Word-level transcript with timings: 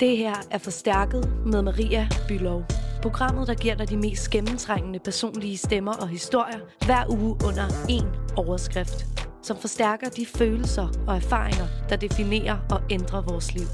Det 0.00 0.16
her 0.16 0.34
er 0.50 0.58
Forstærket 0.58 1.46
med 1.46 1.62
Maria 1.62 2.08
Bylov. 2.28 2.64
Programmet, 3.02 3.48
der 3.48 3.54
giver 3.54 3.74
dig 3.74 3.90
de 3.90 3.96
mest 3.96 4.30
gennemtrængende 4.30 4.98
personlige 4.98 5.56
stemmer 5.56 5.92
og 5.92 6.08
historier 6.08 6.58
hver 6.86 7.04
uge 7.10 7.36
under 7.46 7.68
én 7.68 8.34
overskrift. 8.36 9.06
Som 9.42 9.56
forstærker 9.56 10.08
de 10.08 10.26
følelser 10.26 10.88
og 11.06 11.16
erfaringer, 11.16 11.66
der 11.88 11.96
definerer 11.96 12.58
og 12.70 12.82
ændrer 12.90 13.22
vores 13.22 13.54
liv. 13.54 13.66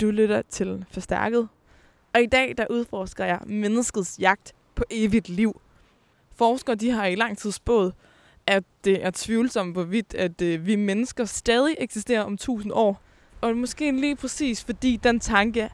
Du 0.00 0.10
lytter 0.10 0.42
til 0.50 0.84
Forstærket. 0.90 1.48
Og 2.14 2.22
i 2.22 2.26
dag 2.26 2.54
der 2.58 2.66
udforsker 2.70 3.24
jeg 3.24 3.40
menneskets 3.46 4.18
jagt 4.18 4.52
på 4.74 4.84
evigt 4.90 5.28
liv. 5.28 5.60
Forskere 6.36 6.76
de 6.76 6.90
har 6.90 7.06
i 7.06 7.14
lang 7.14 7.38
tid 7.38 7.52
spået, 7.52 7.94
at 8.46 8.64
det 8.84 9.04
er 9.04 9.10
tvivlsomt, 9.14 9.72
hvorvidt 9.72 10.14
at 10.14 10.42
øh, 10.42 10.66
vi 10.66 10.76
mennesker 10.76 11.24
stadig 11.24 11.74
eksisterer 11.78 12.22
om 12.22 12.36
tusind 12.36 12.72
år. 12.74 13.02
Og 13.40 13.56
måske 13.56 13.92
lige 13.92 14.16
præcis, 14.16 14.64
fordi 14.64 15.00
den 15.02 15.20
tanke 15.20 15.70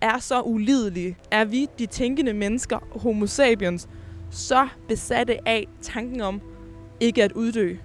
er 0.00 0.18
så 0.18 0.42
ulidelig, 0.42 1.16
er 1.30 1.44
vi, 1.44 1.68
de 1.78 1.86
tænkende 1.86 2.32
mennesker, 2.32 2.78
homo 2.98 3.26
sapiens, 3.26 3.88
så 4.30 4.68
besatte 4.88 5.48
af 5.48 5.66
tanken 5.82 6.20
om 6.20 6.40
ikke 7.00 7.24
at 7.24 7.32
uddø. 7.32 7.76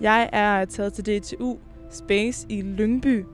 Jeg 0.00 0.30
er 0.32 0.64
taget 0.64 0.92
til 0.92 1.04
DTU 1.20 1.56
Space 1.90 2.46
i 2.48 2.62
Lyngby, 2.62 3.24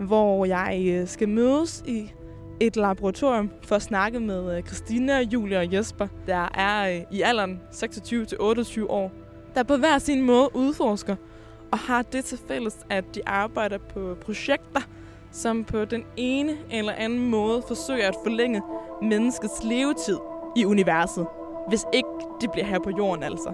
hvor 0.00 0.44
jeg 0.44 0.84
øh, 0.88 1.08
skal 1.08 1.28
mødes 1.28 1.82
i 1.86 2.12
et 2.60 2.76
laboratorium 2.76 3.50
for 3.62 3.76
at 3.76 3.82
snakke 3.82 4.20
med 4.20 4.56
øh, 4.56 4.62
Christina, 4.62 5.20
Julia 5.20 5.58
og 5.58 5.72
Jesper, 5.72 6.06
der 6.26 6.48
er 6.54 6.96
øh, 6.96 7.02
i 7.10 7.22
alderen 7.22 7.60
26-28 7.72 8.86
år, 8.88 9.12
der 9.54 9.62
på 9.62 9.76
hver 9.76 9.98
sin 9.98 10.22
måde 10.22 10.48
udforsker 10.54 11.16
og 11.72 11.78
har 11.78 12.02
det 12.02 12.24
til 12.24 12.38
fælles, 12.48 12.78
at 12.90 13.04
de 13.14 13.20
arbejder 13.26 13.78
på 13.78 14.16
projekter, 14.20 14.80
som 15.30 15.64
på 15.64 15.84
den 15.84 16.04
ene 16.16 16.56
eller 16.70 16.92
anden 16.92 17.30
måde 17.30 17.62
forsøger 17.68 18.08
at 18.08 18.14
forlænge 18.24 18.62
menneskets 19.02 19.64
levetid 19.64 20.18
i 20.56 20.64
universet. 20.64 21.26
Hvis 21.68 21.84
ikke 21.92 22.08
det 22.40 22.50
bliver 22.52 22.66
her 22.66 22.78
på 22.78 22.90
jorden 22.98 23.22
altså. 23.22 23.52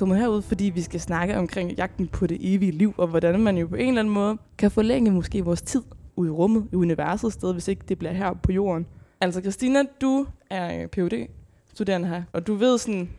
Kommet 0.00 0.18
herud, 0.18 0.42
fordi 0.42 0.64
vi 0.64 0.82
skal 0.82 1.00
snakke 1.00 1.36
omkring 1.38 1.72
jagten 1.72 2.08
på 2.08 2.26
det 2.26 2.38
evige 2.40 2.72
liv, 2.72 2.94
og 2.96 3.06
hvordan 3.06 3.40
man 3.40 3.58
jo 3.58 3.66
på 3.66 3.74
en 3.74 3.88
eller 3.88 4.00
anden 4.00 4.14
måde 4.14 4.38
kan 4.58 4.70
forlænge 4.70 5.10
måske 5.10 5.44
vores 5.44 5.62
tid 5.62 5.82
ude 6.16 6.28
i 6.28 6.30
rummet, 6.30 6.68
i 6.72 6.74
universet 6.74 7.32
sted, 7.32 7.52
hvis 7.52 7.68
ikke 7.68 7.82
det 7.88 7.98
bliver 7.98 8.12
her 8.12 8.32
på 8.32 8.52
jorden. 8.52 8.86
Altså 9.20 9.40
Christina, 9.40 9.82
du 10.00 10.26
er 10.50 10.86
phd 10.86 11.28
studerende 11.74 12.08
her, 12.08 12.22
og 12.32 12.46
du 12.46 12.54
ved 12.54 12.78
sådan, 12.78 13.10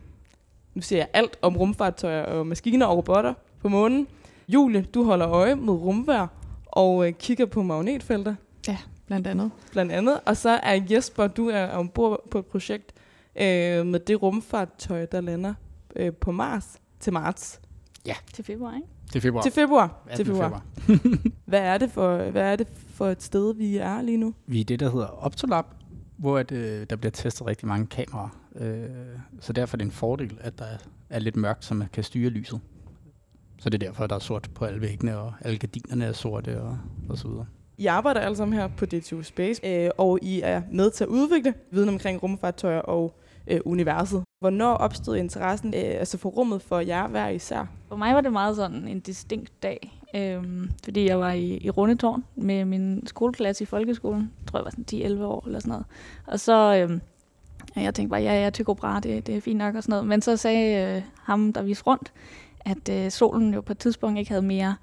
nu 0.73 0.81
siger 0.81 0.99
jeg 0.99 1.07
alt 1.13 1.37
om 1.41 1.57
rumfartøjer 1.57 2.23
og 2.23 2.47
maskiner 2.47 2.85
og 2.85 2.97
robotter 2.97 3.33
på 3.61 3.69
månen. 3.69 4.07
Julie, 4.47 4.81
du 4.81 5.03
holder 5.03 5.29
øje 5.29 5.55
med 5.55 5.73
rumvær 5.73 6.27
og 6.65 7.07
øh, 7.07 7.13
kigger 7.13 7.45
på 7.45 7.63
magnetfelter. 7.63 8.35
Ja, 8.67 8.77
blandt 9.07 9.27
andet. 9.27 9.51
Blandt 9.71 9.91
andet. 9.91 10.19
Og 10.25 10.37
så 10.37 10.49
er 10.49 10.79
Jesper, 10.89 11.27
du 11.27 11.49
er 11.49 11.67
ombord 11.67 12.29
på 12.31 12.39
et 12.39 12.45
projekt 12.45 12.93
øh, 13.35 13.85
med 13.85 13.99
det 13.99 14.21
rumfartøj, 14.21 15.05
der 15.05 15.21
lander 15.21 15.53
øh, 15.95 16.13
på 16.13 16.31
Mars 16.31 16.77
til 16.99 17.13
marts. 17.13 17.61
Til 18.33 18.45
februar, 18.45 18.75
ikke? 18.75 18.87
Til 19.11 19.21
februar. 19.21 19.41
Til 19.41 19.51
februar. 19.51 20.03
18. 20.09 20.17
Til 20.17 20.25
februar. 20.25 20.63
februar. 20.77 21.31
Hvad 21.45 21.59
er, 21.59 21.77
det 21.77 21.91
for, 21.91 22.17
hvad 22.31 22.51
er 22.51 22.55
det 22.55 22.67
for 22.87 23.07
et 23.07 23.23
sted, 23.23 23.55
vi 23.55 23.77
er 23.77 24.01
lige 24.01 24.17
nu? 24.17 24.33
Vi 24.47 24.57
er 24.57 24.61
i 24.61 24.63
det, 24.63 24.79
der 24.79 24.91
hedder 24.91 25.07
Optolab, 25.07 25.65
hvor 26.17 26.37
at, 26.37 26.51
øh, 26.51 26.85
der 26.89 26.95
bliver 26.95 27.11
testet 27.11 27.47
rigtig 27.47 27.67
mange 27.67 27.87
kameraer. 27.87 28.29
Øh, 28.55 28.89
så 29.39 29.53
derfor 29.53 29.75
er 29.75 29.77
det 29.77 29.85
en 29.85 29.91
fordel, 29.91 30.37
at 30.41 30.59
der 30.59 30.65
er 31.09 31.19
lidt 31.19 31.35
mørkt, 31.35 31.65
så 31.65 31.73
man 31.73 31.87
kan 31.93 32.03
styre 32.03 32.29
lyset. 32.29 32.59
Så 33.59 33.69
det 33.69 33.83
er 33.83 33.87
derfor, 33.87 34.07
der 34.07 34.15
er 34.15 34.19
sort 34.19 34.49
på 34.55 34.65
alle 34.65 34.81
væggene, 34.81 35.17
og 35.17 35.33
alle 35.41 35.57
gardinerne 35.57 36.05
er 36.05 36.13
sorte 36.13 36.61
og, 36.61 36.77
og 37.09 37.17
så 37.17 37.27
videre. 37.27 37.45
I 37.77 37.85
arbejder 37.85 38.21
alle 38.21 38.37
sammen 38.37 38.59
her 38.59 38.67
på 38.77 38.85
DTU 38.85 39.21
Space, 39.21 39.67
øh, 39.67 39.89
og 39.97 40.19
I 40.21 40.41
er 40.43 40.61
med 40.71 40.91
til 40.91 41.03
at 41.03 41.07
udvikle 41.07 41.53
viden 41.71 41.89
omkring 41.89 42.23
rumfartøjer 42.23 42.79
og 42.79 43.20
øh, 43.51 43.59
universet. 43.65 44.23
Hvornår 44.39 44.73
opstod 44.73 45.15
interessen 45.15 45.73
øh, 45.73 45.81
altså 45.99 46.17
for 46.17 46.29
rummet 46.29 46.61
for 46.61 46.79
jer 46.79 47.07
hver 47.07 47.27
især? 47.27 47.65
For 47.87 47.95
mig 47.95 48.15
var 48.15 48.21
det 48.21 48.31
meget 48.31 48.55
sådan 48.55 48.87
en 48.87 48.99
distinkt 48.99 49.63
dag, 49.63 50.01
øh, 50.15 50.67
fordi 50.83 51.07
jeg 51.07 51.19
var 51.19 51.31
i, 51.31 51.57
i 51.57 51.69
Rundetårn 51.69 52.23
med 52.35 52.65
min 52.65 53.07
skoleklasse 53.07 53.63
i 53.63 53.65
folkeskolen. 53.65 54.31
Jeg 54.39 54.47
tror, 54.47 54.59
jeg 54.59 54.65
var 54.65 54.71
sådan 54.71 55.19
10-11 55.19 55.23
år 55.23 55.43
eller 55.45 55.59
sådan 55.59 55.69
noget. 55.69 55.85
Og 56.27 56.39
så, 56.39 56.75
Øh, 56.75 56.99
jeg 57.75 57.93
tænkte 57.95 58.09
bare, 58.09 58.21
ja, 58.21 58.43
ja, 58.43 58.49
Tycho 58.49 58.73
Brahe, 58.73 59.01
det, 59.01 59.27
det 59.27 59.37
er 59.37 59.41
fint 59.41 59.57
nok 59.57 59.75
og 59.75 59.83
sådan 59.83 59.91
noget. 59.91 60.07
Men 60.07 60.21
så 60.21 60.37
sagde 60.37 60.95
øh, 60.95 61.01
ham, 61.23 61.53
der 61.53 61.61
viste 61.61 61.83
rundt, 61.83 62.13
at 62.59 62.89
øh, 62.89 63.11
solen 63.11 63.53
jo 63.53 63.61
på 63.61 63.73
et 63.73 63.77
tidspunkt 63.77 64.19
ikke 64.19 64.31
havde 64.31 64.41
mere 64.41 64.75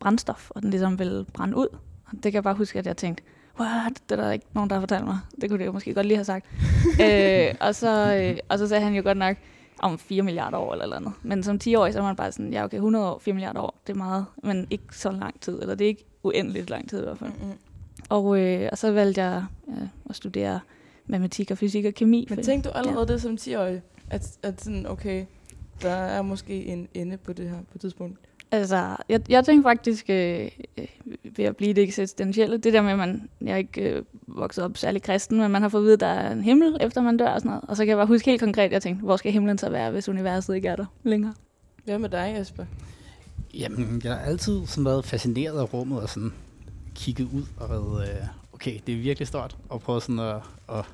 brændstof, 0.00 0.50
og 0.50 0.62
den 0.62 0.70
ligesom 0.70 0.98
ville 0.98 1.24
brænde 1.24 1.56
ud. 1.56 1.66
Og 2.06 2.12
det 2.12 2.22
kan 2.22 2.34
jeg 2.34 2.42
bare 2.42 2.54
huske, 2.54 2.78
at 2.78 2.86
jeg 2.86 2.96
tænkte, 2.96 3.22
what, 3.60 3.92
det 4.08 4.18
er 4.18 4.24
der 4.24 4.32
ikke 4.32 4.46
nogen, 4.54 4.70
der 4.70 4.76
har 4.76 4.80
fortalt 4.80 5.04
mig. 5.04 5.18
Det 5.40 5.50
kunne 5.50 5.58
det 5.58 5.66
jo 5.66 5.72
måske 5.72 5.94
godt 5.94 6.06
lige 6.06 6.16
have 6.16 6.24
sagt. 6.24 6.46
øh, 7.04 7.54
og, 7.60 7.74
så, 7.74 8.14
øh, 8.14 8.38
og 8.48 8.58
så 8.58 8.68
sagde 8.68 8.84
han 8.84 8.94
jo 8.94 9.02
godt 9.02 9.18
nok, 9.18 9.36
om 9.78 9.98
4 9.98 10.22
milliarder 10.22 10.58
år 10.58 10.72
eller, 10.72 10.84
eller 10.84 10.96
andet. 10.96 11.12
Men 11.22 11.42
som 11.42 11.58
10-årig, 11.64 11.92
så 11.92 11.98
er 11.98 12.02
man 12.02 12.16
bare 12.16 12.32
sådan, 12.32 12.52
ja 12.52 12.64
okay, 12.64 12.76
100 12.76 13.10
år, 13.10 13.18
4 13.18 13.34
milliarder 13.34 13.60
år, 13.60 13.80
det 13.86 13.92
er 13.92 13.96
meget, 13.96 14.26
men 14.42 14.66
ikke 14.70 14.84
så 14.90 15.10
lang 15.10 15.40
tid, 15.40 15.62
eller 15.62 15.74
det 15.74 15.84
er 15.84 15.88
ikke 15.88 16.04
uendeligt 16.22 16.70
lang 16.70 16.88
tid 16.88 17.00
i 17.00 17.02
hvert 17.02 17.18
fald. 17.18 17.30
Mm-hmm. 17.30 17.58
Og, 18.08 18.38
øh, 18.38 18.68
og 18.72 18.78
så 18.78 18.92
valgte 18.92 19.22
jeg 19.22 19.44
øh, 19.68 19.88
at 20.10 20.16
studere 20.16 20.60
matematik 21.06 21.50
og 21.50 21.58
fysik 21.58 21.84
og 21.84 21.94
kemi. 21.94 22.26
Men 22.30 22.42
tænkte 22.42 22.70
du 22.70 22.74
allerede 22.74 23.08
det 23.08 23.22
som 23.22 23.38
10-årig, 23.40 23.82
at, 24.10 24.38
at 24.42 24.60
sådan, 24.60 24.86
okay, 24.86 25.24
der 25.82 25.90
er 25.90 26.22
måske 26.22 26.64
en 26.64 26.88
ende 26.94 27.16
på 27.16 27.32
det 27.32 27.50
her 27.50 27.56
på 27.56 27.72
et 27.74 27.80
tidspunkt? 27.80 28.18
Altså, 28.52 28.96
jeg, 29.08 29.20
jeg 29.28 29.44
tænkte 29.44 29.68
faktisk 29.68 30.10
øh, 30.10 30.48
øh, 30.78 30.86
ved 31.36 31.44
at 31.44 31.56
blive 31.56 31.74
det 31.74 31.84
eksistentielle. 31.84 32.56
Det 32.56 32.72
der 32.72 32.82
med, 32.82 32.90
at 32.90 32.98
man, 32.98 33.28
jeg 33.40 33.52
er 33.52 33.56
ikke 33.56 33.80
øh, 33.80 34.02
vokset 34.26 34.64
op 34.64 34.76
særlig 34.76 35.02
kristen, 35.02 35.38
men 35.38 35.50
man 35.50 35.62
har 35.62 35.68
fået 35.68 35.80
at 35.80 35.84
vide, 35.84 35.94
at 35.94 36.00
der 36.00 36.06
er 36.06 36.32
en 36.32 36.42
himmel, 36.42 36.76
efter 36.80 37.00
man 37.00 37.16
dør 37.16 37.28
og 37.28 37.40
sådan 37.40 37.48
noget. 37.48 37.64
Og 37.68 37.76
så 37.76 37.82
kan 37.82 37.88
jeg 37.88 37.96
bare 37.96 38.06
huske 38.06 38.30
helt 38.30 38.42
konkret, 38.42 38.72
jeg 38.72 38.82
tænkte, 38.82 39.04
hvor 39.04 39.16
skal 39.16 39.32
himlen 39.32 39.58
så 39.58 39.70
være, 39.70 39.90
hvis 39.90 40.08
universet 40.08 40.54
ikke 40.54 40.68
er 40.68 40.76
der 40.76 40.84
længere? 41.02 41.34
Hvad 41.84 41.98
med 41.98 42.08
dig, 42.08 42.34
Jesper? 42.38 42.64
Jamen, 43.54 44.00
jeg 44.04 44.12
har 44.12 44.20
altid 44.20 44.66
sådan 44.66 44.84
været 44.84 45.04
fascineret 45.04 45.58
af 45.58 45.74
rummet 45.74 46.00
og 46.02 46.08
sådan 46.08 46.32
kigget 46.94 47.28
ud 47.34 47.42
og 47.56 47.70
været, 47.70 48.08
øh, 48.08 48.26
okay, 48.52 48.78
det 48.86 48.94
er 48.94 48.98
virkelig 48.98 49.28
stort, 49.28 49.56
og 49.68 49.80
prøvet 49.80 50.02
sådan 50.02 50.18
at, 50.18 50.36
at, 50.72 50.84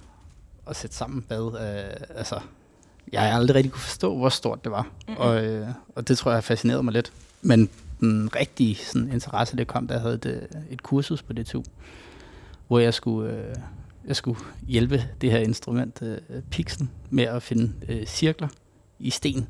at 0.66 0.76
sætte 0.76 0.96
sammen, 0.96 1.24
hvad, 1.28 1.38
øh, 1.38 2.18
altså, 2.18 2.40
jeg 3.12 3.20
har 3.20 3.38
aldrig 3.38 3.54
rigtig 3.54 3.72
kunne 3.72 3.80
forstå, 3.80 4.16
hvor 4.16 4.28
stort 4.28 4.64
det 4.64 4.72
var, 4.72 4.82
Mm-mm. 5.08 5.16
og, 5.16 5.44
øh, 5.44 5.68
og 5.94 6.08
det 6.08 6.18
tror 6.18 6.30
jeg 6.30 6.36
har 6.36 6.40
fascineret 6.40 6.84
mig 6.84 6.94
lidt. 6.94 7.12
Men 7.42 7.68
den 8.00 8.30
rigtige 8.36 8.74
sådan, 8.74 9.12
interesse, 9.12 9.56
det 9.56 9.66
kom, 9.66 9.88
jeg 9.90 10.00
havde 10.00 10.14
et, 10.14 10.26
øh, 10.26 10.42
et 10.70 10.82
kursus 10.82 11.22
på 11.22 11.32
DTU, 11.32 11.62
hvor 12.68 12.78
jeg 12.78 12.94
skulle, 12.94 13.32
øh, 13.32 13.54
jeg 14.06 14.16
skulle 14.16 14.40
hjælpe 14.68 15.02
det 15.20 15.30
her 15.30 15.38
instrument, 15.38 16.02
øh, 16.02 16.18
Pixel, 16.50 16.88
med 17.10 17.24
at 17.24 17.42
finde 17.42 17.72
øh, 17.88 18.06
cirkler 18.06 18.48
i 18.98 19.10
sten. 19.10 19.48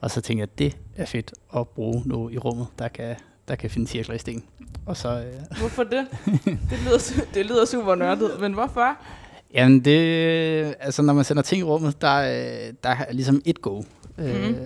Og 0.00 0.10
så 0.10 0.20
tænkte 0.20 0.40
jeg, 0.40 0.48
at 0.52 0.58
det 0.58 0.76
er 0.96 1.06
fedt 1.06 1.32
at 1.56 1.68
bruge 1.68 2.02
noget 2.06 2.32
i 2.34 2.38
rummet, 2.38 2.66
der 2.78 2.88
kan, 2.88 3.16
der 3.48 3.54
kan 3.54 3.70
finde 3.70 3.86
cirkler 3.86 4.14
i 4.14 4.18
sten. 4.18 4.44
Og 4.86 4.96
så, 4.96 5.08
øh, 5.08 5.32
Hvorfor 5.60 5.84
det? 5.84 6.06
Det 6.44 6.78
lyder, 6.86 7.24
det 7.34 7.46
lyder 7.46 7.64
super 7.64 7.94
nørdet, 7.94 8.30
men 8.40 8.52
hvorfor? 8.52 8.96
Jamen 9.54 9.80
det, 9.84 9.98
altså 10.80 11.02
når 11.02 11.12
man 11.12 11.24
sender 11.24 11.42
ting 11.42 11.60
i 11.60 11.62
rummet, 11.62 12.00
der, 12.00 12.14
øh, 12.16 12.74
der 12.82 12.88
er 12.90 13.12
ligesom 13.12 13.42
et 13.44 13.62
go. 13.62 13.82
Mm. 14.18 14.24
Øh, 14.24 14.50
Mhm. 14.50 14.56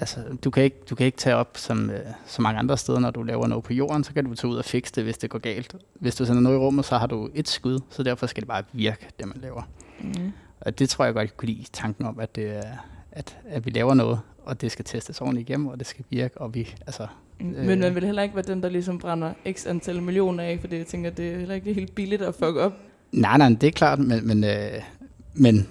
Altså 0.00 0.20
du 0.44 0.50
kan, 0.50 0.62
ikke, 0.62 0.76
du 0.90 0.94
kan 0.94 1.06
ikke 1.06 1.18
tage 1.18 1.36
op 1.36 1.56
som 1.56 1.90
øh, 1.90 2.00
så 2.26 2.42
mange 2.42 2.58
andre 2.58 2.78
steder, 2.78 2.98
når 2.98 3.10
du 3.10 3.22
laver 3.22 3.46
noget 3.46 3.64
på 3.64 3.72
jorden, 3.72 4.04
så 4.04 4.12
kan 4.12 4.24
du 4.24 4.34
tage 4.34 4.50
ud 4.50 4.56
og 4.56 4.64
fikse 4.64 4.92
det, 4.94 5.04
hvis 5.04 5.18
det 5.18 5.30
går 5.30 5.38
galt. 5.38 5.76
Hvis 5.94 6.16
du 6.16 6.24
sender 6.24 6.40
noget 6.40 6.56
i 6.56 6.58
rummet, 6.58 6.84
så 6.84 6.98
har 6.98 7.06
du 7.06 7.30
et 7.34 7.48
skud, 7.48 7.80
så 7.90 8.02
derfor 8.02 8.26
skal 8.26 8.40
det 8.40 8.48
bare 8.48 8.62
virke, 8.72 9.08
det 9.18 9.26
man 9.26 9.36
laver. 9.42 9.62
Mm. 10.00 10.32
Og 10.60 10.78
det 10.78 10.88
tror 10.88 11.04
jeg 11.04 11.14
godt, 11.14 11.22
jeg 11.22 11.36
kunne 11.36 11.48
lide 11.48 11.64
tanken 11.72 12.06
om, 12.06 12.20
at, 12.20 12.36
det, 12.36 12.62
at, 13.12 13.38
at 13.48 13.66
vi 13.66 13.70
laver 13.70 13.94
noget, 13.94 14.20
og 14.44 14.60
det 14.60 14.72
skal 14.72 14.84
testes 14.84 15.20
ordentligt 15.20 15.48
igennem, 15.48 15.66
og 15.66 15.78
det 15.78 15.86
skal 15.86 16.04
virke, 16.10 16.40
og 16.40 16.54
vi, 16.54 16.74
altså, 16.86 17.06
Men 17.40 17.80
man 17.80 17.94
vil 17.94 18.04
heller 18.04 18.22
ikke 18.22 18.34
være 18.34 18.44
den, 18.44 18.62
der 18.62 18.68
ligesom 18.68 18.98
brænder 18.98 19.32
x 19.52 19.66
antal 19.66 20.02
millioner 20.02 20.44
af, 20.44 20.58
fordi 20.60 20.76
jeg 20.76 20.86
tænker, 20.86 21.10
det 21.10 21.32
er 21.32 21.38
heller 21.38 21.54
ikke 21.54 21.72
helt 21.72 21.94
billigt 21.94 22.22
at 22.22 22.34
fuck 22.34 22.56
op. 22.56 22.72
Nej, 23.12 23.38
nej, 23.38 23.48
det 23.48 23.64
er 23.66 23.70
klart, 23.70 23.98
men, 23.98 24.26
men, 24.26 24.44
øh, 24.44 24.82
men 25.34 25.68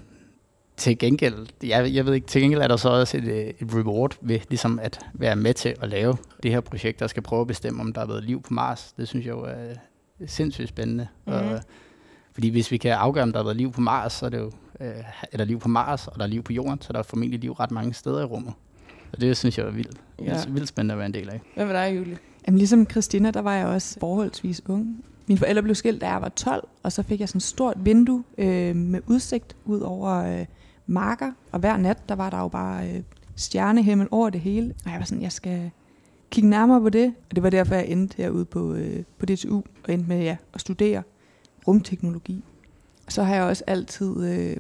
til 0.78 0.98
gengæld, 0.98 1.48
jeg, 1.64 1.94
jeg 1.94 2.06
ved 2.06 2.14
ikke, 2.14 2.28
til 2.28 2.42
gengæld 2.42 2.62
er 2.62 2.68
der 2.68 2.78
så 2.78 2.90
også 2.90 3.18
et, 3.18 3.24
øh, 3.24 3.38
et 3.38 3.76
reward 3.76 4.18
ved 4.22 4.40
ligesom 4.50 4.80
at 4.80 5.00
være 5.14 5.36
med 5.36 5.54
til 5.54 5.76
at 5.82 5.90
lave 5.90 6.18
det 6.44 6.52
her 6.52 6.62
projekt, 6.62 7.00
der 7.00 7.08
skal 7.08 7.24
prøve 7.24 7.42
at 7.42 7.48
bestemme, 7.48 7.82
om 7.82 7.94
der 7.94 8.02
har 8.02 8.08
været 8.08 8.24
liv 8.24 8.42
på 8.42 8.54
Mars. 8.54 8.94
Det 8.98 9.08
synes 9.08 9.26
jeg 9.26 9.32
jo 9.32 9.42
er 9.42 9.74
sindssygt 10.26 10.70
spændende. 10.70 11.08
Mhm. 11.26 11.36
Og, 11.36 11.62
fordi 12.34 12.50
hvis 12.50 12.72
vi 12.72 12.78
kan 12.78 12.92
afgøre, 12.92 13.24
om 13.24 13.32
der 13.32 13.40
har 13.40 13.44
været 13.44 13.58
liv 13.58 13.72
på 13.72 13.82
Mars, 13.82 14.14
så 14.14 14.26
er 14.26 14.30
det 14.30 14.38
jo, 14.38 14.52
øh, 14.80 14.88
er 15.32 15.38
der 15.38 15.46
liv 15.46 15.60
på 15.60 15.68
Mars, 15.68 16.08
og 16.08 16.16
der 16.16 16.24
er 16.24 16.28
liv 16.28 16.44
på 16.44 16.54
Jorden, 16.54 16.82
så 16.82 16.94
der 16.94 17.00
er 17.00 17.04
formentlig 17.04 17.40
liv 17.40 17.52
ret 17.52 17.72
mange 17.72 17.94
steder 17.94 18.22
i 18.22 18.26
rummet. 18.26 18.54
Og 19.14 19.22
det 19.22 19.38
synes 19.38 19.58
jeg 19.58 19.66
er 19.66 19.72
vildt, 19.72 19.98
ja. 20.22 20.38
vildt 20.50 20.68
spændende 20.68 20.94
at 20.94 20.98
være 20.98 21.06
en 21.06 21.14
del 21.14 21.30
af. 21.30 21.42
Hvad 21.56 21.66
med 21.66 21.74
dig, 21.74 21.98
Julie? 21.98 22.18
Jamen, 22.48 22.58
ligesom 22.58 22.90
Christina, 22.90 23.32
der 23.32 23.42
var 23.42 23.54
jeg 23.54 23.68
også 23.68 24.00
forholdsvis 24.00 24.62
ung. 24.70 25.06
Mine 25.28 25.38
forældre 25.38 25.64
blev 25.64 25.76
skilt, 25.76 26.02
da 26.02 26.10
jeg 26.10 26.22
var 26.22 26.30
12, 26.30 26.68
og 26.84 26.92
så 26.92 27.04
fik 27.04 27.20
jeg 27.20 27.30
sådan 27.30 27.38
et 27.38 27.44
stort 27.44 27.78
vindue 27.86 28.24
øh, 28.38 28.76
med 28.76 29.02
udsigt 29.08 29.56
ud 29.66 29.80
over 29.80 30.40
øh, 30.40 30.46
marker. 30.88 31.32
Og 31.52 31.60
hver 31.60 31.78
nat, 31.78 32.10
der 32.10 32.16
var 32.16 32.30
der 32.30 32.40
jo 32.40 32.48
bare 32.48 32.90
øh, 32.90 33.02
stjernehimmel 33.36 34.08
over 34.12 34.30
det 34.30 34.42
hele. 34.42 34.74
Og 34.86 34.92
jeg 34.92 35.00
var 35.00 35.06
sådan, 35.06 35.22
jeg 35.24 35.32
skal 35.32 35.72
kigge 36.32 36.50
nærmere 36.50 36.82
på 36.82 36.90
det. 36.90 37.14
Og 37.30 37.36
det 37.36 37.44
var 37.44 37.50
derfor, 37.50 37.76
jeg 37.76 37.88
endte 37.88 38.18
herude 38.18 38.46
på, 38.46 38.74
øh, 38.74 39.04
på 39.20 39.26
DTU, 39.26 39.56
og 39.58 39.94
endte 39.94 40.08
med 40.10 40.22
ja, 40.24 40.38
at 40.54 40.62
studere 40.62 41.04
rumteknologi. 41.68 42.44
Så 43.08 43.24
har 43.24 43.36
jeg 43.36 43.44
også 43.44 43.64
altid 43.68 44.26
øh, 44.26 44.58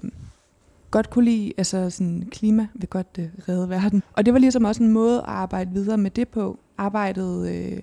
godt 0.91 1.09
kunne 1.09 1.25
lide 1.25 1.53
altså 1.57 1.89
sådan 1.89 2.27
klima, 2.31 2.67
vil 2.73 2.89
godt 2.89 3.19
øh, 3.19 3.25
redde 3.49 3.69
verden. 3.69 4.03
Og 4.13 4.25
det 4.25 4.33
var 4.33 4.39
ligesom 4.39 4.63
også 4.65 4.83
en 4.83 4.91
måde 4.91 5.17
at 5.17 5.25
arbejde 5.27 5.71
videre 5.71 5.97
med 5.97 6.11
det 6.11 6.27
på. 6.27 6.59
Arbejdede 6.77 7.55
øh, 7.55 7.79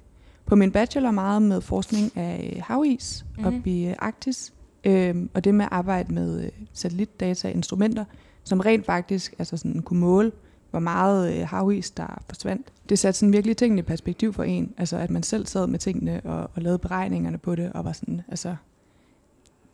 på 0.47 0.55
min 0.57 0.73
bachelor 0.73 1.11
meget 1.11 1.43
med 1.43 1.61
forskning 1.61 2.17
af 2.17 2.53
øh, 2.57 2.63
havis 2.67 3.25
Mhm. 3.37 3.45
mm-hmm. 3.45 3.61
op 3.61 3.67
i 3.67 3.87
øh, 3.87 3.95
Arktis. 3.99 4.53
Øhm, 4.85 5.31
og 5.35 5.45
det 5.45 5.55
med 5.55 5.65
at 5.65 5.73
arbejde 5.73 6.15
med 6.15 6.45
øh, 6.45 6.51
satellitdata 6.73 7.49
og 7.49 7.55
instrumenter, 7.55 8.05
som 8.45 8.61
rent 8.61 8.87
faktisk 8.87 9.35
altså 9.39 9.57
sådan, 9.57 9.83
kunne 9.83 10.01
måle, 10.01 10.33
hvor 10.71 10.81
meget 10.81 11.35
øh, 11.35 11.49
havis 11.49 11.91
der 11.91 12.23
forsvandt. 12.29 12.67
Det 12.89 12.99
satte 12.99 13.19
sådan 13.19 13.33
virkelig 13.33 13.57
tingene 13.57 13.79
i 13.79 13.83
perspektiv 13.83 14.33
for 14.33 14.43
en. 14.43 14.73
Altså 14.79 14.97
at 14.97 15.11
man 15.11 15.23
selv 15.23 15.47
sad 15.47 15.67
med 15.67 15.79
tingene 15.79 16.21
og, 16.25 16.51
og 16.55 16.63
lavede 16.63 16.79
beregningerne 16.79 17.39
på 17.39 17.55
det, 17.55 17.73
og 17.73 17.85
var 17.85 17.93
sådan, 17.93 18.21
altså 18.29 18.57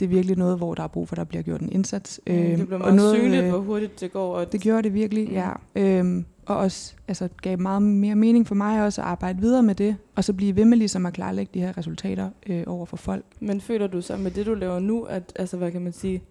det 0.00 0.06
er 0.06 0.10
virkelig 0.10 0.36
noget, 0.36 0.56
hvor 0.56 0.74
der 0.74 0.82
er 0.82 0.86
brug 0.86 1.08
for, 1.08 1.14
at 1.14 1.18
der 1.18 1.24
bliver 1.24 1.42
gjort 1.42 1.60
en 1.60 1.72
indsats. 1.72 2.20
Mm, 2.26 2.34
det 2.34 2.66
bliver 2.66 2.74
og 2.74 2.80
meget 2.80 2.94
noget, 2.94 3.16
synligt, 3.16 3.44
øh, 3.44 3.50
hvor 3.50 3.58
hurtigt 3.58 4.00
det 4.00 4.12
går. 4.12 4.36
Og 4.36 4.52
det 4.52 4.60
gjorde 4.60 4.82
det 4.82 4.94
virkelig, 4.94 5.28
mm. 5.28 5.34
ja. 5.34 5.50
Øhm, 5.74 6.24
og 6.46 6.56
også 6.56 6.94
altså, 7.08 7.28
gav 7.42 7.58
meget 7.58 7.82
mere 7.82 8.14
mening 8.14 8.46
for 8.46 8.54
mig 8.54 8.84
også 8.84 9.00
at 9.00 9.06
arbejde 9.06 9.40
videre 9.40 9.62
med 9.62 9.74
det, 9.74 9.96
og 10.14 10.24
så 10.24 10.32
blive 10.32 10.56
ved 10.56 10.64
med 10.64 10.78
ligesom 10.78 11.06
at 11.06 11.12
klarlægge 11.12 11.50
de 11.54 11.60
her 11.60 11.78
resultater 11.78 12.30
øh, 12.46 12.62
over 12.66 12.86
for 12.86 12.96
folk. 12.96 13.24
Men 13.40 13.60
føler 13.60 13.86
du 13.86 14.00
så 14.00 14.16
med 14.16 14.30
det, 14.30 14.46
du 14.46 14.54
laver 14.54 14.78
nu, 14.78 15.02
at, 15.02 15.32
altså, 15.36 15.56
hvad 15.56 15.72
kan 15.72 15.80
man 15.80 15.92
sige, 15.92 16.22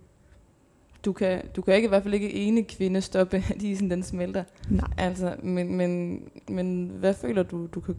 du 1.06 1.12
kan, 1.12 1.42
du 1.56 1.62
kan 1.62 1.76
ikke 1.76 1.86
i 1.86 1.90
hvert 1.90 2.04
fald 2.04 2.14
ikke 2.14 2.34
ene 2.34 2.64
kvinde 2.64 3.02
stoppe, 3.02 3.38
at 3.56 3.62
isen 3.62 3.92
den 3.92 4.04
smelter. 4.04 4.44
Nej. 4.70 4.88
Altså, 4.98 5.36
men, 5.44 5.76
men, 5.76 6.22
men 6.50 6.92
hvad 7.00 7.14
føler 7.14 7.44
du, 7.44 7.68
du 7.76 7.80
kan, 7.80 7.96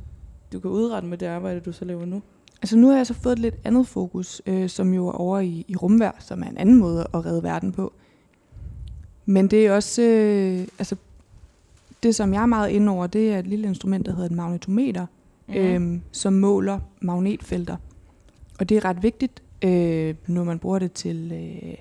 du 0.52 0.60
kan 0.60 0.70
udrette 0.70 1.08
med 1.08 1.18
det 1.18 1.26
arbejde, 1.26 1.60
du 1.60 1.72
så 1.72 1.84
laver 1.84 2.04
nu? 2.04 2.22
Altså 2.62 2.76
nu 2.76 2.88
har 2.88 2.96
jeg 2.96 3.06
så 3.06 3.14
fået 3.14 3.32
et 3.32 3.38
lidt 3.38 3.54
andet 3.64 3.86
fokus, 3.86 4.42
øh, 4.46 4.68
som 4.68 4.94
jo 4.94 5.08
er 5.08 5.12
over 5.12 5.38
i, 5.38 5.64
i 5.68 5.76
rumvær, 5.76 6.16
som 6.18 6.42
er 6.42 6.46
en 6.46 6.58
anden 6.58 6.78
måde 6.78 7.06
at 7.14 7.26
redde 7.26 7.42
verden 7.42 7.72
på. 7.72 7.92
Men 9.26 9.48
det 9.48 9.66
er 9.66 9.72
også, 9.72 10.02
øh, 10.02 10.66
altså 10.78 10.96
det 12.02 12.14
som 12.14 12.34
jeg 12.34 12.42
er 12.42 12.46
meget 12.46 12.70
inde 12.70 12.92
over, 12.92 13.06
det 13.06 13.32
er 13.32 13.38
et 13.38 13.46
lille 13.46 13.68
instrument, 13.68 14.06
der 14.06 14.12
hedder 14.12 14.26
et 14.26 14.36
magnetometer, 14.36 15.06
mm. 15.48 15.54
øhm, 15.54 16.02
som 16.12 16.32
måler 16.32 16.80
magnetfelter. 17.00 17.76
Og 18.58 18.68
det 18.68 18.76
er 18.76 18.84
ret 18.84 19.02
vigtigt, 19.02 19.42
øh, 19.64 20.14
når 20.26 20.44
man 20.44 20.58
bruger 20.58 20.78
det 20.78 20.92
til, 20.92 21.32
øh, 21.32 21.74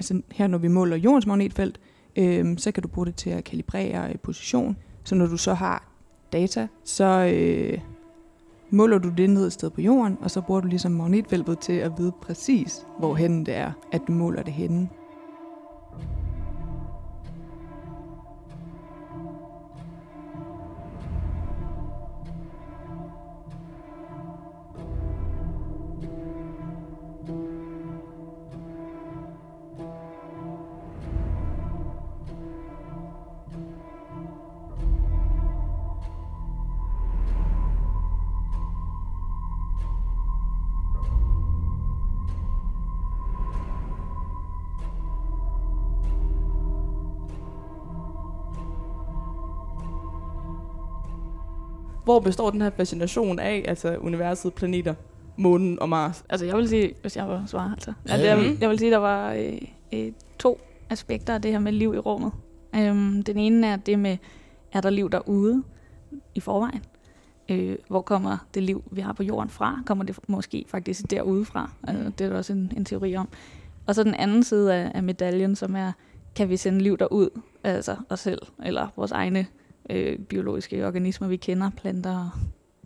altså 0.00 0.22
her 0.32 0.46
når 0.46 0.58
vi 0.58 0.68
måler 0.68 0.96
jordens 0.96 1.26
magnetfelt, 1.26 1.80
øh, 2.16 2.58
så 2.58 2.72
kan 2.72 2.82
du 2.82 2.88
bruge 2.88 3.06
det 3.06 3.14
til 3.14 3.30
at 3.30 3.44
kalibrere 3.44 4.08
øh, 4.08 4.18
position. 4.18 4.76
Så 5.04 5.14
når 5.14 5.26
du 5.26 5.36
så 5.36 5.54
har 5.54 5.88
data, 6.32 6.68
så 6.84 7.32
øh, 7.34 7.78
måler 8.70 8.98
du 8.98 9.08
det 9.08 9.30
ned 9.30 9.46
et 9.46 9.52
sted 9.52 9.70
på 9.70 9.80
jorden, 9.80 10.18
og 10.20 10.30
så 10.30 10.40
bruger 10.40 10.60
du 10.60 10.68
ligesom 10.68 10.92
magnetfeltet 10.92 11.58
til 11.58 11.72
at 11.72 11.92
vide 11.98 12.12
præcis, 12.22 12.86
hvorhen 12.98 13.46
det 13.46 13.56
er, 13.56 13.72
at 13.92 14.00
du 14.08 14.12
måler 14.12 14.42
det 14.42 14.52
henne. 14.52 14.88
Hvor 52.10 52.20
består 52.20 52.50
den 52.50 52.60
her 52.60 52.70
fascination 52.70 53.38
af, 53.38 53.64
altså 53.68 53.96
universet, 53.96 54.54
planeter, 54.54 54.94
månen 55.36 55.80
og 55.80 55.88
Mars? 55.88 56.24
Altså 56.28 56.46
jeg 56.46 56.56
vil 56.56 56.68
sige, 56.68 56.94
hvis 57.00 57.16
jeg 57.16 57.28
var 57.28 57.44
svare, 57.46 57.72
altså. 57.72 57.92
Ja, 58.08 58.16
Ja, 58.16 58.26
jeg, 58.26 58.38
vil, 58.38 58.58
jeg 58.60 58.70
vil 58.70 58.78
sige, 58.78 58.90
der 58.90 58.96
var 58.96 59.32
øh, 59.32 59.58
øh, 59.94 60.12
to 60.38 60.60
aspekter 60.90 61.34
af 61.34 61.42
det 61.42 61.50
her 61.50 61.58
med 61.58 61.72
liv 61.72 61.94
i 61.94 61.98
rummet. 61.98 62.32
Øhm, 62.76 63.22
den 63.22 63.38
ene 63.38 63.66
er 63.66 63.76
det 63.76 63.98
med, 63.98 64.16
er 64.72 64.80
der 64.80 64.90
liv 64.90 65.10
derude 65.10 65.62
i 66.34 66.40
forvejen? 66.40 66.84
Øh, 67.48 67.76
hvor 67.88 68.00
kommer 68.00 68.38
det 68.54 68.62
liv, 68.62 68.84
vi 68.90 69.00
har 69.00 69.12
på 69.12 69.22
jorden 69.22 69.50
fra? 69.50 69.78
Kommer 69.86 70.04
det 70.04 70.18
måske 70.28 70.64
faktisk 70.68 71.10
derude 71.10 71.44
fra? 71.44 71.70
Altså, 71.82 72.12
det 72.18 72.24
er 72.24 72.28
der 72.28 72.36
også 72.36 72.52
en, 72.52 72.72
en 72.76 72.84
teori 72.84 73.16
om. 73.16 73.28
Og 73.86 73.94
så 73.94 74.04
den 74.04 74.14
anden 74.14 74.42
side 74.42 74.74
af, 74.74 74.90
af 74.94 75.02
medaljen, 75.02 75.56
som 75.56 75.76
er, 75.76 75.92
kan 76.36 76.48
vi 76.48 76.56
sende 76.56 76.80
liv 76.80 76.98
derud? 76.98 77.40
Altså 77.64 77.96
os 78.08 78.20
selv, 78.20 78.42
eller 78.64 78.88
vores 78.96 79.12
egne 79.12 79.46
øh, 79.90 80.18
biologiske 80.18 80.86
organismer, 80.86 81.28
vi 81.28 81.36
kender, 81.36 81.70
planter, 81.70 82.40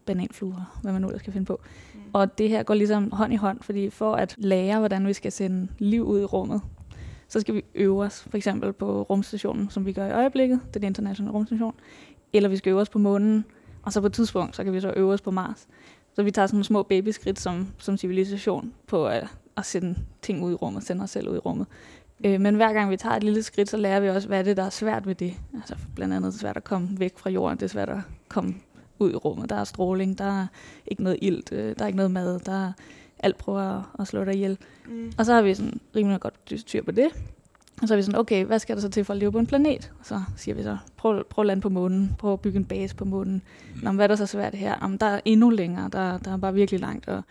bananfluer, 0.07 0.79
hvad 0.83 0.93
man 0.93 1.03
nu 1.03 1.19
skal 1.19 1.33
finde 1.33 1.47
på. 1.47 1.61
Mm. 1.95 2.01
Og 2.13 2.39
det 2.39 2.49
her 2.49 2.63
går 2.63 2.75
ligesom 2.75 3.13
hånd 3.13 3.33
i 3.33 3.37
hånd, 3.37 3.59
fordi 3.63 3.91
for 3.91 4.15
at 4.15 4.35
lære, 4.39 4.79
hvordan 4.79 5.07
vi 5.07 5.13
skal 5.13 5.33
sende 5.33 5.69
liv 5.79 6.03
ud 6.07 6.21
i 6.21 6.25
rummet, 6.25 6.61
så 7.29 7.41
skal 7.41 7.55
vi 7.55 7.65
øve 7.75 8.03
os 8.03 8.23
for 8.31 8.37
eksempel 8.37 8.73
på 8.73 9.03
rumstationen, 9.03 9.71
som 9.71 9.87
vi 9.87 9.93
gør 9.93 10.07
i 10.07 10.13
øjeblikket, 10.13 10.61
det 10.69 10.77
er 10.77 10.81
den 10.81 10.87
internationale 10.87 11.33
rumstation, 11.33 11.75
eller 12.33 12.49
vi 12.49 12.57
skal 12.57 12.71
øve 12.71 12.81
os 12.81 12.89
på 12.89 12.99
månen, 12.99 13.45
og 13.83 13.93
så 13.93 14.01
på 14.01 14.07
et 14.07 14.13
tidspunkt, 14.13 14.57
så 14.57 14.65
kan 14.65 14.73
vi 14.73 14.81
så 14.81 14.93
øve 14.97 15.13
os 15.13 15.21
på 15.21 15.31
Mars. 15.31 15.67
Så 16.15 16.23
vi 16.23 16.31
tager 16.31 16.47
sådan 16.47 16.57
nogle 16.57 16.65
små 16.65 16.83
babyskridt 16.83 17.41
som, 17.41 17.69
som 17.79 17.97
civilisation 17.97 18.73
på 18.87 19.07
at, 19.07 19.27
at 19.57 19.67
sende 19.67 19.99
ting 20.23 20.45
ud 20.45 20.53
i 20.53 20.55
rummet, 20.55 20.83
sende 20.83 21.03
os 21.03 21.11
selv 21.11 21.29
ud 21.29 21.37
i 21.37 21.39
rummet. 21.39 21.67
Øh, 22.25 22.41
men 22.41 22.55
hver 22.55 22.73
gang 22.73 22.91
vi 22.91 22.97
tager 22.97 23.17
et 23.17 23.25
lille 23.25 23.43
skridt, 23.43 23.71
så 23.71 23.77
lærer 23.77 24.01
vi 24.01 24.09
også, 24.09 24.29
hvad 24.29 24.39
er 24.39 24.43
det, 24.43 24.57
der 24.57 24.63
er 24.63 24.71
svært 24.71 25.07
ved 25.07 25.15
det. 25.15 25.35
Altså 25.55 25.77
blandt 25.95 26.15
andet 26.15 26.27
er 26.27 26.31
det 26.31 26.41
svært 26.41 26.57
at 26.57 26.65
komme 26.65 26.89
væk 26.99 27.19
fra 27.19 27.31
jorden, 27.31 27.59
det 27.59 27.65
er 27.65 27.69
svært 27.69 27.89
at 27.89 27.99
komme 28.29 28.55
ud 28.99 29.13
i 29.13 29.17
rummet. 29.17 29.51
Der 29.51 29.57
er 29.57 29.65
stråling, 29.65 30.19
der 30.19 30.41
er 30.41 30.47
ikke 30.87 31.03
noget 31.03 31.19
ilt, 31.23 31.53
øh, 31.53 31.75
der 31.79 31.83
er 31.83 31.87
ikke 31.87 31.97
noget 31.97 32.11
mad, 32.11 32.41
der 32.41 32.67
er 32.67 32.73
alt 33.19 33.39
prøver 33.39 33.61
at, 33.61 33.83
at 33.99 34.07
slå 34.07 34.25
dig 34.25 34.35
ihjel. 34.35 34.59
Mm. 34.89 35.13
Og 35.19 35.27
så 35.27 35.35
har 35.35 35.43
vi 35.43 35.55
sådan 35.55 35.81
rimelig 35.97 36.21
godt 36.21 36.35
styr 36.57 36.83
på 36.83 36.91
det. 36.91 37.09
Og 37.83 37.89
så 37.89 37.95
er 37.95 37.97
vi 37.97 38.03
sådan, 38.03 38.21
okay, 38.21 38.45
hvad 38.45 38.59
skal 38.59 38.77
der 38.77 38.83
så 38.83 38.89
til 38.89 39.05
for 39.05 39.13
at 39.13 39.19
leve 39.19 39.33
på 39.33 39.39
en 39.39 39.47
planet? 39.47 39.93
Og 39.99 40.07
så 40.07 40.21
siger 40.37 40.55
vi 40.55 40.63
så, 40.63 40.77
prøv, 40.97 41.25
prøv 41.25 41.43
at 41.43 41.47
lande 41.47 41.61
på 41.61 41.69
månen, 41.69 42.17
prøv 42.19 42.33
at 42.33 42.41
bygge 42.41 42.57
en 42.57 42.65
base 42.65 42.97
på 42.97 43.05
månen. 43.05 43.43
Nå, 43.83 43.91
men 43.91 43.97
hvad 43.97 44.05
er 44.05 44.09
der 44.09 44.17
så 44.17 44.27
svært 44.27 44.55
her? 44.55 44.75
Jamen, 44.83 44.99
der 44.99 45.07
er 45.07 45.21
endnu 45.25 45.51
længere, 45.51 45.89
der, 45.93 46.19
der 46.19 46.33
er 46.33 46.37
bare 46.37 46.55
virkelig 46.55 46.81
langt. 46.81 47.09
Og 47.09 47.23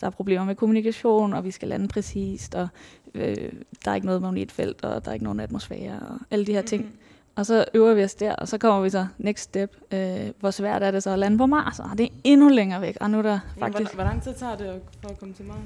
der 0.00 0.06
er 0.06 0.10
problemer 0.10 0.44
med 0.44 0.54
kommunikation, 0.54 1.32
og 1.32 1.44
vi 1.44 1.50
skal 1.50 1.68
lande 1.68 1.88
præcist, 1.88 2.54
og 2.54 2.68
øh, 3.14 3.36
der 3.84 3.90
er 3.90 3.94
ikke 3.94 4.06
noget 4.06 4.22
magnetfelt, 4.22 4.84
og 4.84 5.04
der 5.04 5.10
er 5.10 5.12
ikke 5.14 5.24
nogen 5.24 5.40
atmosfære, 5.40 5.98
og 6.10 6.16
alle 6.30 6.46
de 6.46 6.52
her 6.52 6.62
ting. 6.62 6.82
Mm-hmm. 6.82 6.98
Og 7.36 7.46
så 7.46 7.64
øver 7.74 7.94
vi 7.94 8.04
os 8.04 8.14
der, 8.14 8.34
og 8.34 8.48
så 8.48 8.58
kommer 8.58 8.80
vi 8.82 8.90
så 8.90 9.06
next 9.18 9.42
step. 9.44 9.76
Øh, 9.92 10.16
hvor 10.40 10.50
svært 10.50 10.82
er 10.82 10.90
det 10.90 11.02
så 11.02 11.10
at 11.10 11.18
lande 11.18 11.38
på 11.38 11.46
Mars? 11.46 11.78
Og 11.78 11.90
det 11.98 12.04
er 12.04 12.08
endnu 12.24 12.48
længere 12.48 12.80
væk, 12.80 12.96
og 13.00 13.10
nu 13.10 13.18
er 13.18 13.22
der 13.22 13.38
faktisk... 13.58 13.94
Hvor, 13.94 14.02
hvor 14.02 14.04
lang 14.10 14.22
tid 14.22 14.32
tager 14.34 14.56
det 14.56 14.64
at- 14.64 14.80
for 15.02 15.08
at 15.10 15.18
komme 15.18 15.34
til 15.34 15.44
Mars? 15.44 15.56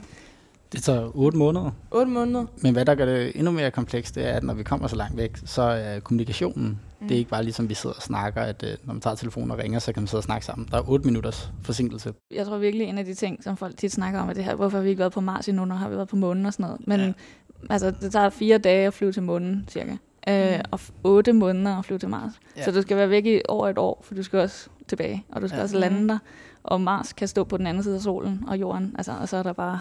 Det 0.73 0.83
tager 0.83 1.11
8 1.17 1.39
måneder. 1.39 1.71
8 1.91 2.11
måneder. 2.11 2.45
Men 2.63 2.73
hvad 2.73 2.85
der 2.85 2.95
gør 2.95 3.05
det 3.05 3.33
endnu 3.35 3.51
mere 3.53 3.71
komplekst, 3.71 4.15
det 4.15 4.27
er, 4.29 4.33
at 4.33 4.43
når 4.43 4.55
vi 4.55 4.63
kommer 4.63 4.89
så 4.89 4.97
langt 4.97 5.17
væk, 5.17 5.37
så 5.45 5.63
er 5.63 6.01
kommunikationen, 6.01 6.81
mm. 7.01 7.09
det 7.09 7.15
er 7.15 7.19
ikke 7.19 7.31
bare 7.31 7.43
ligesom 7.45 7.69
vi 7.69 7.75
sidder 7.75 7.97
og 7.97 8.03
snakker, 8.03 8.41
at 8.43 8.63
øh, 8.63 8.77
når 8.85 8.95
man 8.95 9.01
tager 9.01 9.17
telefonen 9.17 9.51
og 9.51 9.59
ringer, 9.59 9.79
så 9.79 9.93
kan 9.93 10.03
man 10.03 10.07
sidde 10.09 10.21
og 10.21 10.25
snakke 10.25 10.47
sammen. 10.47 10.69
Der 10.71 10.77
er 10.79 10.89
8 10.91 11.07
minutters 11.07 11.53
forsinkelse. 11.63 12.13
Jeg 12.31 12.47
tror 12.47 12.59
virkelig, 12.59 12.87
en 12.87 12.99
af 12.99 13.05
de 13.05 13.15
ting, 13.15 13.45
som 13.45 13.57
folk 13.57 13.77
tit 13.77 13.93
snakker 13.93 14.21
om, 14.21 14.29
er 14.29 14.33
det 14.33 14.45
her, 14.45 14.55
hvorfor 14.55 14.77
har 14.79 14.83
vi 14.83 14.89
ikke 14.89 14.99
været 15.01 15.13
på 15.13 15.21
Mars 15.21 15.49
endnu, 15.49 15.65
når 15.65 15.75
har 15.77 15.89
vi 15.89 15.97
været 15.97 16.09
på 16.09 16.17
månen 16.17 16.47
og 16.47 16.53
sådan 16.53 16.67
noget. 16.67 16.81
Men 16.89 17.01
Ja. 17.01 17.13
Ja. 17.63 17.67
altså, 17.73 17.91
det 17.91 18.13
tager 18.13 18.31
fire 18.31 18.59
dage 18.59 18.87
at 18.87 18.95
flyve 18.95 19.13
til 19.13 19.23
månen, 19.23 19.65
cirka. 19.69 19.97
Øh, 20.29 20.57
Mm. 20.59 20.63
og 20.71 20.81
otte 21.05 21.33
måneder 21.33 21.77
at 21.79 21.85
flyve 21.85 21.99
til 21.99 22.09
Mars. 22.09 22.33
Ja. 22.57 22.61
Ja. 22.61 22.65
Så 22.65 22.71
du 22.73 22.83
skal 22.83 22.97
være 22.97 23.11
væk 23.11 23.27
i 23.27 23.41
over 23.49 23.69
et 23.69 23.79
år, 23.79 24.01
for 24.05 24.15
du 24.15 24.23
skal 24.23 24.39
også 24.39 24.69
tilbage, 24.89 25.25
og 25.29 25.43
du 25.43 25.49
skal 25.49 25.57
Ja. 25.57 25.61
ja. 25.61 25.63
også 25.65 25.79
lande 25.79 26.09
der. 26.09 26.19
Og 26.63 26.81
Mars 26.81 27.13
kan 27.13 27.29
stå 27.29 27.45
på 27.45 27.57
den 27.57 27.67
anden 27.67 27.83
side 27.83 27.95
af 27.95 28.01
solen 28.01 28.45
og 28.47 28.61
jorden, 28.61 28.95
altså, 28.99 29.13
og 29.21 29.29
så 29.29 29.37
er 29.37 29.43
der 29.43 29.53
bare 29.53 29.81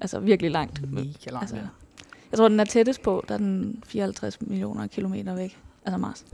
altså, 0.00 0.20
virkelig 0.20 0.50
langt. 0.50 0.92
Mega 0.92 1.02
langt. 1.02 1.26
Altså, 1.26 1.56
Altså, 1.56 1.56
jeg 2.32 2.38
tror, 2.38 2.48
den 2.48 2.60
er 2.60 2.64
tættest 2.64 3.02
på, 3.02 3.24
der 3.28 3.34
er 3.34 3.38
den 3.38 3.82
54 3.86 4.40
millioner 4.40 4.86
kilometer 4.86 5.34
væk. 5.34 5.58
Altså 5.84 5.98
Mars. 5.98 6.24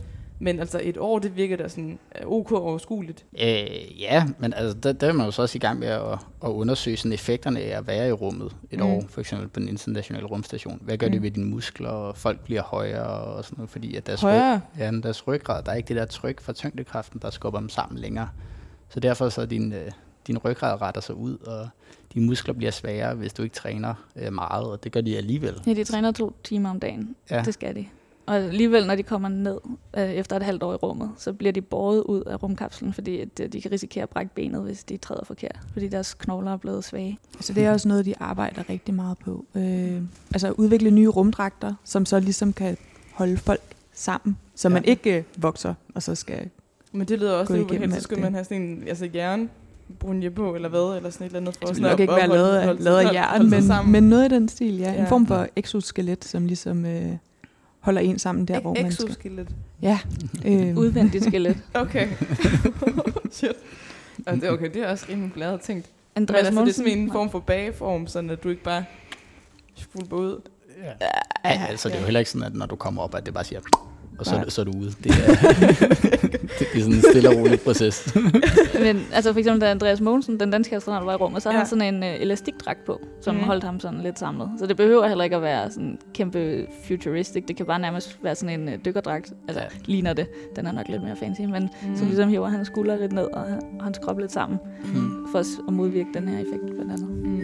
Men 0.43 0.61
altså 0.61 0.81
et 0.83 0.97
år, 0.99 1.19
det 1.19 1.37
virker 1.37 1.57
da 1.57 1.69
sådan 1.69 1.99
øh, 2.21 2.27
ok 2.27 2.53
overskueligt. 2.53 3.25
øh, 3.43 4.01
ja, 4.01 4.27
men 4.39 4.55
altså, 4.55 4.79
der, 4.79 4.93
der 4.93 5.09
er 5.09 5.13
man 5.13 5.27
jo 5.27 5.31
så 5.33 5.43
også 5.43 5.59
i 5.59 5.59
gang 5.59 5.79
med 5.79 5.89
at, 5.89 6.03
at 6.45 6.49
undersøge 6.49 6.97
sådan 6.97 7.13
effekterne 7.13 7.61
af 7.61 7.79
at 7.79 7.87
være 7.87 8.09
i 8.09 8.13
rummet 8.13 8.57
et 8.71 8.79
Mm. 8.79 8.87
år, 8.87 9.05
for 9.09 9.21
eksempel 9.21 9.49
på 9.49 9.61
den 9.61 9.69
internationale 9.69 10.27
rumstation. 10.27 10.79
Hvad 10.83 10.97
gør 10.99 11.07
mm. 11.07 11.13
Det 11.13 11.23
ved 11.23 11.31
dine 11.31 11.47
muskler, 11.47 11.89
og 11.89 12.17
folk 12.17 12.41
bliver 12.41 12.63
højere 12.63 13.07
og 13.07 13.45
sådan 13.45 13.57
noget, 13.57 13.71
fordi 13.71 13.97
at 13.97 14.07
deres, 14.07 14.21
Højere? 14.21 14.55
Ryg, 14.55 14.79
ja, 14.79 14.91
deres 14.91 15.27
ryggrad, 15.27 15.63
der 15.63 15.73
er 15.73 15.77
ikke 15.77 15.89
det 15.89 15.97
der 15.97 16.05
tryk 16.05 16.41
fra 16.41 16.53
tyngdekraften, 16.53 17.21
der 17.23 17.31
skubber 17.31 17.59
dem 17.61 17.69
sammen 17.69 17.99
længere. 17.99 18.29
Så 18.89 19.01
derfor 19.01 19.29
så 19.29 19.41
er 19.41 19.47
din, 19.47 19.73
øh, 19.73 19.91
din 20.27 20.39
ryggrad 20.39 20.81
retter 20.83 21.01
sig 21.01 21.15
ud, 21.15 21.39
og 21.39 21.69
dine 22.15 22.27
muskler 22.27 22.55
bliver 22.55 22.71
sværere, 22.71 23.15
hvis 23.15 23.33
du 23.33 23.43
ikke 23.43 23.55
træner 23.55 23.95
øh, 24.17 24.33
meget, 24.33 24.65
og 24.67 24.85
det 24.85 24.93
gør 24.93 25.01
de 25.01 25.17
alligevel. 25.17 25.63
Ja, 25.67 25.73
de 25.75 25.85
træner 25.85 26.13
to 26.13 26.33
timer 26.45 26.71
om 26.71 26.81
dagen. 26.81 27.17
Ja. 27.31 27.43
Det 27.47 27.55
skal 27.55 27.75
de. 27.77 27.87
Og 28.27 28.37
alligevel, 28.37 28.87
når 28.87 28.95
de 28.95 29.03
kommer 29.03 29.29
ned 29.29 29.59
øh, 29.97 30.11
efter 30.11 30.37
et 30.37 30.43
halvt 30.43 30.63
år 30.63 30.73
i 30.73 30.77
rummet, 30.77 31.11
så 31.17 31.33
bliver 31.33 31.53
de 31.53 31.61
båret 31.61 32.03
ud 32.03 32.23
af 32.23 32.43
rumkapslen, 32.43 32.93
fordi 32.93 33.21
at, 33.21 33.29
øh, 33.41 33.49
de 33.53 33.61
kan 33.63 33.73
risikere 33.73 34.03
at 34.03 34.09
brække 34.09 34.35
benet, 34.35 34.63
hvis 34.63 34.85
de 34.85 34.97
træder 34.97 35.25
forkert, 35.25 35.59
fordi 35.73 35.89
deres 35.89 36.15
knogler 36.15 36.53
er 36.53 36.57
blevet 36.57 36.85
svage. 36.85 37.19
Så 37.41 37.53
det 37.53 37.65
er 37.65 37.73
også 37.73 37.89
noget, 37.89 38.05
de 38.07 38.15
arbejder 38.21 38.71
rigtig 38.71 38.95
meget 38.95 39.19
på. 39.19 39.45
Øh, 39.55 40.03
altså 40.35 40.47
at 40.47 40.53
udvikle 40.53 40.91
nye 40.91 41.09
rumdragter, 41.09 41.75
som 41.85 42.07
så 42.07 42.21
ligesom 42.21 42.53
kan 42.53 42.77
holde 43.13 43.37
folk 43.37 43.61
sammen, 43.93 44.37
så 44.55 44.69
Ja. 44.69 44.73
man 44.75 44.85
ikke 44.85 45.17
øh, 45.19 45.25
vokser, 45.37 45.75
og 45.95 46.03
så 46.03 46.15
skal... 46.15 46.49
Men 46.93 47.09
det 47.09 47.19
lyder 47.19 47.33
også 47.33 47.53
lidt 47.53 47.65
ubehageligt. 47.65 47.95
Så 47.95 48.01
skulle 48.01 48.23
man 48.23 48.33
have 48.35 48.45
sådan 48.45 48.63
en 48.63 48.85
altså 48.89 49.09
jern 49.15 49.51
brunje 49.99 50.31
på, 50.31 50.55
eller 50.55 50.69
hvad, 50.69 50.97
eller 50.97 51.11
sådan 51.11 51.25
et 51.25 51.29
eller 51.29 51.41
andet. 51.41 51.57
For 51.57 51.67
Det 51.67 51.83
nok 51.83 52.01
ikke 52.01 52.13
være 52.13 52.29
lavet 52.29 52.57
af, 52.57 52.85
lavet 52.85 53.05
jern, 53.15 53.51
men, 53.51 53.93
men 53.93 54.03
noget 54.09 54.33
i 54.33 54.35
den 54.35 54.49
stil, 54.49 54.79
ja. 54.79 54.93
Ja. 54.93 55.01
En 55.01 55.07
form 55.07 55.27
for 55.27 55.47
exoskelet, 55.57 56.25
som 56.25 56.47
ligesom 56.47 56.87
øh, 56.87 57.13
holder 57.83 58.01
en 58.01 58.19
sammen 58.19 58.45
der, 58.49 58.61
hvor 58.61 58.75
man 58.75 58.93
skal... 58.93 59.05
Exoskelet. 59.05 59.49
Ja. 59.83 59.99
Øh, 60.45 60.77
Udvendigt 60.77 61.25
skelet. 61.25 61.57
Okay. 61.75 62.09
Shit. 63.31 63.53
Og 64.27 64.35
det, 64.37 64.51
okay, 64.51 64.71
det 64.75 64.83
er 64.83 64.89
også 64.89 65.07
rimelig 65.09 65.33
bladet 65.33 65.61
tænkt. 65.61 65.91
Men 66.15 66.23
Andreas 66.23 66.47
altså, 66.47 66.61
det 66.61 66.69
er 66.69 66.73
sådan 66.73 66.99
en 66.99 67.13
form 67.13 67.31
for 67.31 67.39
bageform, 67.39 68.07
sådan 68.07 68.31
at 68.31 68.43
du 68.43 68.49
ikke 68.49 68.63
bare 68.63 68.85
fuldt 69.93 70.13
ud. 70.13 70.41
Ja. 70.83 71.09
Ja, 71.51 71.67
altså 71.69 71.89
det 71.89 71.95
er 71.95 72.01
jo 72.01 72.05
heller 72.05 72.21
ikke 72.21 72.31
sådan, 72.31 72.47
at 72.47 72.55
når 72.55 72.67
du 72.67 72.77
kommer 72.77 73.03
op, 73.03 73.15
at 73.15 73.27
det 73.27 73.35
bare 73.35 73.45
siger, 73.45 73.61
og 74.19 74.27
så, 74.27 74.35
er 74.37 74.51
så 74.51 74.61
er 74.61 74.65
du 74.65 74.73
ude. 74.79 74.93
Det 75.05 75.11
er, 75.13 75.15
det 76.59 76.67
er 76.75 76.81
sådan 76.81 76.95
en 76.95 77.03
stille 77.11 77.29
og 77.29 77.37
rolig 77.37 77.61
proces. 77.61 78.15
Men 78.85 79.01
altså 79.13 79.33
for 79.33 79.39
eksempel, 79.39 79.61
da 79.61 79.71
Andreas 79.71 80.01
Mogensen, 80.01 80.41
den 80.41 80.51
danske 80.51 80.77
astronaut, 80.77 81.07
var 81.07 81.13
i 81.13 81.17
rummet, 81.17 81.43
så 81.43 81.49
havde 81.49 81.57
Ja. 81.57 81.59
han 81.61 81.67
sådan 81.69 81.95
en 81.95 82.03
øh, 82.03 82.21
elastikdragt 82.21 82.85
på, 82.87 83.01
som 83.21 83.35
Mhm. 83.35 83.43
mm. 83.43 83.47
holdt 83.47 83.65
ham 83.65 83.81
sådan 83.81 84.01
lidt 84.01 84.19
samlet. 84.19 84.51
Så 84.59 84.67
det 84.67 84.77
behøver 84.77 85.09
heller 85.09 85.25
ikke 85.25 85.37
at 85.37 85.43
være 85.43 85.71
sådan 85.71 85.99
kæmpe 86.15 86.67
futuristic. 86.89 87.45
Det 87.49 87.57
kan 87.57 87.67
bare 87.67 87.79
nærmest 87.79 88.19
være 88.23 88.35
sådan 88.35 88.61
en 88.61 88.69
øh, 88.69 88.79
dykkerdragt. 88.85 89.33
Altså 89.49 89.63
Ja. 89.63 89.69
ligner 89.85 90.13
det. 90.13 90.27
Den 90.57 90.67
er 90.67 90.73
nok 90.73 90.89
lidt 90.89 91.03
mere 91.03 91.17
fancy, 91.17 91.41
men 91.41 91.63
Mm. 91.83 91.89
mm. 91.91 91.97
så 91.97 92.05
ligesom 92.05 92.29
hiver 92.29 92.49
hans 92.49 92.67
skuldre 92.69 93.01
lidt 93.01 93.13
ned, 93.13 93.25
og, 93.25 93.45
og 93.79 93.85
hans 93.85 93.99
krop 93.99 94.19
lidt 94.19 94.33
sammen, 94.33 94.59
Mm. 94.95 95.27
for 95.33 95.39
at 95.69 95.73
modvirke 95.75 96.09
den 96.15 96.29
her 96.29 96.39
effekt 96.39 96.65
blandt 96.75 96.93
andet. 96.93 97.09
Mm. 97.09 97.41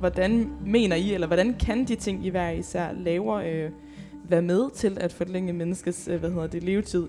Hvordan 0.00 0.52
mener 0.66 0.96
I, 0.96 1.14
eller 1.14 1.26
hvordan 1.26 1.54
kan 1.54 1.84
de 1.84 1.94
ting, 1.94 2.26
I 2.26 2.28
hver 2.28 2.50
især 2.50 2.92
laver, 2.92 3.34
øh, 3.34 3.70
være 4.28 4.42
med 4.42 4.70
til 4.70 4.98
at 5.00 5.12
forlænge 5.12 5.52
menneskets 5.52 6.08
øh, 6.08 6.20
hvad 6.20 6.30
hedder 6.30 6.46
det, 6.46 6.62
levetid, 6.62 7.08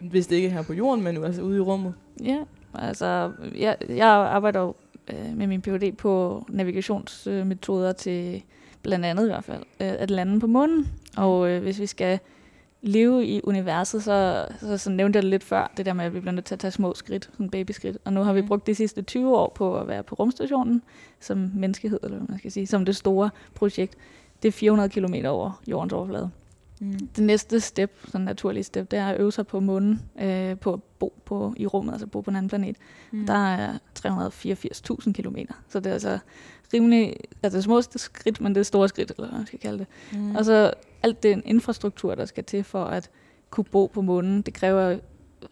hvis 0.00 0.26
det 0.26 0.36
ikke 0.36 0.48
er 0.48 0.52
her 0.52 0.62
på 0.62 0.72
jorden, 0.72 1.04
men 1.04 1.16
jo 1.16 1.22
altså 1.22 1.42
ude 1.42 1.56
i 1.56 1.60
rummet? 1.60 1.94
Ja, 2.24 2.38
altså 2.74 3.32
jeg, 3.58 3.76
jeg 3.88 4.08
arbejder 4.08 4.60
jo 4.60 4.74
øh, 5.08 5.36
med 5.36 5.46
min 5.46 5.62
Ph.D. 5.62 5.96
på 5.96 6.44
navigationsmetoder 6.48 7.92
til 7.92 8.42
blandt 8.82 9.04
andet 9.04 9.24
i 9.24 9.28
hvert 9.28 9.44
fald 9.44 9.62
øh, 9.80 9.92
at 9.98 10.10
lande 10.10 10.40
på 10.40 10.46
månen. 10.46 10.88
Og 11.16 11.50
øh, 11.50 11.62
hvis 11.62 11.80
vi 11.80 11.86
skal 11.86 12.18
leve 12.82 13.26
i 13.26 13.40
universet, 13.44 14.02
så, 14.02 14.46
så, 14.60 14.78
så 14.78 14.90
nævnte 14.90 15.16
jeg 15.16 15.22
det 15.22 15.30
lidt 15.30 15.44
før, 15.44 15.72
det 15.76 15.86
der 15.86 15.92
med, 15.92 16.04
at 16.04 16.14
vi 16.14 16.20
bliver 16.20 16.32
nødt 16.34 16.44
til 16.44 16.54
at 16.54 16.58
tage 16.58 16.70
små 16.70 16.94
skridt, 16.94 17.28
sådan 17.32 17.50
babyskridt. 17.50 17.98
Og 18.04 18.12
nu 18.12 18.22
har 18.22 18.32
vi 18.32 18.40
Mm. 18.40 18.46
brugt 18.46 18.66
de 18.66 18.74
sidste 18.74 19.02
20 19.02 19.36
år 19.38 19.52
på 19.54 19.76
at 19.78 19.88
være 19.88 20.02
på 20.02 20.14
rumstationen 20.14 20.82
som 21.20 21.50
menneskehed, 21.54 21.98
eller 22.02 22.16
hvad 22.16 22.28
man 22.28 22.38
skal 22.38 22.52
sige, 22.52 22.66
som 22.66 22.84
det 22.84 22.96
store 22.96 23.30
projekt. 23.54 23.94
Det 24.42 24.48
er 24.48 24.52
400 24.52 24.88
km 24.88 25.14
over 25.26 25.62
jordens 25.68 25.92
overflade. 25.92 26.30
Mm. 26.80 27.06
Det 27.16 27.24
næste 27.24 27.60
step, 27.60 27.98
sådan 28.08 28.24
naturlige 28.24 28.64
step, 28.64 28.90
det 28.90 28.98
er 28.98 29.06
at 29.08 29.20
øve 29.20 29.32
sig 29.32 29.46
på 29.46 29.60
månen, 29.60 30.02
øh, 30.20 30.58
på 30.58 30.72
at 30.72 30.80
bo 30.98 31.14
på, 31.24 31.54
i 31.56 31.66
rummet, 31.66 31.92
altså 31.92 32.06
bo 32.06 32.20
på 32.20 32.30
en 32.30 32.36
anden 32.36 32.48
planet. 32.48 32.76
Mm. 33.10 33.26
Der 33.26 33.54
er 33.54 33.78
384.000 33.98 35.12
kilometer, 35.12 35.54
så 35.68 35.80
det 35.80 35.86
er 35.90 35.92
altså 35.94 36.18
rimelig, 36.74 37.16
altså 37.42 37.56
det 37.56 37.64
småste 37.64 37.98
skridt, 37.98 38.40
men 38.40 38.54
det 38.54 38.60
er 38.60 38.64
store 38.64 38.88
skridt, 38.88 39.10
eller 39.10 39.28
hvad 39.28 39.38
man 39.38 39.46
skal 39.46 39.58
kalde 39.58 39.78
det. 39.78 39.86
Mm. 40.12 40.34
Og 40.34 40.44
så 40.44 40.72
alt 41.02 41.22
den 41.22 41.42
infrastruktur, 41.44 42.14
der 42.14 42.24
skal 42.24 42.44
til 42.44 42.64
for 42.64 42.84
at 42.84 43.10
kunne 43.50 43.64
bo 43.64 43.86
på 43.86 44.00
månen, 44.00 44.42
det 44.42 44.54
kræver 44.54 44.98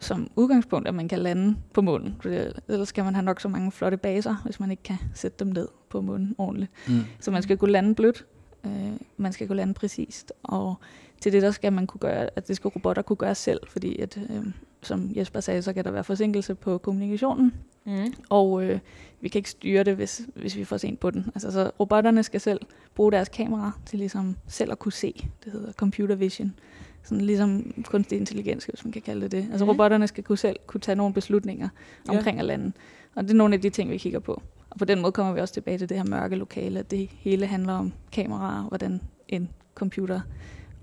som 0.00 0.30
udgangspunkt, 0.36 0.88
at 0.88 0.94
man 0.94 1.08
kan 1.08 1.18
lande 1.18 1.56
på 1.72 1.80
månen. 1.80 2.20
Ellers 2.68 2.88
skal 2.88 3.04
man 3.04 3.14
have 3.14 3.24
nok 3.24 3.40
så 3.40 3.48
mange 3.48 3.72
flotte 3.72 3.96
baser, 3.96 4.36
hvis 4.44 4.60
man 4.60 4.70
ikke 4.70 4.82
kan 4.82 4.96
sætte 5.14 5.44
dem 5.44 5.52
ned 5.52 5.68
på 5.88 6.00
månen 6.00 6.34
ordentligt. 6.38 6.72
Mm. 6.88 7.00
Så 7.20 7.30
man 7.30 7.42
skal 7.42 7.58
kunne 7.58 7.72
lande 7.72 7.94
blødt, 7.94 8.26
øh, 8.66 8.92
man 9.16 9.32
skal 9.32 9.46
kunne 9.46 9.56
lande 9.56 9.74
præcist, 9.74 10.32
og 10.42 10.74
til 11.20 11.32
det 11.32 11.42
der 11.42 11.50
skal 11.50 11.72
man 11.72 11.86
kunne 11.86 11.98
gøre, 11.98 12.28
at 12.36 12.48
det 12.48 12.56
skal 12.56 12.68
robotter 12.68 13.02
kunne 13.02 13.16
gøre 13.16 13.34
selv, 13.34 13.60
fordi 13.68 13.98
at, 13.98 14.18
øh, 14.30 14.46
som 14.82 15.10
Jesper 15.16 15.40
sagde, 15.40 15.62
så 15.62 15.72
kan 15.72 15.84
der 15.84 15.90
være 15.90 16.04
forsinkelse 16.04 16.54
på 16.54 16.78
kommunikationen, 16.78 17.52
Mm. 17.84 18.14
og 18.28 18.64
øh, 18.64 18.78
vi 19.20 19.28
kan 19.28 19.38
ikke 19.38 19.50
styre 19.50 19.84
det, 19.84 19.96
hvis, 19.96 20.22
hvis 20.34 20.56
vi 20.56 20.64
får 20.64 20.76
sent 20.76 21.00
på 21.00 21.10
den. 21.10 21.26
Altså, 21.34 21.50
så 21.50 21.70
robotterne 21.80 22.22
skal 22.22 22.40
selv 22.40 22.60
bruge 22.94 23.12
deres 23.12 23.28
kamera 23.28 23.72
til 23.86 23.98
ligesom 23.98 24.36
selv 24.46 24.72
at 24.72 24.78
kunne 24.78 24.92
se. 24.92 25.28
Det 25.44 25.52
hedder 25.52 25.72
computer 25.72 26.14
vision. 26.14 26.54
Sådan 27.02 27.20
ligesom 27.24 27.74
kunstig 27.84 28.18
intelligens, 28.18 28.64
hvis 28.64 28.84
man 28.84 28.92
kan 28.92 29.02
kalde 29.02 29.22
det 29.22 29.32
det. 29.32 29.46
Altså 29.50 29.64
Mhm. 29.64 29.70
robotterne 29.70 30.06
skal 30.06 30.24
kunne 30.24 30.38
selv 30.38 30.56
kunne 30.66 30.80
tage 30.80 30.96
nogle 30.96 31.14
beslutninger 31.14 31.68
Ja. 32.08 32.16
omkring 32.16 32.38
at 32.38 32.44
lande. 32.44 32.72
Og 33.14 33.22
det 33.24 33.30
er 33.30 33.34
nogle 33.36 33.54
af 33.54 33.60
de 33.60 33.70
ting, 33.70 33.90
vi 33.90 33.98
kigger 33.98 34.18
på. 34.18 34.42
Og 34.70 34.78
på 34.78 34.84
den 34.84 35.00
måde 35.00 35.12
kommer 35.12 35.32
vi 35.32 35.40
også 35.40 35.54
tilbage 35.54 35.78
til 35.78 35.88
det 35.88 35.96
her 35.96 36.04
mørke 36.04 36.36
lokale, 36.36 36.78
at 36.78 36.90
det 36.90 37.08
hele 37.12 37.46
handler 37.46 37.72
om 37.72 37.92
kameraer, 38.12 38.62
hvordan 38.62 39.00
en 39.28 39.48
computer 39.74 40.20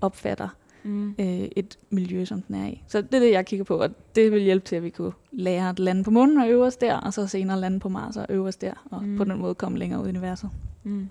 opfatter 0.00 0.48
Mm. 0.84 1.14
øh, 1.18 1.26
et 1.56 1.78
miljø, 1.90 2.24
som 2.24 2.42
den 2.42 2.54
er 2.54 2.66
i. 2.66 2.82
Så 2.88 3.00
det 3.00 3.14
er 3.14 3.18
det, 3.20 3.32
jeg 3.32 3.46
kigger 3.46 3.64
på, 3.64 3.76
og 3.76 3.90
det 4.14 4.32
vil 4.32 4.40
hjælpe 4.42 4.66
til, 4.66 4.76
at 4.76 4.82
vi 4.82 4.90
kunne 4.90 5.12
lære 5.32 5.68
at 5.68 5.78
lande 5.78 6.04
på 6.04 6.10
månen 6.10 6.38
og 6.38 6.48
øve 6.50 6.66
os 6.66 6.76
der, 6.76 6.94
og 6.96 7.14
så 7.14 7.26
senere 7.26 7.60
lande 7.60 7.80
på 7.80 7.88
Mars 7.88 8.16
og 8.16 8.26
øve 8.28 8.48
os 8.48 8.56
der, 8.56 8.72
og 8.90 9.02
Mm. 9.04 9.16
på 9.16 9.24
den 9.24 9.38
måde 9.38 9.54
komme 9.54 9.78
længere 9.78 10.00
ud 10.02 10.06
i 10.06 10.10
universet. 10.10 10.50
Mm. 10.84 11.08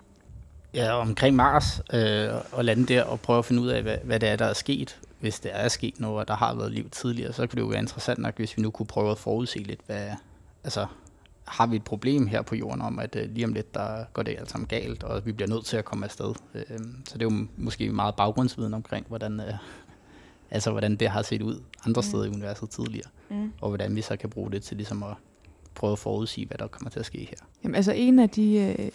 Ja, 0.74 0.92
omkring 0.92 1.36
Mars 1.36 1.80
øh, 1.92 2.28
og 2.52 2.64
lande 2.64 2.86
der 2.86 3.02
og 3.02 3.20
prøve 3.20 3.38
at 3.38 3.44
finde 3.44 3.62
ud 3.62 3.68
af, 3.68 3.82
hvad, 3.82 3.96
hvad 4.04 4.20
det 4.20 4.28
er, 4.28 4.36
der 4.36 4.44
er 4.44 4.52
sket. 4.52 4.98
Hvis 5.20 5.40
det 5.40 5.50
er 5.54 5.68
sket 5.68 6.00
noget, 6.00 6.18
og 6.18 6.28
der 6.28 6.34
har 6.34 6.54
været 6.54 6.72
liv 6.72 6.90
tidligere, 6.90 7.32
så 7.32 7.46
kunne 7.46 7.56
det 7.56 7.60
jo 7.62 7.66
være 7.66 7.78
interessant 7.78 8.18
nok, 8.18 8.36
hvis 8.36 8.56
vi 8.56 8.62
nu 8.62 8.70
kunne 8.70 8.86
prøve 8.86 9.10
at 9.10 9.18
forudse 9.18 9.58
lidt, 9.58 9.80
hvad, 9.86 10.06
altså, 10.64 10.86
har 11.48 11.66
vi 11.66 11.76
et 11.76 11.84
problem 11.84 12.26
her 12.26 12.42
på 12.42 12.54
jorden 12.54 12.82
om, 12.82 12.98
at 12.98 13.16
øh, 13.16 13.30
lige 13.30 13.44
om 13.46 13.52
lidt, 13.52 13.74
der 13.74 14.04
går 14.12 14.22
det 14.22 14.36
alt 14.38 14.50
sammen 14.50 14.66
galt, 14.66 15.02
og 15.02 15.26
vi 15.26 15.32
bliver 15.32 15.48
nødt 15.48 15.64
til 15.64 15.76
at 15.76 15.84
komme 15.84 16.04
afsted. 16.04 16.34
Øh, 16.54 16.62
så 17.04 17.18
det 17.18 17.26
er 17.26 17.30
jo 17.34 17.46
måske 17.56 17.90
meget 17.90 18.14
baggrundsviden 18.16 18.74
omkring, 18.74 19.06
hvordan, 19.08 19.40
øh, 19.40 19.54
altså, 20.50 20.70
hvordan 20.70 20.96
det 20.96 21.08
har 21.08 21.22
set 21.22 21.42
ud 21.42 21.60
andre 21.86 22.02
steder 22.02 22.24
i 22.24 22.28
universet 22.28 22.70
tidligere, 22.70 23.08
Mm. 23.30 23.52
og 23.60 23.68
hvordan 23.68 23.96
vi 23.96 24.02
så 24.02 24.16
kan 24.16 24.30
bruge 24.30 24.50
det 24.50 24.62
til 24.62 24.76
ligesom 24.76 25.02
at 25.02 25.14
prøve 25.74 25.92
at 25.92 25.98
forudsige, 25.98 26.46
hvad 26.46 26.58
der 26.58 26.66
kommer 26.66 26.90
til 26.90 27.00
at 27.00 27.06
ske 27.06 27.18
her. 27.18 27.46
Jamen, 27.64 27.74
altså 27.74 27.92
en 27.92 28.18
af 28.18 28.30
de 28.30 28.74
øh, 28.78 28.88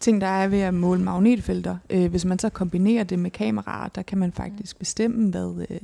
ting, 0.00 0.20
der 0.20 0.26
er 0.26 0.48
ved 0.48 0.60
at 0.60 0.74
måle 0.74 1.02
magnetfelter, 1.02 1.76
øh, 1.90 2.10
hvis 2.10 2.24
man 2.24 2.38
så 2.38 2.48
kombinerer 2.48 3.04
det 3.04 3.18
med 3.18 3.30
kameraer, 3.30 3.88
der 3.88 4.02
kan 4.02 4.18
man 4.18 4.32
faktisk 4.32 4.78
bestemme, 4.78 5.30
hvad 5.30 5.66
øh, 5.70 5.80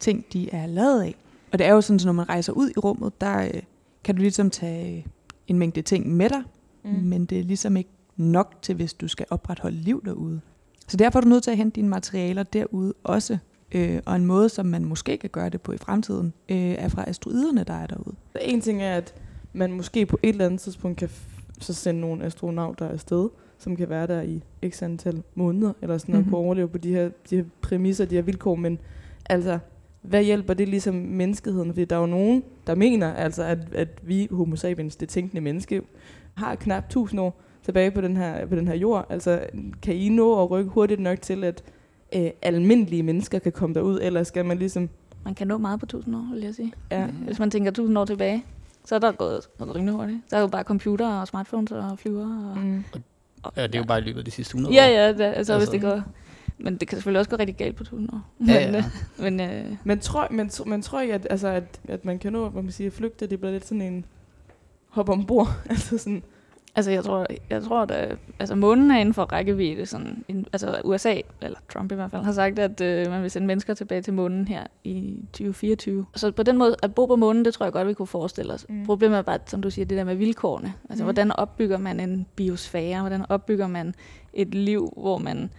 ting 0.00 0.24
de 0.32 0.50
er 0.50 0.66
lavet 0.66 1.02
af. 1.02 1.14
Og 1.52 1.58
det 1.58 1.66
er 1.66 1.72
jo 1.72 1.80
sådan, 1.80 1.96
at 2.00 2.04
når 2.04 2.12
man 2.12 2.28
rejser 2.28 2.52
ud 2.52 2.70
i 2.70 2.78
rummet, 2.78 3.20
der 3.20 3.42
øh, 3.44 3.62
kan 4.04 4.14
du 4.14 4.20
ligesom 4.20 4.50
tage 4.50 5.06
en 5.46 5.58
mængde 5.58 5.82
ting 5.82 6.08
med 6.16 6.28
dig, 6.28 6.42
mm. 6.84 6.90
men 6.90 7.24
det 7.24 7.38
er 7.38 7.42
ligesom 7.42 7.76
ikke 7.76 7.90
nok 8.16 8.54
til, 8.62 8.74
hvis 8.74 8.94
du 8.94 9.08
skal 9.08 9.26
opretholde 9.30 9.76
liv 9.76 10.02
derude. 10.04 10.40
Så 10.88 10.96
derfor 10.96 11.18
er 11.18 11.20
du 11.20 11.28
nødt 11.28 11.42
til 11.44 11.50
at 11.50 11.56
hente 11.56 11.76
dine 11.76 11.88
materialer 11.88 12.42
derude 12.42 12.94
også. 13.04 13.38
Øh, 13.72 14.00
og 14.06 14.16
en 14.16 14.26
måde, 14.26 14.48
som 14.48 14.66
man 14.66 14.84
måske 14.84 15.16
kan 15.16 15.30
gøre 15.30 15.48
det 15.48 15.60
på 15.60 15.72
i 15.72 15.78
fremtiden, 15.78 16.32
øh, 16.48 16.56
er 16.56 16.88
fra 16.88 17.04
asteroiderne, 17.06 17.64
der 17.64 17.74
er 17.74 17.86
derude. 17.86 18.16
En 18.40 18.60
ting 18.60 18.82
er, 18.82 18.96
at 18.96 19.14
man 19.52 19.72
måske 19.72 20.06
på 20.06 20.18
et 20.22 20.28
eller 20.28 20.46
andet 20.46 20.60
tidspunkt 20.60 20.98
kan 20.98 21.08
så 21.60 21.72
sende 21.74 22.00
nogle 22.00 22.24
astronauter 22.24 22.88
afsted, 22.88 23.28
som 23.58 23.76
kan 23.76 23.88
være 23.88 24.06
der 24.06 24.22
i 24.22 24.42
x 24.68 24.82
antal 24.82 25.22
måneder, 25.34 25.72
eller 25.82 25.98
sådan 25.98 26.12
noget, 26.12 26.26
Mhm. 26.26 26.28
mm-hmm. 26.28 26.30
kunne 26.36 26.44
overleve 26.44 26.68
på 26.68 26.78
de 26.78 26.90
her, 26.92 27.10
de 27.30 27.36
her 27.36 27.44
præmisser, 27.62 28.04
de 28.04 28.14
her 28.14 28.22
vilkår, 28.22 28.54
men 28.54 28.78
altså, 29.26 29.58
hvad 30.02 30.22
hjælper 30.24 30.54
det 30.54 30.68
ligesom 30.68 30.94
menneskeheden? 30.94 31.70
Fordi 31.72 31.84
der 31.84 31.96
er 31.96 32.00
jo 32.00 32.06
nogen, 32.06 32.42
der 32.66 32.74
mener, 32.74 33.12
altså, 33.14 33.42
at, 33.42 33.58
at 33.74 33.88
vi, 34.02 34.28
homo 34.30 34.56
sapiens, 34.56 34.96
det 34.96 35.08
tænkende 35.08 35.40
menneske, 35.40 35.82
har 36.34 36.54
knap 36.54 36.84
1000 36.84 37.20
år 37.20 37.40
tilbage 37.64 37.90
på 37.90 38.00
den 38.00 38.16
her, 38.16 38.46
på 38.46 38.54
den 38.56 38.68
her 38.68 38.74
jord. 38.74 39.06
Altså, 39.10 39.40
kan 39.82 39.94
I 39.96 40.08
nå 40.08 40.42
at 40.42 40.50
rykke 40.50 40.70
hurtigt 40.70 41.00
nok 41.00 41.20
til, 41.22 41.44
at 41.44 41.62
øh, 42.16 42.30
almindelige 42.42 43.02
mennesker 43.02 43.38
kan 43.38 43.52
komme 43.52 43.74
derud, 43.74 43.98
eller 44.02 44.22
skal 44.22 44.44
man 44.44 44.58
ligesom... 44.58 44.88
Man 45.24 45.34
kan 45.34 45.46
nå 45.46 45.58
meget 45.58 45.80
på 45.80 45.86
1000 45.86 46.16
år, 46.16 46.28
vil 46.34 46.42
jeg 46.42 46.54
sige. 46.54 46.72
Ja, 46.90 47.06
Hvis 47.06 47.38
man 47.38 47.50
tænker 47.50 47.70
1000 47.70 47.98
år 47.98 48.04
tilbage, 48.04 48.44
så 48.84 48.94
er 48.94 48.98
der 48.98 49.12
gået 49.12 49.40
noget 49.58 49.74
rimelig 49.76 49.94
hurtigt. 49.94 50.18
Der 50.30 50.36
er 50.36 50.40
jo 50.40 50.46
bare 50.46 50.62
computer 50.62 51.08
og 51.08 51.28
smartphones 51.28 51.72
og 51.72 51.98
flyver. 51.98 52.50
Og, 52.50 52.58
mm. 52.58 52.84
og, 53.42 53.52
Ja, 53.56 53.66
det 53.66 53.74
er 53.74 53.78
jo 53.78 53.84
bare 53.84 53.98
i 53.98 54.02
løbet 54.02 54.18
af 54.18 54.24
de 54.24 54.30
sidste 54.30 54.50
100 54.56 54.74
Ja, 54.74 54.84
år. 54.86 54.90
ja, 54.90 55.08
det, 55.12 55.20
altså, 55.20 55.52
hvis 55.58 55.68
Altså- 55.68 55.72
det 55.72 55.80
går... 55.80 56.02
Men 56.60 56.76
det 56.76 56.88
kan 56.88 56.96
selvfølgelig 56.96 57.18
også 57.18 57.30
gå 57.30 57.36
rigtig 57.36 57.56
galt 57.56 57.76
på 57.76 57.82
1000 57.82 58.08
år. 58.12 58.20
Ja, 58.48 58.66
Men, 58.66 58.74
ja. 58.74 58.78
øh, 58.78 58.84
men 59.18 59.40
øh, 59.40 59.76
Men 59.84 59.98
tror, 60.00 60.26
men, 60.30 60.50
men 60.66 60.82
tror 60.82 61.00
I, 61.00 61.10
at, 61.10 61.26
altså, 61.30 61.48
at, 61.48 61.80
at 61.88 62.04
man 62.04 62.18
kan 62.18 62.32
nå, 62.32 62.48
hvad 62.48 62.62
man 62.62 62.72
siger, 62.72 62.88
at 62.88 62.94
flygte, 62.94 63.26
det 63.26 63.38
bliver 63.40 63.52
lidt 63.52 63.66
sådan 63.66 63.82
en 63.82 64.04
hop 64.88 65.08
ombord? 65.08 65.48
altså 65.70 65.98
sådan, 65.98 66.22
altså, 66.76 66.90
jeg 66.90 67.04
tror, 67.04 67.26
jeg 67.50 67.62
tror 67.62 67.82
at 67.82 68.16
altså, 68.38 68.54
månen 68.54 68.90
er 68.90 68.98
inden 68.98 69.14
for 69.14 69.22
rækkevidde. 69.24 69.86
Sådan, 69.86 70.24
en, 70.28 70.46
altså, 70.52 70.80
USA, 70.84 71.14
eller 71.42 71.58
Trump 71.72 71.92
i 71.92 71.94
hvert 71.94 72.10
fald, 72.10 72.22
har 72.22 72.32
sagt, 72.32 72.58
at 72.58 72.80
øh, 72.80 73.10
man 73.10 73.22
vil 73.22 73.30
sende 73.30 73.46
mennesker 73.46 73.74
tilbage 73.74 74.02
til 74.02 74.12
månen 74.12 74.48
her 74.48 74.66
i 74.84 75.16
2024. 75.32 76.06
Så 76.16 76.32
på 76.32 76.42
den 76.42 76.58
måde, 76.58 76.76
at 76.82 76.94
bo 76.94 77.06
på 77.06 77.16
månen, 77.16 77.44
det 77.44 77.54
tror 77.54 77.66
jeg 77.66 77.72
godt, 77.72 77.88
vi 77.88 77.94
kunne 77.94 78.06
forestille 78.06 78.52
os. 78.52 78.66
Mm. 78.68 78.86
Problemet 78.86 79.18
er 79.18 79.22
bare, 79.22 79.38
som 79.46 79.62
du 79.62 79.70
siger, 79.70 79.84
det 79.86 79.98
der 79.98 80.04
med 80.04 80.14
vilkårene. 80.14 80.72
Altså, 80.90 81.04
Mm. 81.04 81.06
mm. 81.08 81.14
hvordan 81.14 81.32
opbygger 81.32 81.78
man 81.78 82.00
en 82.00 82.26
biosfære? 82.36 83.00
Hvordan 83.00 83.24
opbygger 83.28 83.66
man 83.66 83.94
et 84.32 84.54
liv, 84.54 84.92
hvor 84.96 85.18
man 85.18 85.50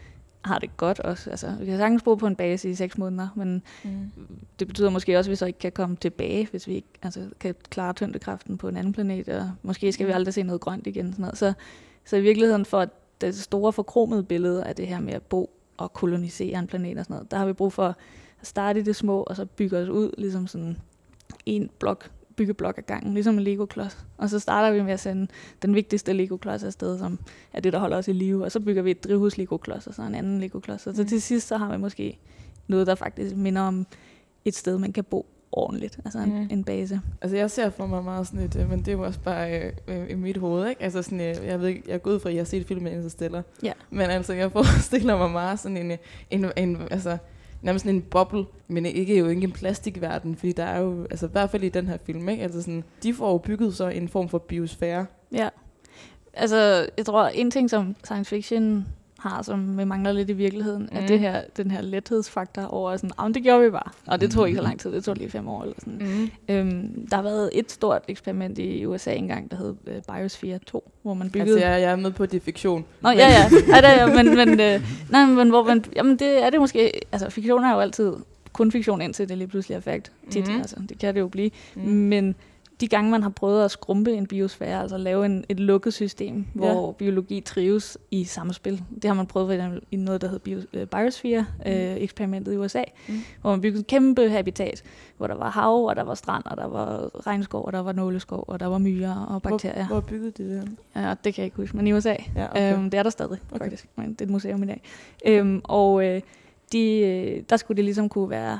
har 0.45 0.59
det 0.59 0.77
godt 0.77 0.99
også. 0.99 1.29
Altså, 1.29 1.55
vi 1.59 1.65
kan 1.65 1.77
sagtens 1.77 2.03
bo 2.03 2.15
på 2.15 2.27
en 2.27 2.35
base 2.35 2.69
i 2.69 2.75
seks 2.75 2.97
måneder, 2.97 3.27
men 3.35 3.63
mm. 3.83 4.11
det 4.59 4.67
betyder 4.67 4.89
måske 4.89 5.17
også, 5.17 5.29
at 5.29 5.31
vi 5.31 5.35
så 5.35 5.45
ikke 5.45 5.59
kan 5.59 5.71
komme 5.71 5.95
tilbage, 5.95 6.47
hvis 6.51 6.67
vi 6.67 6.73
ikke 6.73 6.87
altså, 7.01 7.29
kan 7.39 7.55
klare 7.69 7.93
tyngdekraften 7.93 8.57
på 8.57 8.67
en 8.67 8.77
anden 8.77 8.93
planet, 8.93 9.29
og 9.29 9.51
måske 9.63 9.91
skal 9.91 10.07
vi 10.07 10.11
Mm. 10.11 10.15
aldrig 10.15 10.33
se 10.33 10.43
noget 10.43 10.61
grønt 10.61 10.87
igen. 10.87 11.11
Sådan 11.11 11.21
noget. 11.21 11.37
Så, 11.37 11.53
så 12.05 12.17
i 12.17 12.21
virkeligheden 12.21 12.65
for 12.65 12.87
det 13.21 13.35
store 13.35 13.73
forkromede 13.73 14.23
billede 14.23 14.63
af 14.63 14.75
det 14.75 14.87
her 14.87 14.99
med 14.99 15.13
at 15.13 15.21
bo 15.21 15.49
og 15.77 15.93
kolonisere 15.93 16.59
en 16.59 16.67
planet 16.67 16.97
og 16.97 17.05
sådan 17.05 17.13
noget, 17.13 17.31
der 17.31 17.37
har 17.37 17.45
vi 17.45 17.53
brug 17.53 17.73
for 17.73 17.87
at 17.87 17.95
starte 18.43 18.79
i 18.79 18.83
det 18.83 18.95
små, 18.95 19.21
og 19.23 19.35
så 19.35 19.45
bygge 19.45 19.77
os 19.77 19.89
ud, 19.89 20.11
ligesom 20.17 20.47
sådan 20.47 20.77
en 21.45 21.69
blok, 21.79 22.11
byggeblok 22.41 22.77
ad 22.77 22.83
gangen, 22.83 23.13
ligesom 23.13 23.37
en 23.37 23.43
Lego-klods. 23.43 23.97
Og 24.17 24.29
så 24.29 24.39
starter 24.39 24.71
vi 24.71 24.81
med 24.83 24.93
at 24.93 24.99
sende 24.99 25.27
den 25.61 25.75
vigtigste 25.75 26.13
Lego-klods 26.13 26.63
afsted, 26.63 26.99
som 26.99 27.19
er 27.53 27.59
det, 27.61 27.73
der 27.73 27.79
holder 27.79 27.97
os 27.97 28.07
i 28.07 28.11
live, 28.13 28.43
og 28.45 28.51
så 28.51 28.59
bygger 28.59 28.81
vi 28.81 28.91
et 28.91 29.03
drivhus 29.03 29.37
Lego-klods, 29.37 29.87
og 29.87 29.93
så 29.93 30.01
en 30.01 30.15
anden 30.15 30.39
Lego-klods. 30.39 30.87
Og 30.87 30.95
så 30.95 31.03
til 31.03 31.21
sidst, 31.21 31.47
så 31.47 31.57
har 31.57 31.71
vi 31.71 31.77
måske 31.77 32.17
noget, 32.67 32.87
der 32.87 32.95
faktisk 32.95 33.35
minder 33.35 33.61
om 33.61 33.85
et 34.45 34.55
sted, 34.55 34.77
man 34.77 34.93
kan 34.93 35.03
bo 35.03 35.25
ordentligt, 35.51 35.99
altså 36.05 36.19
en, 36.19 36.29
Mm. 36.29 36.35
mm. 36.39 36.47
en 36.51 36.63
base. 36.63 37.01
Altså 37.21 37.37
jeg 37.37 37.51
ser 37.51 37.69
for 37.69 37.85
mig 37.85 38.03
meget 38.03 38.27
sådan 38.27 38.39
et, 38.39 38.55
øh, 38.55 38.69
men 38.69 38.79
det 38.79 38.87
er 38.87 38.91
jo 38.91 39.03
også 39.03 39.19
bare 39.19 39.59
øh, 39.61 39.71
øh, 39.87 40.09
i 40.09 40.13
mit 40.15 40.37
hoved, 40.37 40.69
ikke? 40.69 40.83
Altså 40.83 41.01
sådan, 41.01 41.21
øh, 41.21 41.35
jeg 41.45 41.61
ved 41.61 41.67
ikke, 41.67 41.83
jeg 41.87 41.93
er 41.93 41.97
gået 41.97 42.21
fra, 42.21 42.29
at 42.29 42.35
jeg 42.35 42.39
har 42.41 42.45
set 42.45 42.67
filmen 42.67 42.93
Interstellar. 42.93 43.43
Ja. 43.63 43.73
Men 43.89 44.01
altså, 44.09 44.33
jeg 44.33 44.51
forestiller 44.51 45.17
mig 45.17 45.31
meget 45.31 45.59
sådan 45.59 45.77
en, 45.77 45.91
øh, 45.91 45.97
en, 46.29 46.45
en 46.57 46.77
altså, 46.91 47.17
nærmest 47.61 47.85
sådan 47.85 47.95
en 47.95 48.01
boble, 48.01 48.45
men 48.67 48.85
ikke 48.85 49.17
jo 49.17 49.27
ikke 49.27 49.43
en 49.43 49.51
plastikverden, 49.51 50.35
fordi 50.35 50.51
der 50.51 50.63
er 50.63 50.79
jo, 50.79 51.03
altså 51.03 51.27
i 51.27 51.29
hvert 51.31 51.49
fald 51.49 51.63
i 51.63 51.69
den 51.69 51.87
her 51.87 51.97
film, 52.05 52.29
ikke? 52.29 52.43
Altså 52.43 52.61
sådan, 52.61 52.83
de 53.03 53.13
får 53.13 53.31
jo 53.31 53.37
bygget 53.37 53.75
så 53.75 53.87
en 53.87 54.09
form 54.09 54.29
for 54.29 54.37
biosfære. 54.37 55.05
Ja. 55.31 55.49
Altså, 56.33 56.89
jeg 56.97 57.05
tror, 57.05 57.27
en 57.27 57.51
ting, 57.51 57.69
som 57.69 57.95
science 58.03 58.29
fiction 58.29 58.87
har, 59.21 59.41
som 59.41 59.77
vi 59.77 59.83
mangler 59.83 60.11
lidt 60.11 60.29
i 60.29 60.33
virkeligheden, 60.33 60.81
mm. 60.81 60.97
er 60.97 61.01
Mm. 61.01 61.07
det 61.07 61.19
her, 61.19 61.41
den 61.57 61.71
her 61.71 61.81
lethedsfaktor 61.81 62.61
over 62.61 62.97
sådan, 62.97 63.11
ah, 63.17 63.33
det 63.33 63.43
gjorde 63.43 63.63
vi 63.63 63.69
bare. 63.69 63.91
Og 64.07 64.21
det 64.21 64.31
tog 64.31 64.47
ikke 64.47 64.57
så 64.57 64.63
lang 64.63 64.79
tid, 64.79 64.91
det 64.91 65.03
tog 65.03 65.15
lige 65.15 65.29
fem 65.29 65.47
år 65.47 65.61
eller 65.61 65.75
sådan. 65.79 65.99
Mm. 66.47 66.53
Øhm, 66.55 67.07
der 67.09 67.15
har 67.15 67.23
været 67.23 67.49
et 67.53 67.71
stort 67.71 68.01
eksperiment 68.07 68.59
i 68.59 68.85
USA 68.85 69.13
engang, 69.13 69.51
der 69.51 69.57
hed 69.57 69.75
øh, 69.87 70.01
Biosphere 70.15 70.59
2, 70.67 70.91
hvor 71.01 71.13
man 71.13 71.29
byggede... 71.29 71.55
Altså 71.55 71.67
jeg, 71.67 71.81
jeg 71.81 71.91
er 71.91 71.95
med 71.95 72.11
på, 72.11 72.25
det 72.25 72.41
fiktion. 72.41 72.85
Nå, 73.01 73.09
ja, 73.09 73.15
ja. 73.15 73.49
ja, 73.67 73.81
det 73.81 73.89
er, 73.89 74.05
jeg, 74.05 74.23
men, 74.23 74.35
men, 74.35 74.59
øh, 74.59 74.81
nej, 75.11 75.25
men 75.25 75.49
hvor 75.49 75.63
man, 75.63 75.85
jamen, 75.95 76.19
det 76.19 76.43
er 76.43 76.49
det 76.49 76.59
måske... 76.59 76.91
Altså, 77.11 77.29
fiktion 77.29 77.63
er 77.63 77.73
jo 77.73 77.79
altid 77.79 78.13
kun 78.53 78.71
fiktion, 78.71 79.01
indtil 79.01 79.29
det 79.29 79.37
lige 79.37 79.47
pludselig 79.47 79.75
er 79.75 79.79
fact. 79.79 80.11
Tit, 80.29 80.47
mm. 80.47 80.55
altså, 80.57 80.75
det 80.89 80.99
kan 80.99 81.13
det 81.15 81.19
jo 81.19 81.27
blive. 81.27 81.49
Mm. 81.75 81.81
Mm. 81.81 81.89
Men 81.91 82.35
de 82.81 82.87
gange, 82.87 83.11
man 83.11 83.23
har 83.23 83.29
prøvet 83.29 83.65
at 83.65 83.71
skrumpe 83.71 84.13
en 84.13 84.27
biosfære, 84.27 84.81
altså 84.81 84.97
lave 84.97 85.25
en, 85.25 85.45
et 85.49 85.59
lukket 85.59 85.93
system, 85.93 86.45
hvor 86.53 86.85
Ja. 86.87 86.91
biologi 86.91 87.41
trives 87.41 87.97
i 88.11 88.23
samspil. 88.23 88.83
Det 88.95 89.05
har 89.05 89.13
man 89.13 89.25
prøvet 89.25 89.47
for 89.47 89.53
eksempel 89.53 89.81
i 89.91 89.95
noget, 89.95 90.21
der 90.21 90.27
hedder 90.27 90.39
bio, 90.43 90.59
øh, 90.73 90.87
Biosphere-eksperimentet 90.87 92.53
i 92.53 92.57
USA, 92.57 92.83
Mm. 93.09 93.13
hvor 93.41 93.49
man 93.51 93.61
byggede 93.61 93.79
et 93.81 93.87
kæmpe 93.87 94.29
habitat, 94.29 94.83
hvor 95.17 95.27
der 95.27 95.35
var 95.35 95.49
hav, 95.49 95.85
og 95.85 95.95
der 95.95 96.03
var 96.03 96.13
strand, 96.13 96.43
og 96.45 96.57
der 96.57 96.67
var 96.67 97.09
regnskov, 97.27 97.65
og 97.65 97.73
der 97.73 97.79
var 97.79 97.91
nåleskov, 97.91 98.43
og 98.47 98.59
der 98.59 98.65
var 98.65 98.77
myrer 98.77 99.15
og 99.25 99.41
bakterier. 99.41 99.87
Hvor, 99.87 99.95
hvor 99.99 100.07
byggede 100.09 100.31
de 100.31 100.43
det 100.49 100.69
her? 100.95 101.01
Ja, 101.07 101.13
det 101.23 101.33
kan 101.33 101.41
jeg 101.41 101.45
ikke 101.45 101.57
huske, 101.57 101.77
men 101.77 101.87
i 101.87 101.93
USA. 101.93 102.15
Ja, 102.35 102.47
Okay. 102.49 102.73
Øhm, 102.73 102.89
det 102.89 102.97
er 102.97 103.03
der 103.03 103.09
stadig, 103.09 103.37
Okay. 103.51 103.63
faktisk. 103.65 103.87
Men 103.95 104.09
det 104.13 104.21
er 104.21 104.25
et 104.25 104.31
museum 104.31 104.63
i 104.63 104.65
dag. 104.65 104.81
Øhm, 105.25 105.61
og 105.63 106.05
øh, 106.07 106.21
de, 106.71 106.99
øh, 106.99 107.43
der 107.49 107.57
skulle 107.57 107.75
det 107.75 107.85
ligesom 107.85 108.09
kunne 108.09 108.29
være 108.29 108.59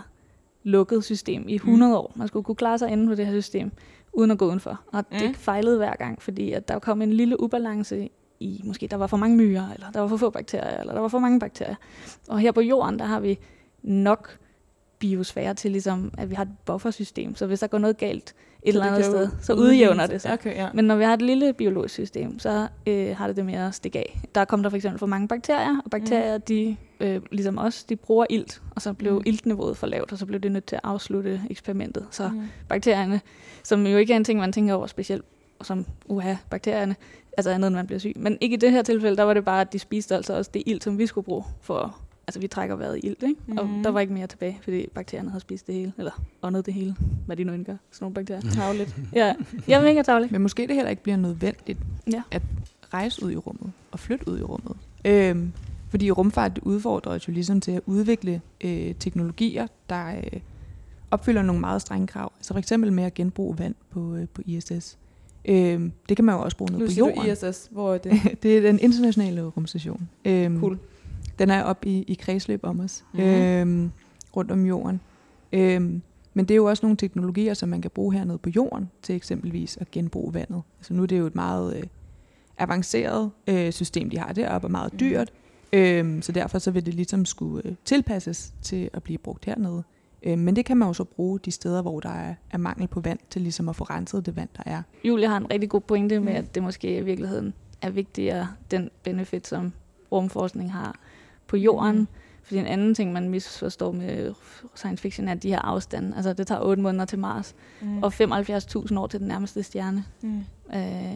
lukket 0.63 1.03
system 1.03 1.45
i 1.47 1.55
100 1.55 1.97
år. 1.97 2.12
Man 2.15 2.27
skulle 2.27 2.43
kunne 2.43 2.55
klare 2.55 2.77
sig 2.77 2.91
inden 2.91 3.07
for 3.07 3.15
det 3.15 3.25
her 3.25 3.34
system, 3.41 3.71
uden 4.13 4.32
at 4.32 4.38
gå 4.38 4.47
udenfor. 4.47 4.82
Og 4.93 5.04
Mm. 5.12 5.17
det 5.17 5.36
fejlede 5.36 5.78
hver 5.78 5.95
gang, 5.95 6.21
fordi 6.21 6.52
at 6.52 6.67
der 6.67 6.80
kom 6.80 7.02
en 7.02 7.13
lille 7.13 7.41
ubalance 7.43 8.10
i, 8.39 8.62
måske 8.63 8.88
der 8.88 8.97
var 8.97 9.08
for 9.08 9.17
mange 9.17 9.38
myrer, 9.38 9.74
eller 9.74 9.91
der 9.91 10.00
var 10.00 10.08
for 10.08 10.17
få 10.17 10.30
bakterier, 10.30 10.80
eller 10.80 10.93
der 10.93 11.02
var 11.02 11.08
for 11.08 11.19
mange 11.19 11.39
bakterier. 11.39 11.76
Og 12.28 12.39
her 12.39 12.52
på 12.52 12.62
jorden, 12.62 13.00
der 13.00 13.06
har 13.06 13.19
vi 13.19 13.39
nok 13.84 14.38
biosfære 15.00 15.54
til, 15.54 15.71
ligesom, 15.71 16.12
at 16.17 16.30
vi 16.30 16.36
har 16.36 16.43
et 16.43 16.50
buffersystem. 16.65 17.36
Så 17.36 17.47
hvis 17.47 17.60
der 17.60 17.67
går 17.67 17.78
noget 17.78 17.97
galt 17.97 18.36
et 18.63 18.69
eller 18.69 18.84
det 18.84 18.89
andet 18.89 19.06
sted, 19.06 19.30
så 19.41 19.54
udjævner 19.54 20.08
det 20.08 20.21
sig. 20.21 20.34
Okay, 20.34 20.56
ja. 20.56 20.67
Men 20.74 20.86
når 20.86 20.95
vi 20.95 21.04
har 21.04 21.13
et 21.13 21.21
lille 21.21 21.54
biologisk 21.54 21.93
system, 21.93 22.39
så 22.39 22.67
øh, 22.88 23.17
har 23.17 23.28
det 23.28 23.36
det 23.36 23.45
med 23.45 23.54
at 23.54 23.76
stikke 23.76 24.00
af. 24.00 24.21
Der 24.36 24.45
kom 24.45 24.63
der 24.63 24.69
for 24.69 24.76
eksempel 24.78 25.00
for 25.00 25.06
mange 25.06 25.28
bakterier, 25.28 25.82
og 25.86 25.91
bakterier, 25.91 26.38
mm. 26.38 26.43
de, 26.47 26.78
øh, 27.02 27.22
ligesom 27.32 27.58
os, 27.58 27.84
de 27.84 27.96
bruger 27.96 28.26
ilt, 28.30 28.62
og 28.76 28.82
så 28.82 28.94
blev 28.94 29.14
Mm. 29.16 29.24
iltniveauet 29.26 29.78
for 29.78 29.88
lavt, 29.88 30.12
og 30.12 30.18
så 30.18 30.26
blev 30.26 30.40
det 30.40 30.52
nødt 30.52 30.66
til 30.66 30.76
at 30.76 30.82
afslutte 30.84 31.42
eksperimentet. 31.50 32.06
Så 32.12 32.30
mm. 32.30 32.42
Bakterierne, 32.70 33.22
som 33.64 33.88
jo 33.88 33.98
ikke 33.98 34.14
er 34.14 34.18
en 34.18 34.24
ting, 34.24 34.40
man 34.40 34.52
tænker 34.54 34.74
over 34.74 34.88
specielt, 34.88 35.26
som 35.64 35.86
uha, 36.06 36.36
bakterierne, 36.50 36.96
altså 37.38 37.50
andet 37.52 37.68
end 37.68 37.76
man 37.76 37.86
bliver 37.88 38.00
syg. 38.00 38.14
Men 38.16 38.38
ikke 38.42 38.54
i 38.54 38.58
det 38.58 38.72
her 38.72 38.82
tilfælde, 38.82 39.18
der 39.18 39.24
var 39.24 39.34
det 39.34 39.46
bare, 39.46 39.62
at 39.62 39.74
de 39.74 39.80
spiste 39.80 40.16
altså 40.16 40.38
også 40.38 40.52
det 40.54 40.64
ilt, 40.66 40.84
som 40.84 40.98
vi 40.98 41.06
skulle 41.08 41.26
bruge 41.26 41.44
for 41.62 41.98
Altså, 42.28 42.40
vi 42.40 42.48
trækker 42.48 42.76
vejret 42.76 42.98
i 42.98 43.00
ilt, 43.00 43.24
ikke? 43.24 43.36
Mm. 43.48 43.58
Og 43.58 43.70
der 43.84 43.90
var 43.90 44.00
ikke 44.00 44.14
mere 44.14 44.28
tilbage, 44.28 44.60
fordi 44.64 44.88
bakterierne 44.94 45.30
havde 45.30 45.42
spist 45.42 45.68
det 45.68 45.76
hele, 45.76 45.94
eller 45.98 46.12
åndet 46.44 46.66
det 46.66 46.74
hele, 46.74 46.96
hvad 47.26 47.38
de 47.38 47.44
nu 47.44 47.54
end 47.54 47.66
gør, 47.66 47.76
sådan 47.92 48.04
nogle 48.06 48.14
bakterier. 48.14 48.42
Tavligt. 48.56 48.96
Ja, 49.14 49.34
jeg 49.68 49.80
er 49.80 49.84
mega 49.84 50.02
tavlig. 50.02 50.32
Men 50.32 50.42
måske 50.42 50.68
det 50.68 50.76
heller 50.76 50.90
ikke 50.90 51.04
bliver 51.04 51.16
nødvendigt 51.16 51.80
Ja. 52.12 52.22
at 52.32 52.42
rejse 52.94 53.26
ud 53.26 53.32
i 53.32 53.36
rummet 53.36 53.72
og 53.92 54.00
flytte 54.00 54.28
ud 54.28 54.40
i 54.40 54.44
rummet. 54.44 54.78
Øhm, 55.06 55.52
fordi 55.91 56.12
rumfart 56.12 56.60
udfordrer 56.62 57.12
os 57.13 57.27
jo 57.27 57.34
ligesom 57.34 57.62
til 57.62 57.71
at 57.71 57.82
udvikle 57.86 58.41
øh, 58.63 58.95
teknologier, 58.99 59.67
der 59.89 60.08
øh, 60.17 60.39
opfylder 61.12 61.41
nogle 61.41 61.60
meget 61.62 61.82
strenge 61.82 62.08
krav. 62.08 62.32
Altså 62.38 62.54
for 62.54 62.60
eksempel 62.60 62.93
med 62.93 63.04
at 63.04 63.13
genbruge 63.13 63.60
vand 63.60 63.75
på, 63.89 64.15
øh, 64.15 64.27
på 64.34 64.41
ISS. 64.45 64.97
Øhm, 65.45 65.91
det 66.10 66.17
kan 66.17 66.25
man 66.25 66.36
jo 66.36 66.41
også 66.41 66.58
bruge 66.58 66.71
Nu 66.71 66.86
på 66.86 66.91
jorden. 66.97 67.25
du 67.25 67.47
ISS. 67.47 67.67
Hvor 67.71 67.93
er 67.93 67.97
det? 67.97 68.13
det 68.43 68.58
er 68.58 68.62
den 68.62 68.80
internationale 68.80 69.41
rumstation. 69.43 70.10
Øhm, 70.25 70.60
Cool. 70.60 70.80
Den 71.39 71.49
er 71.49 71.63
oppe 71.63 71.88
i, 71.88 72.01
i 72.08 72.13
kredsløb 72.13 72.60
om 72.63 72.80
os, 72.80 73.04
Mhm. 73.13 73.23
mm-hmm. 73.23 73.41
øhm, 73.41 73.91
rundt 74.36 74.51
om 74.51 74.65
jorden. 74.65 74.99
Øhm, 75.54 76.01
men 76.34 76.45
det 76.45 76.51
er 76.54 76.56
jo 76.56 76.65
også 76.65 76.86
nogle 76.86 76.97
teknologier, 76.97 77.54
som 77.54 77.69
man 77.69 77.82
kan 77.82 77.91
bruge 77.91 78.13
hernede 78.13 78.38
på 78.38 78.49
jorden, 78.56 78.89
til 79.01 79.15
eksempelvis 79.15 79.77
at 79.82 79.91
genbruge 79.91 80.34
vandet. 80.34 80.62
Altså 80.80 80.93
nu 80.93 81.04
er 81.04 81.08
det 81.08 81.19
jo 81.19 81.25
et 81.25 81.36
meget 81.36 81.75
øh, 81.77 81.84
avanceret 82.58 83.32
øh, 83.47 83.71
system, 83.71 84.10
de 84.10 84.17
har 84.17 84.34
deroppe, 84.34 84.67
og 84.67 84.71
meget 84.71 84.93
Mhm. 84.93 84.99
dyrt. 84.99 85.32
Øhm, 85.73 86.21
så 86.21 86.31
derfor 86.31 86.60
så 86.60 86.71
vil 86.71 86.86
det 86.86 86.93
ligesom 86.93 87.25
skulle 87.25 87.67
øh, 87.67 87.75
tilpasses 87.86 88.53
til 88.62 88.89
at 88.93 89.03
blive 89.03 89.17
brugt 89.17 89.45
hernede. 89.45 89.84
Øhm, 90.23 90.39
men 90.41 90.55
det 90.55 90.65
kan 90.65 90.77
man 90.77 90.88
jo 90.88 90.93
så 90.93 91.03
bruge 91.03 91.39
de 91.39 91.51
steder, 91.51 91.81
hvor 91.81 91.99
der 91.99 92.10
er, 92.10 92.36
er 92.51 92.57
mangel 92.57 92.88
på 92.88 92.99
vand, 92.99 93.19
til 93.29 93.41
ligesom 93.41 93.69
at 93.69 93.75
få 93.75 93.84
renset 93.84 94.25
det 94.25 94.36
vand, 94.36 94.49
der 94.57 94.63
er. 94.65 94.81
Julie 95.03 95.27
har 95.27 95.38
en 95.38 95.51
rigtig 95.51 95.69
god 95.69 95.81
pointe 95.81 96.19
med, 96.19 96.31
Mm. 96.34 96.38
at 96.39 96.55
det 96.55 96.63
måske 96.63 96.97
i 96.97 97.01
virkeligheden 97.01 97.53
er 97.81 97.89
vigtigere, 97.89 98.47
den 98.71 98.89
benefit, 99.03 99.47
som 99.47 99.73
rumforskning 100.12 100.71
har 100.71 100.99
på 101.47 101.57
jorden. 101.57 101.97
Mm. 101.99 102.07
Fordi 102.43 102.60
en 102.60 102.65
anden 102.65 102.95
ting, 102.95 103.13
man 103.13 103.29
misforstår 103.29 103.91
med 103.91 104.34
science 104.75 105.01
fiction, 105.01 105.27
er 105.27 105.34
de 105.34 105.49
her 105.49 105.60
afstande. 105.60 106.15
Altså, 106.15 106.34
det 106.34 106.47
tager 106.47 106.62
8 106.62 106.81
måneder 106.84 107.05
til 107.05 107.19
Mars, 107.19 107.55
Mm. 107.81 108.03
og 108.03 108.13
75.000 108.13 108.97
år 108.99 109.07
til 109.07 109.19
den 109.19 109.27
nærmeste 109.27 109.63
stjerne. 109.63 110.05
Mm. 110.21 110.43
Øh, 110.75 111.15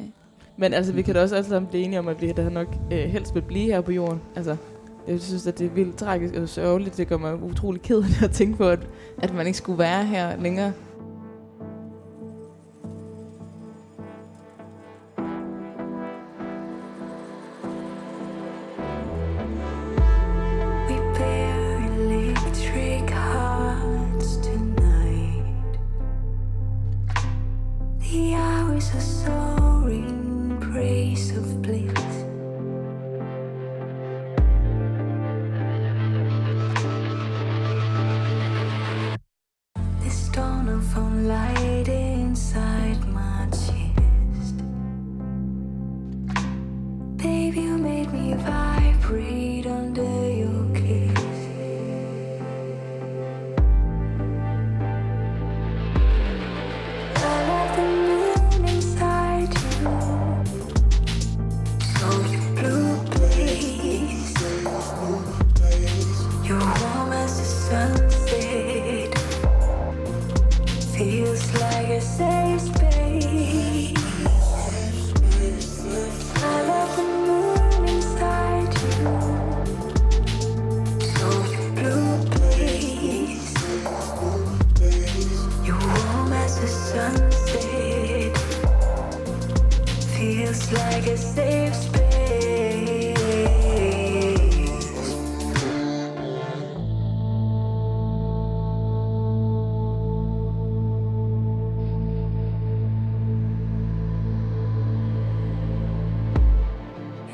Men 0.57 0.73
altså, 0.73 0.93
vi 0.93 1.01
kan 1.01 1.13
da 1.13 1.21
også 1.21 1.35
alle 1.35 1.49
sammen 1.49 1.69
blive 1.69 1.83
enige 1.83 1.99
om, 1.99 2.07
at 2.07 2.21
vi 2.21 2.31
da 2.31 2.49
nok 2.49 2.67
øh, 2.91 2.99
helst 2.99 3.35
vil 3.35 3.41
blive 3.41 3.65
her 3.65 3.81
på 3.81 3.91
jorden. 3.91 4.21
Altså, 4.35 4.55
jeg 5.07 5.21
synes, 5.21 5.47
at 5.47 5.59
det 5.59 5.65
er 5.65 5.69
vildt 5.69 5.97
tragisk 5.97 6.33
og 6.33 6.49
sørgeligt. 6.49 6.97
Det 6.97 7.07
gør 7.07 7.17
mig 7.17 7.43
utrolig 7.43 7.81
ked 7.81 7.97
af 7.97 8.03
det 8.03 8.23
at 8.23 8.31
tænke 8.31 8.57
på, 8.57 8.69
at, 8.69 8.79
at 9.17 9.33
man 9.33 9.45
ikke 9.45 9.57
skulle 9.57 9.79
være 9.79 10.05
her 10.05 10.41
længere. 10.41 10.73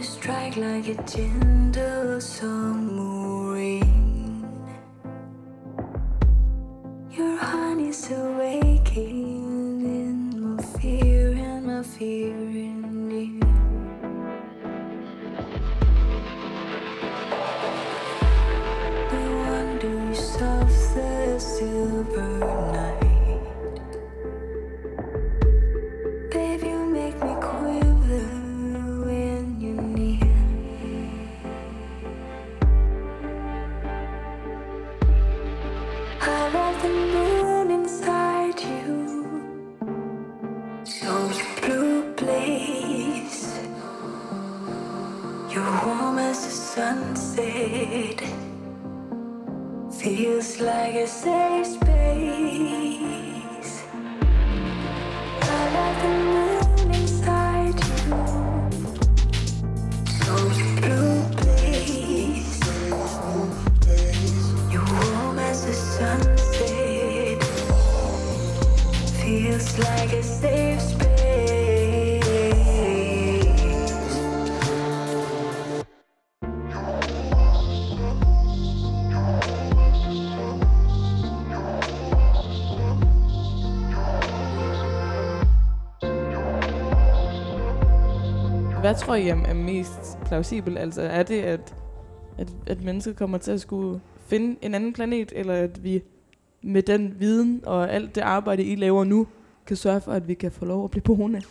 Strike 0.03 0.57
like 0.57 0.87
a 0.87 0.95
gentle 1.03 2.19
summer 2.19 3.53
rain. 3.53 4.47
Your 7.11 7.37
honey's 7.37 8.09
awakened 8.11 9.83
in 9.83 10.55
my 10.55 10.63
fear 10.63 11.33
and 11.33 11.67
my 11.67 11.83
fear 11.83 12.40
Hvad 88.81 88.95
tror 88.95 89.15
I 89.15 89.27
er, 89.29 89.35
er 89.45 89.53
mest 89.53 90.17
plausibelt? 90.25 90.77
Altså, 90.79 91.01
er 91.01 91.23
det, 91.23 91.41
at, 91.41 91.75
at, 92.37 92.47
at 92.67 92.83
mennesket 92.83 93.15
kommer 93.15 93.37
til 93.37 93.51
at 93.51 93.61
skulle 93.61 94.01
finde 94.27 94.55
en 94.61 94.75
anden 94.75 94.93
planet, 94.93 95.33
eller 95.35 95.53
at 95.53 95.83
vi 95.83 96.01
med 96.63 96.83
den 96.83 97.15
viden 97.19 97.61
og 97.65 97.93
alt 97.93 98.15
det 98.15 98.21
arbejde, 98.21 98.63
I 98.63 98.75
laver 98.75 99.03
nu, 99.03 99.27
kan 99.65 99.77
sørge 99.77 100.01
for, 100.01 100.11
at 100.11 100.27
vi 100.27 100.33
kan 100.33 100.51
få 100.51 100.65
lov 100.65 100.83
at 100.83 100.91
blive 100.91 101.01
boende? 101.01 101.41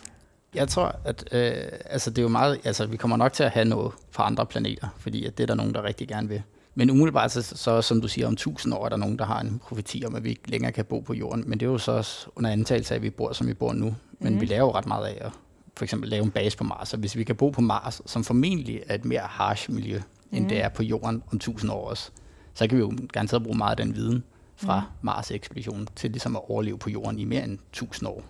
Jeg 0.55 0.67
tror, 0.67 0.95
at 1.05 1.23
øh, 1.31 1.51
altså, 1.85 2.09
det 2.09 2.17
er 2.17 2.21
jo 2.21 2.27
meget, 2.29 2.59
altså, 2.63 2.85
vi 2.85 2.97
kommer 2.97 3.17
nok 3.17 3.33
til 3.33 3.43
at 3.43 3.51
have 3.51 3.65
noget 3.65 3.91
fra 4.11 4.25
andre 4.25 4.45
planeter, 4.45 4.87
fordi 4.97 5.25
at 5.25 5.37
det 5.37 5.43
er 5.43 5.47
der 5.47 5.55
nogen, 5.55 5.73
der 5.73 5.83
rigtig 5.83 6.07
gerne 6.07 6.27
vil. 6.29 6.41
Men 6.75 6.89
umiddelbart, 6.89 7.31
så, 7.31 7.41
så 7.41 7.81
som 7.81 8.01
du 8.01 8.07
siger, 8.07 8.27
om 8.27 8.35
tusind 8.35 8.73
år 8.73 8.85
er 8.85 8.89
der 8.89 8.97
nogen, 8.97 9.19
der 9.19 9.25
har 9.25 9.39
en 9.41 9.61
profeti 9.63 10.03
om, 10.07 10.15
at 10.15 10.23
vi 10.23 10.29
ikke 10.29 10.51
længere 10.51 10.71
kan 10.71 10.85
bo 10.85 10.99
på 10.99 11.13
jorden. 11.13 11.43
Men 11.47 11.59
det 11.59 11.65
er 11.65 11.69
jo 11.71 11.77
så 11.77 11.91
også 11.91 12.27
under 12.35 12.49
antagelse 12.49 12.93
af, 12.93 12.95
at 12.95 13.01
vi 13.03 13.09
bor, 13.09 13.33
som 13.33 13.47
vi 13.47 13.53
bor 13.53 13.73
nu. 13.73 13.95
Men 14.19 14.33
Mhm. 14.33 14.41
vi 14.41 14.45
laver 14.45 14.65
jo 14.65 14.71
ret 14.71 14.87
meget 14.87 15.05
af 15.05 15.17
at 15.25 15.31
for 15.77 15.85
eksempel 15.85 16.09
lave 16.09 16.23
en 16.23 16.31
base 16.31 16.57
på 16.57 16.63
Mars. 16.63 16.93
Og 16.93 16.99
hvis 16.99 17.15
vi 17.17 17.23
kan 17.23 17.35
bo 17.35 17.49
på 17.49 17.61
Mars, 17.61 18.01
som 18.05 18.23
formentlig 18.23 18.83
er 18.87 18.95
et 18.95 19.05
mere 19.05 19.19
harsh 19.21 19.71
miljø, 19.71 19.95
end 20.31 20.39
Mhm. 20.39 20.49
det 20.49 20.63
er 20.63 20.69
på 20.69 20.83
jorden 20.83 21.23
om 21.31 21.39
tusind 21.39 21.71
år 21.71 21.89
også, 21.89 22.11
så 22.53 22.67
kan 22.67 22.77
vi 22.77 22.81
jo 22.81 22.93
garanteret 23.13 23.43
bruge 23.43 23.57
meget 23.57 23.79
af 23.79 23.85
den 23.85 23.95
viden 23.95 24.23
fra 24.55 24.79
Mhm. 24.79 24.87
Mars-ekspeditionen 25.01 25.87
til 25.95 26.11
ligesom 26.11 26.35
at 26.35 26.41
overleve 26.49 26.77
på 26.77 26.89
jorden 26.89 27.19
i 27.19 27.25
mere 27.25 27.43
end 27.43 27.57
tusind 27.73 28.09
år. 28.09 28.23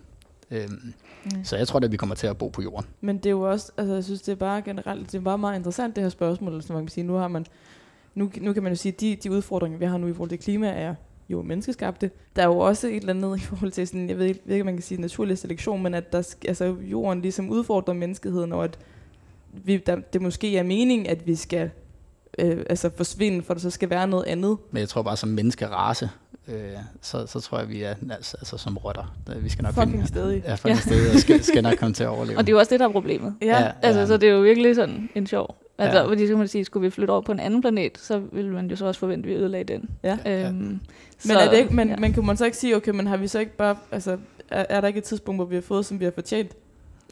Øhm, 0.52 0.94
Mm. 1.26 1.44
så 1.44 1.58
jeg 1.58 1.68
tror, 1.68 1.80
at 1.80 1.92
vi 1.92 1.98
kommer 1.98 2.16
til 2.16 2.28
at 2.28 2.38
bo 2.38 2.50
på 2.50 2.62
jorden. 2.62 2.90
Men 3.02 3.18
det 3.18 3.26
er 3.26 3.30
jo 3.30 3.42
også, 3.42 3.72
altså 3.78 3.94
jeg 3.94 4.04
synes, 4.04 4.22
det 4.22 4.32
er 4.32 4.36
bare 4.36 4.62
generelt, 4.62 5.12
det 5.12 5.18
er 5.18 5.22
bare 5.22 5.38
meget 5.38 5.56
interessant 5.58 5.96
det 5.96 6.04
her 6.04 6.10
spørgsmål, 6.10 6.62
som 6.64 6.74
man 6.76 6.84
kan 6.86 6.90
sige, 6.92 7.04
nu 7.04 7.14
har 7.14 7.28
man, 7.28 7.46
nu, 8.16 8.32
nu 8.42 8.54
kan 8.54 8.64
man 8.64 8.72
jo 8.72 8.76
sige, 8.76 8.94
at 8.94 9.02
de, 9.02 9.16
de 9.24 9.32
udfordringer, 9.32 9.80
vi 9.80 9.86
har 9.86 9.98
nu 9.98 10.08
i 10.08 10.14
forhold 10.14 10.30
til 10.30 10.40
klima, 10.40 10.68
er 10.68 10.96
jo 11.32 11.42
menneskeskabte. 11.42 12.12
Der 12.36 12.42
er 12.42 12.46
jo 12.46 12.58
også 12.58 12.88
et 12.88 12.96
eller 12.96 13.14
andet 13.14 13.38
i 13.38 13.42
forhold 13.42 13.72
til 13.72 13.88
sådan, 13.88 14.10
jeg 14.10 14.18
ved 14.18 14.36
ikke, 14.50 14.64
man 14.64 14.74
kan 14.74 14.84
sige 14.84 15.02
naturlig 15.02 15.38
selektion, 15.38 15.84
men 15.84 15.94
at 15.94 16.12
der, 16.14 16.34
altså, 16.48 16.76
jorden 16.92 17.22
ligesom 17.22 17.50
udfordrer 17.50 17.94
menneskeheden, 17.94 18.52
og 18.54 18.64
at 18.64 18.80
vi, 19.54 19.78
der, 19.78 19.96
det 19.96 20.22
måske 20.22 20.58
er 20.58 20.64
meningen, 20.64 21.08
at 21.08 21.28
vi 21.28 21.36
skal 21.36 21.70
øh, 22.40 22.58
altså 22.70 22.90
forsvinde, 22.98 23.44
for 23.44 23.54
der 23.54 23.62
så 23.62 23.70
skal 23.70 23.90
være 23.90 24.08
noget 24.08 24.24
andet. 24.26 24.58
Men 24.72 24.80
jeg 24.80 24.90
tror 24.90 25.02
bare, 25.02 25.18
som 25.18 25.30
menneskerace, 25.30 26.10
øh, 26.48 26.56
så, 27.02 27.28
så 27.28 27.40
tror 27.40 27.60
jeg, 27.60 27.70
vi 27.70 27.84
er 27.84 27.96
altså, 28.12 28.38
altså 28.40 28.58
som 28.58 28.78
rotter. 28.78 29.16
Der- 29.28 29.40
Vi 29.40 29.50
skal 29.50 29.64
nok 29.64 29.74
Fucking 29.74 29.92
finde, 29.92 30.08
stadig. 30.08 30.44
Ja, 30.46 30.54
fucking 30.56 30.76
ja. 30.76 30.82
stadig, 30.82 31.14
og 31.14 31.20
skal, 31.20 31.44
skal 31.44 31.64
nok 31.64 31.74
komme 31.78 31.94
til 31.94 32.04
at 32.04 32.10
overleve. 32.10 32.38
Og 32.38 32.48
det 32.48 32.52
er 32.52 32.54
jo 32.56 32.60
også 32.60 32.70
det, 32.70 32.80
der 32.80 32.88
er 32.88 32.92
problemet. 32.92 33.36
Ja, 33.42 33.72
Altså, 33.82 34.08
så 34.08 34.18
det 34.18 34.30
er 34.30 34.34
jo 34.34 34.42
virkelig 34.42 34.76
sådan 34.76 35.10
en 35.16 35.28
sjov. 35.28 35.56
Altså, 35.82 35.98
Ja. 35.98 36.04
ja. 36.04 36.10
fordi 36.10 36.22
så 36.22 36.28
kan 36.28 36.38
man 36.38 36.48
sige, 36.48 36.66
skulle 36.66 36.84
vi 36.84 36.90
flytte 36.90 37.12
over 37.12 37.22
på 37.22 37.32
en 37.32 37.40
anden 37.40 37.62
planet, 37.62 37.98
så 37.98 38.20
ville 38.32 38.52
man 38.52 38.70
jo 38.70 38.76
så 38.76 38.86
også 38.86 39.00
forvente, 39.00 39.30
at 39.30 39.36
vi 39.36 39.40
ødelagde 39.42 39.74
den. 39.74 39.90
Ja. 40.04 40.18
Ja. 40.26 40.48
Øhm, 40.48 40.56
Men, 40.56 40.80
så, 41.20 41.40
er 41.40 41.50
det 41.50 41.58
ikke, 41.58 41.76
men, 41.76 41.90
ja. 41.90 41.96
men 41.96 42.14
kan 42.14 42.26
man 42.26 42.38
så 42.38 42.46
ikke 42.46 42.58
sige, 42.58 42.76
okay, 42.76 42.92
men 42.92 43.08
har 43.08 43.18
vi 43.18 43.28
så 43.28 43.40
ikke 43.40 43.58
bare, 43.58 43.76
altså, 43.92 44.18
er, 44.50 44.66
er 44.70 44.82
der 44.82 44.88
ikke 44.88 44.98
et 44.98 45.04
tidspunkt, 45.04 45.38
hvor 45.38 45.46
vi 45.46 45.56
har 45.56 45.62
fået, 45.62 45.86
som 45.86 46.00
vi 46.00 46.06
har 46.06 46.12
fortjent? 46.12 46.52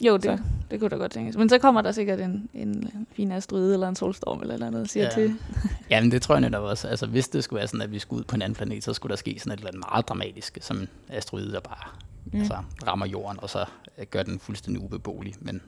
Jo, 0.06 0.14
det, 0.16 0.24
så- 0.24 0.38
det 0.70 0.80
kunne 0.80 0.90
da 0.90 0.96
godt 0.96 1.12
tænkes. 1.12 1.36
Men 1.36 1.48
så 1.48 1.58
kommer 1.58 1.80
der 1.82 1.92
sikkert 1.92 2.20
en, 2.20 2.48
en 2.54 2.90
fin 3.12 3.32
asteroide 3.32 3.72
eller 3.74 3.88
en 3.88 3.96
solstorm 3.96 4.40
eller 4.42 4.58
noget, 4.58 4.72
der 4.72 4.84
siger 4.84 5.02
Ja. 5.04 5.20
ja. 5.20 5.26
til. 5.26 5.34
Ja, 5.90 6.00
men 6.00 6.10
det 6.10 6.22
tror 6.22 6.34
jeg 6.34 6.40
netop 6.40 6.62
også. 6.64 6.88
Altså, 6.88 7.06
hvis 7.06 7.28
det 7.28 7.44
skulle 7.44 7.58
være 7.58 7.66
sådan, 7.68 7.82
at 7.82 7.92
vi 7.92 7.98
skulle 7.98 8.18
ud 8.20 8.24
på 8.24 8.34
en 8.36 8.42
anden 8.42 8.56
planet, 8.56 8.84
så 8.84 8.92
skulle 8.92 9.10
der 9.10 9.16
ske 9.16 9.36
sådan 9.38 9.52
et 9.52 9.56
eller 9.56 9.68
andet 9.68 9.84
meget 9.92 10.08
dramatisk, 10.08 10.58
som 10.60 10.76
en 10.78 10.88
asteroide, 11.08 11.52
der 11.52 11.60
bare 11.60 11.88
Mm. 12.24 12.30
mm. 12.32 12.38
altså, 12.40 12.56
rammer 12.86 13.06
jorden, 13.06 13.38
og 13.42 13.50
så 13.50 13.64
øh, 13.98 14.06
gør 14.10 14.22
den 14.22 14.38
fuldstændig 14.38 14.82
ubeboelig. 14.82 15.34
Men, 15.40 15.60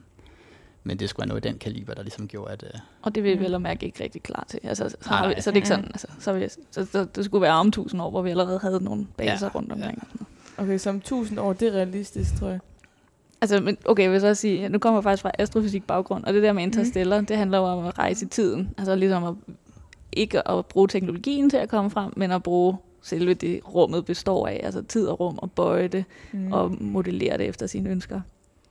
men 0.83 0.99
det 0.99 1.09
skulle 1.09 1.23
være 1.23 1.27
noget 1.27 1.45
i 1.45 1.47
den 1.47 1.57
kaliber, 1.57 1.93
der 1.93 2.01
ligesom 2.03 2.27
gjorde, 2.27 2.51
at... 2.53 2.63
Øh, 2.63 2.79
Og 3.01 3.15
det 3.15 3.23
vil 3.23 3.31
vi 3.31 3.35
Mm. 3.37 3.43
vel 3.43 3.53
og 3.53 3.61
mærke 3.61 3.85
ikke 3.85 4.03
rigtig 4.03 4.23
klar 4.23 4.45
til. 4.47 4.59
Altså, 4.63 4.89
så, 4.89 4.95
Nej, 5.09 5.17
har 5.17 5.27
vi, 5.27 5.41
så 5.41 5.49
er 5.49 5.51
det 5.51 5.55
ikke 5.55 5.65
Mm. 5.65 5.69
sådan, 5.69 5.85
altså, 5.85 6.07
så, 6.19 6.31
er 6.31 6.35
vi, 6.39 6.47
så, 6.71 6.85
så, 6.91 7.05
det 7.15 7.25
skulle 7.25 7.41
være 7.41 7.53
om 7.53 7.71
tusind 7.71 8.01
år, 8.01 8.09
hvor 8.09 8.21
vi 8.21 8.29
allerede 8.29 8.59
havde 8.59 8.83
nogle 8.83 9.07
baser 9.17 9.45
Ja, 9.45 9.51
rundt 9.55 9.71
omkring. 9.71 10.07
Ja. 10.57 10.63
Okay, 10.63 10.77
så 10.77 10.89
om 10.89 11.01
tusind 11.01 11.39
år, 11.39 11.53
det 11.53 11.67
er 11.67 11.71
realistisk, 11.71 12.35
tror 12.39 12.47
jeg. 12.47 12.59
Altså, 13.41 13.59
men 13.61 13.77
okay, 13.85 14.03
jeg 14.03 14.11
vil 14.11 14.21
så 14.21 14.35
sige, 14.35 14.69
nu 14.69 14.77
kommer 14.79 14.97
jeg 14.99 15.03
faktisk 15.03 15.21
fra 15.21 15.31
astrofysik 15.39 15.83
baggrund, 15.87 16.23
og 16.23 16.33
det 16.33 16.43
der 16.43 16.53
med 16.53 16.63
interstellar, 16.63 17.19
mm. 17.19 17.25
det 17.25 17.37
handler 17.37 17.57
jo 17.57 17.63
om 17.63 17.85
at 17.85 17.97
rejse 17.99 18.25
i 18.25 18.29
tiden. 18.29 18.69
Altså 18.77 18.95
ligesom 18.95 19.23
at, 19.23 19.33
ikke 20.11 20.47
at 20.47 20.65
bruge 20.65 20.87
teknologien 20.87 21.49
til 21.49 21.57
at 21.57 21.69
komme 21.69 21.89
frem, 21.91 22.13
men 22.17 22.31
at 22.31 22.43
bruge 22.43 22.77
selve 23.01 23.33
det, 23.33 23.59
rummet 23.75 24.05
består 24.05 24.47
af, 24.47 24.61
altså 24.63 24.81
tid 24.83 25.07
og 25.07 25.19
rum, 25.19 25.39
og 25.41 25.51
bøje 25.51 25.87
det, 25.87 26.05
mm. 26.31 26.51
og 26.53 26.71
modellere 26.81 27.37
det 27.37 27.45
efter 27.47 27.67
sine 27.67 27.89
ønsker. 27.89 28.21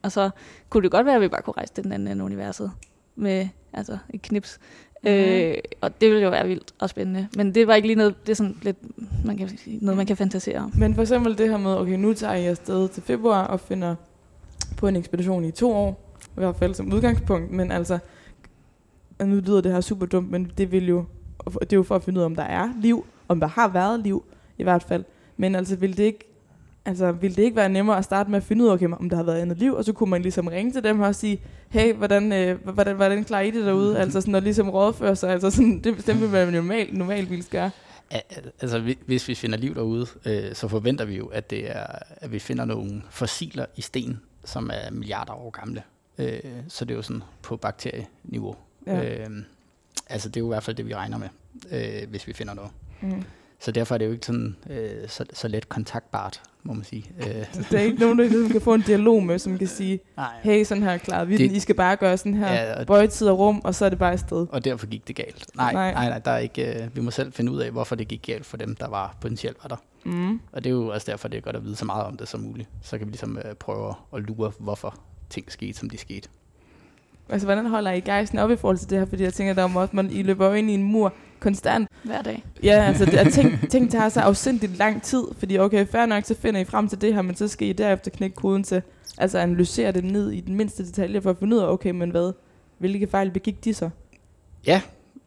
Og 0.02 0.12
så 0.12 0.30
kunne 0.70 0.82
det 0.82 0.90
godt 0.90 1.06
være, 1.06 1.14
at 1.14 1.20
vi 1.20 1.28
bare 1.28 1.42
kunne 1.42 1.54
rejse 1.56 1.74
til 1.74 1.84
den 1.84 1.92
anden 1.92 2.08
ende 2.08 2.22
af 2.22 2.26
universet 2.26 2.70
med 3.16 3.48
altså 3.72 3.98
et 4.10 4.22
knips. 4.22 4.58
Mm. 5.02 5.08
Øh, 5.08 5.54
og 5.80 6.00
det 6.00 6.10
ville 6.10 6.22
jo 6.22 6.30
være 6.30 6.48
vildt 6.48 6.74
og 6.78 6.90
spændende. 6.90 7.28
Men 7.36 7.54
det 7.54 7.66
var 7.66 7.74
ikke 7.74 7.88
lige 7.88 7.96
noget, 7.96 8.26
det 8.26 8.32
er 8.32 8.36
sådan 8.36 8.56
lidt, 8.62 8.76
man 9.24 9.36
kan 9.36 9.58
noget, 9.66 9.96
man 9.96 10.06
kan 10.06 10.16
fantasere 10.16 10.58
om. 10.58 10.72
Men 10.74 10.94
for 10.94 11.02
eksempel 11.02 11.38
det 11.38 11.48
her 11.48 11.56
med, 11.56 11.76
okay, 11.76 11.94
nu 11.94 12.14
tager 12.14 12.34
jeg 12.34 12.50
afsted 12.50 12.88
til 12.88 13.02
februar 13.02 13.46
og 13.46 13.60
finder 13.60 13.94
på 14.76 14.88
en 14.88 14.96
ekspedition 14.96 15.44
i 15.44 15.50
to 15.50 15.72
år, 15.72 16.16
i 16.24 16.34
hvert 16.34 16.56
fald 16.56 16.74
som 16.74 16.92
udgangspunkt, 16.92 17.50
men 17.50 17.72
altså, 17.72 17.98
nu 19.20 19.34
lyder 19.34 19.60
det 19.60 19.72
her 19.72 19.80
super 19.80 20.06
dumt, 20.06 20.30
men 20.30 20.52
det 20.58 20.72
vil 20.72 20.88
jo, 20.88 21.04
det 21.60 21.72
er 21.72 21.76
jo 21.76 21.82
for 21.82 21.94
at 21.94 22.02
finde 22.02 22.18
ud 22.18 22.22
af, 22.22 22.26
om 22.26 22.36
der 22.36 22.42
er 22.42 22.68
liv, 22.80 23.06
om 23.28 23.40
der 23.40 23.46
har 23.46 23.68
været 23.68 24.00
liv, 24.00 24.24
i 24.58 24.62
hvert 24.62 24.82
fald. 24.82 25.04
Men 25.36 25.54
altså, 25.54 25.76
vil 25.76 25.96
det 25.96 26.02
ikke, 26.02 26.31
altså, 26.84 27.12
vil 27.12 27.36
det 27.36 27.42
ikke 27.42 27.56
være 27.56 27.68
nemmere 27.68 27.98
at 27.98 28.04
starte 28.04 28.30
med 28.30 28.36
at 28.36 28.44
finde 28.44 28.64
ud 28.64 28.68
af, 28.68 28.72
okay, 28.72 28.88
om 29.00 29.08
der 29.10 29.16
har 29.16 29.22
været 29.24 29.38
andet 29.40 29.58
liv, 29.58 29.74
og 29.74 29.84
så 29.84 29.92
kunne 29.92 30.10
man 30.10 30.22
ligesom 30.22 30.46
ringe 30.46 30.72
til 30.72 30.84
dem 30.84 31.00
og 31.00 31.14
sige, 31.14 31.40
hey, 31.68 31.94
hvordan, 31.94 32.32
øh, 32.32 32.64
hvordan, 32.74 32.96
hvordan 32.96 33.24
klarer 33.24 33.42
I 33.42 33.50
det 33.50 33.64
derude? 33.66 33.98
Altså 33.98 34.20
sådan 34.20 34.34
at 34.34 34.42
ligesom 34.42 34.70
rådføre 34.70 35.16
sig, 35.16 35.30
altså 35.30 35.50
sådan, 35.50 35.80
det, 35.80 36.06
det 36.06 36.20
vil 36.20 36.28
man 36.28 36.52
normalt, 36.52 36.96
normalt 36.96 37.30
ville 37.30 37.44
gøre. 37.50 37.70
Al- 38.10 38.50
Altså, 38.60 38.78
hvi- 38.78 38.98
hvis 39.06 39.28
vi 39.28 39.34
finder 39.34 39.58
liv 39.58 39.74
derude, 39.74 40.06
øh, 40.26 40.54
så 40.54 40.68
forventer 40.68 41.04
vi 41.04 41.16
jo, 41.16 41.26
at, 41.26 41.50
det 41.50 41.70
er, 41.76 41.86
at 42.16 42.32
vi 42.32 42.38
finder 42.38 42.64
nogle 42.64 43.02
fossiler 43.10 43.66
i 43.76 43.80
sten, 43.82 44.20
som 44.44 44.70
er 44.72 44.90
milliarder 44.90 45.32
år 45.32 45.50
gamle. 45.50 45.82
Øh, 46.18 46.40
så 46.68 46.84
det 46.84 46.90
er 46.90 46.96
jo 46.96 47.02
sådan 47.02 47.22
på 47.42 47.56
bakterieniveau. 47.56 48.56
Ja. 48.86 49.18
Øh, 49.20 49.30
altså, 50.08 50.28
det 50.28 50.36
er 50.36 50.40
jo 50.40 50.46
i 50.46 50.54
hvert 50.54 50.62
fald 50.62 50.76
det, 50.76 50.86
vi 50.88 50.94
regner 50.94 51.18
med, 51.18 51.28
øh, 51.70 52.10
hvis 52.10 52.26
vi 52.26 52.32
finder 52.32 52.54
noget. 52.54 52.70
Mm. 53.00 53.22
Så 53.60 53.72
derfor 53.72 53.94
er 53.94 53.98
det 53.98 54.06
jo 54.06 54.12
ikke 54.12 54.26
sådan, 54.26 54.56
øh, 54.70 55.08
så, 55.08 55.24
så 55.32 55.48
let 55.48 55.68
kontaktbart, 55.68 56.42
må 56.64 56.72
man 56.72 56.84
sige. 56.84 57.04
Øh, 57.20 57.26
der 57.70 57.78
er 57.78 57.82
ikke 57.82 58.00
nogen, 58.00 58.18
der 58.18 58.48
kan 58.52 58.60
få 58.60 58.74
en 58.74 58.80
dialog 58.86 59.22
med, 59.22 59.38
som 59.38 59.58
kan 59.58 59.66
sige, 59.66 60.00
nej. 60.16 60.26
hey, 60.42 60.64
sådan 60.64 60.82
her 60.82 60.96
klarer 60.98 61.24
vi 61.24 61.36
Det- 61.36 61.48
den. 61.50 61.56
I 61.56 61.60
skal 61.60 61.74
bare 61.74 61.96
gøre 61.96 62.16
sådan 62.16 62.34
her. 62.34 62.52
Ja, 62.52 62.80
og, 62.80 62.86
Bøje 62.86 63.06
tid 63.06 63.28
og 63.28 63.38
rum, 63.38 63.60
og 63.64 63.74
så 63.74 63.84
er 63.84 63.88
det 63.88 63.98
bare 63.98 64.12
afsted. 64.12 64.46
og 64.50 64.64
derfor 64.64 64.86
gik 64.86 65.08
det 65.08 65.16
galt. 65.16 65.46
Nej, 65.56 65.72
Nej. 65.72 65.92
nej, 65.92 66.08
nej, 66.08 66.18
der 66.18 66.30
er 66.30 66.38
ikke, 66.38 66.82
øh, 66.82 66.96
vi 66.96 67.00
må 67.00 67.10
selv 67.10 67.32
finde 67.32 67.52
ud 67.52 67.58
af, 67.60 67.70
hvorfor 67.70 67.94
det 67.96 68.08
gik 68.08 68.22
galt 68.26 68.46
for 68.46 68.56
dem, 68.56 68.76
der 68.76 68.88
var 68.88 69.16
potentielt 69.20 69.56
var 69.62 69.68
der. 69.68 69.76
Mm. 70.04 70.40
Og 70.52 70.64
det 70.64 70.70
er 70.70 70.74
jo 70.74 70.86
også 70.88 71.10
derfor, 71.10 71.28
det 71.28 71.36
er 71.36 71.40
godt 71.40 71.56
at 71.56 71.64
vide 71.64 71.76
så 71.76 71.84
meget 71.84 72.04
om 72.06 72.16
det 72.16 72.28
som 72.28 72.40
muligt. 72.40 72.68
Så 72.82 72.98
kan 72.98 73.06
vi 73.06 73.12
ligesom 73.12 73.38
øh, 73.44 73.54
prøve 73.54 73.94
at 74.16 74.20
lure, 74.22 74.52
hvorfor 74.58 74.94
ting 75.30 75.52
skete, 75.52 75.78
som 75.78 75.90
de 75.90 75.98
skete. 75.98 76.28
Altså, 77.28 77.46
hvordan 77.46 77.66
holder 77.66 77.92
I 77.92 78.00
gejsten 78.00 78.38
op 78.38 78.50
i 78.50 78.56
forhold 78.56 78.78
til 78.78 78.90
det 78.90 78.98
her? 78.98 79.06
Fordi 79.06 79.22
jeg 79.22 79.34
tænker, 79.34 79.54
der 79.54 79.64
er 79.64 79.70
jo 79.74 79.80
også, 79.80 79.96
man, 79.96 80.10
I 80.10 80.22
løber 80.22 80.54
ind 80.54 80.70
i 80.70 80.74
en 80.74 80.82
mur 80.82 81.12
konstant. 81.42 81.88
Hver 82.02 82.22
dag. 82.22 82.44
Ja, 82.62 82.84
altså, 82.84 83.04
det, 83.04 83.14
at 83.14 83.32
ting, 83.32 83.70
ting 83.70 83.90
tager 83.90 84.08
så 84.08 84.20
afsindigt 84.20 84.76
lang 84.78 85.02
tid, 85.02 85.24
fordi 85.38 85.58
okay, 85.58 85.86
fair 85.86 86.06
nok, 86.06 86.24
så 86.24 86.34
finder 86.34 86.60
I 86.60 86.64
frem 86.64 86.88
til 86.88 87.00
det 87.00 87.14
her, 87.14 87.22
men 87.22 87.36
så 87.36 87.48
skal 87.48 87.68
I 87.68 87.72
derefter 87.72 88.10
knække 88.10 88.36
koden 88.36 88.64
til, 88.64 88.82
altså 89.18 89.38
analysere 89.38 89.92
det 89.92 90.04
ned 90.04 90.30
i 90.30 90.40
den 90.40 90.54
mindste 90.54 90.86
detalje, 90.86 91.20
for 91.20 91.30
at 91.30 91.38
finde 91.38 91.56
ud 91.56 91.60
af, 91.60 91.66
okay, 91.72 91.90
men 91.90 92.10
hvad, 92.10 92.32
hvilke 92.78 93.06
fejl 93.06 93.30
begik 93.30 93.64
de 93.64 93.74
så? 93.74 93.90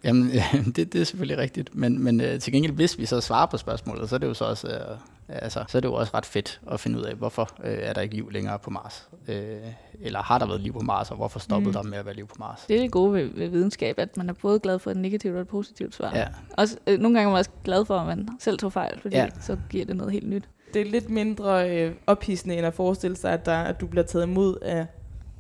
Jamen, 0.04 0.32
det, 0.76 0.94
det 0.94 1.02
er 1.02 1.06
selvfølgelig 1.06 1.38
rigtigt. 1.38 1.76
Men, 1.76 2.04
men 2.04 2.22
øh, 2.22 2.40
til 2.40 2.54
gengæld, 2.54 2.74
hvis 2.74 3.00
vi 3.00 3.06
så 3.06 3.22
svarer 3.22 3.46
på 3.46 3.58
spørgsmålet, 3.58 4.10
så 4.10 4.16
er 4.16 4.20
det 4.20 4.28
jo 4.28 4.34
så 4.34 4.46
også, 4.46 4.68
øh, 4.68 4.98
altså, 5.28 5.64
så 5.68 5.78
er 5.78 5.80
det 5.82 5.88
jo 5.90 5.94
også 5.94 6.12
ret 6.14 6.26
fedt 6.26 6.62
at 6.72 6.80
finde 6.80 7.00
ud 7.00 7.04
af, 7.04 7.16
hvorfor 7.16 7.50
øh, 7.64 7.78
er 7.82 7.94
der 7.94 8.02
ikke 8.02 8.16
liv 8.16 8.30
længere 8.32 8.60
på 8.60 8.70
Mars? 8.70 9.10
Øh, 9.28 9.58
eller 10.02 10.22
har 10.24 10.38
der 10.40 10.46
været 10.48 10.62
liv 10.62 10.74
på 10.74 10.80
Mars, 10.80 11.12
og 11.12 11.18
hvorfor 11.18 11.40
stoppede 11.40 11.70
Mm. 11.70 11.74
der 11.74 11.84
med 11.84 11.98
at 11.98 12.06
være 12.06 12.16
liv 12.16 12.28
på 12.28 12.36
Mars? 12.40 12.66
Det 12.68 12.76
er 12.78 12.82
det 12.82 12.92
gode 12.92 13.14
ved, 13.14 13.26
ved 13.34 13.48
videnskab, 13.50 14.00
at 14.00 14.18
man 14.18 14.30
er 14.30 14.34
både 14.34 14.60
glad 14.60 14.80
for 14.80 14.92
et 14.92 14.98
negativt 14.98 15.36
og 15.36 15.42
et 15.42 15.48
positivt 15.48 15.96
svar. 15.96 16.12
Ja, 16.16 16.28
Også, 16.58 16.78
øh, 16.88 17.00
nogle 17.00 17.18
gange 17.18 17.28
er 17.28 17.32
man 17.32 17.40
også 17.40 17.52
glad 17.64 17.86
for, 17.86 17.98
at 18.00 18.08
man 18.08 18.30
selv 18.40 18.58
tog 18.58 18.74
fejl, 18.74 19.00
fordi 19.02 19.16
Ja. 19.16 19.24
ja. 19.24 19.30
så 19.42 19.58
giver 19.70 19.86
det 19.86 19.96
noget 19.96 20.14
helt 20.14 20.30
nyt. 20.30 20.44
Det 20.74 20.82
er 20.82 20.86
lidt 20.92 21.10
mindre 21.10 21.72
øh, 21.80 21.94
ophidsende, 22.08 22.56
end 22.56 22.66
at 22.68 22.74
forestille 22.74 23.18
sig, 23.18 23.32
at, 23.34 23.46
der, 23.46 23.58
at 23.58 23.82
du 23.82 23.88
bliver 23.88 24.04
taget 24.04 24.26
imod 24.26 24.58
af 24.62 24.86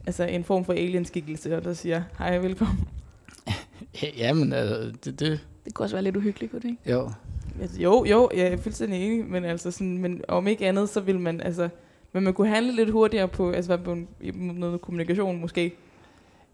altså 0.07 0.23
en 0.23 0.43
form 0.43 0.65
for 0.65 0.73
alienskikkelse, 0.73 1.57
og 1.57 1.63
der 1.63 1.73
siger, 1.73 2.03
hej, 2.17 2.37
velkommen. 2.37 2.87
ja 4.17 4.33
men 4.33 4.53
altså, 4.53 4.91
det, 5.05 5.19
det, 5.19 5.39
Det 5.65 5.73
kunne 5.73 5.83
også 5.85 5.95
være 5.95 6.03
lidt 6.03 6.17
uhyggeligt, 6.17 6.51
kunne 6.51 6.61
det 6.61 6.69
ikke? 6.69 6.91
jo. 6.91 7.11
Altså, 7.61 7.81
jo, 7.81 8.05
jo, 8.05 8.29
jeg 8.35 8.47
er 8.47 8.57
fuldstændig 8.57 9.05
enig, 9.05 9.25
men, 9.25 9.45
altså 9.45 9.71
sådan, 9.71 9.97
men 9.97 10.21
om 10.27 10.47
ikke 10.47 10.67
andet, 10.67 10.89
så 10.89 10.99
vil 10.99 11.19
man, 11.19 11.41
altså, 11.41 11.69
men 12.13 12.23
man 12.23 12.33
kunne 12.33 12.49
handle 12.49 12.75
lidt 12.75 12.89
hurtigere 12.89 13.27
på, 13.27 13.51
altså 13.51 13.77
på 13.77 13.91
en, 13.91 14.07
noget 14.35 14.81
kommunikation 14.81 15.41
måske. 15.41 15.73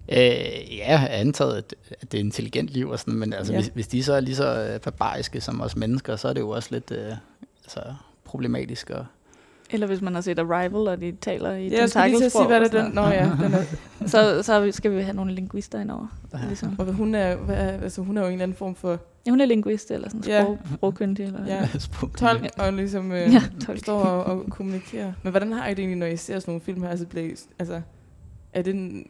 Øh, 0.10 0.78
ja, 0.78 1.08
antaget, 1.10 1.58
at, 1.58 1.76
at 2.02 2.12
det 2.12 2.18
er 2.18 2.22
intelligent 2.22 2.70
liv 2.70 2.90
og 2.90 3.00
sådan, 3.00 3.14
men 3.20 3.34
altså, 3.34 3.54
Ja. 3.54 3.58
ja. 3.58 3.62
hvis, 3.64 3.72
hvis 3.74 3.88
de 3.88 4.04
så 4.04 4.14
er 4.14 4.20
lige 4.20 4.36
så 4.36 4.70
øh, 4.74 4.80
barbariske 4.80 5.42
som 5.42 5.62
os 5.62 5.76
mennesker, 5.76 6.16
så 6.16 6.28
er 6.28 6.34
det 6.34 6.42
jo 6.42 6.50
også 6.50 6.70
lidt 6.72 6.92
øh, 6.92 7.14
altså, 7.64 7.80
problematisk. 8.26 8.90
Og, 8.90 9.06
Eller 9.73 9.88
hvis 9.88 10.01
man 10.01 10.13
har 10.13 10.21
set 10.21 10.39
Arrival, 10.39 10.75
og 10.88 11.01
de 11.01 11.12
taler 11.21 11.51
i 11.51 11.67
Ja, 11.67 11.79
jeg 11.79 11.89
skulle 11.89 12.07
lige 12.07 12.29
sige, 12.29 12.45
hvad 12.47 12.57
er 12.57 12.63
det 12.63 12.71
den? 12.71 12.91
Nå 12.93 13.01
ja, 13.01 13.31
den 13.43 13.53
er, 13.53 13.63
Så, 14.07 14.43
så 14.43 14.67
skal 14.71 14.91
vi 14.97 15.01
have 15.01 15.15
nogle 15.15 15.34
linguister 15.34 15.79
indover. 15.81 16.07
Ligesom. 16.47 16.75
og 16.79 16.93
hun 16.93 17.15
er, 17.15 17.36
hvad 17.36 17.55
er, 17.55 17.67
altså 17.81 18.01
hun 18.01 18.17
er 18.17 18.21
jo 18.21 18.27
en 18.27 18.34
eller 18.34 18.43
anden 18.43 18.57
form 18.57 18.75
for 18.75 18.99
Ja, 19.25 19.29
hun 19.31 19.41
er 19.41 19.45
linguist, 19.45 19.91
eller 19.91 20.10
sådan 20.10 20.23
Ja. 20.27 20.43
sprog, 20.43 20.57
sprogkyndig. 20.73 21.25
Eller 21.25 21.45
Ja. 21.45 21.67
Sprog- 21.79 22.17
tolk, 22.17 22.49
og 22.57 22.73
ligesom 22.73 23.12
øh, 23.12 23.34
ja 23.34 23.41
tolk. 23.65 23.79
står 23.79 23.99
og, 23.99 24.23
og 24.23 24.45
kommunikerer. 24.49 25.13
Men 25.23 25.31
hvordan 25.31 25.51
har 25.51 25.67
I 25.67 25.69
det 25.69 25.79
egentlig, 25.79 25.97
når 25.97 26.05
I 26.05 26.17
ser 26.17 26.39
sådan 26.39 26.51
nogle 26.51 26.62
film 26.62 26.81
her? 26.81 26.89
Altså, 26.89 27.05
bliver, 27.05 27.36
altså 27.60 27.81
er 28.53 28.62
det 28.62 28.75
en, 28.75 29.07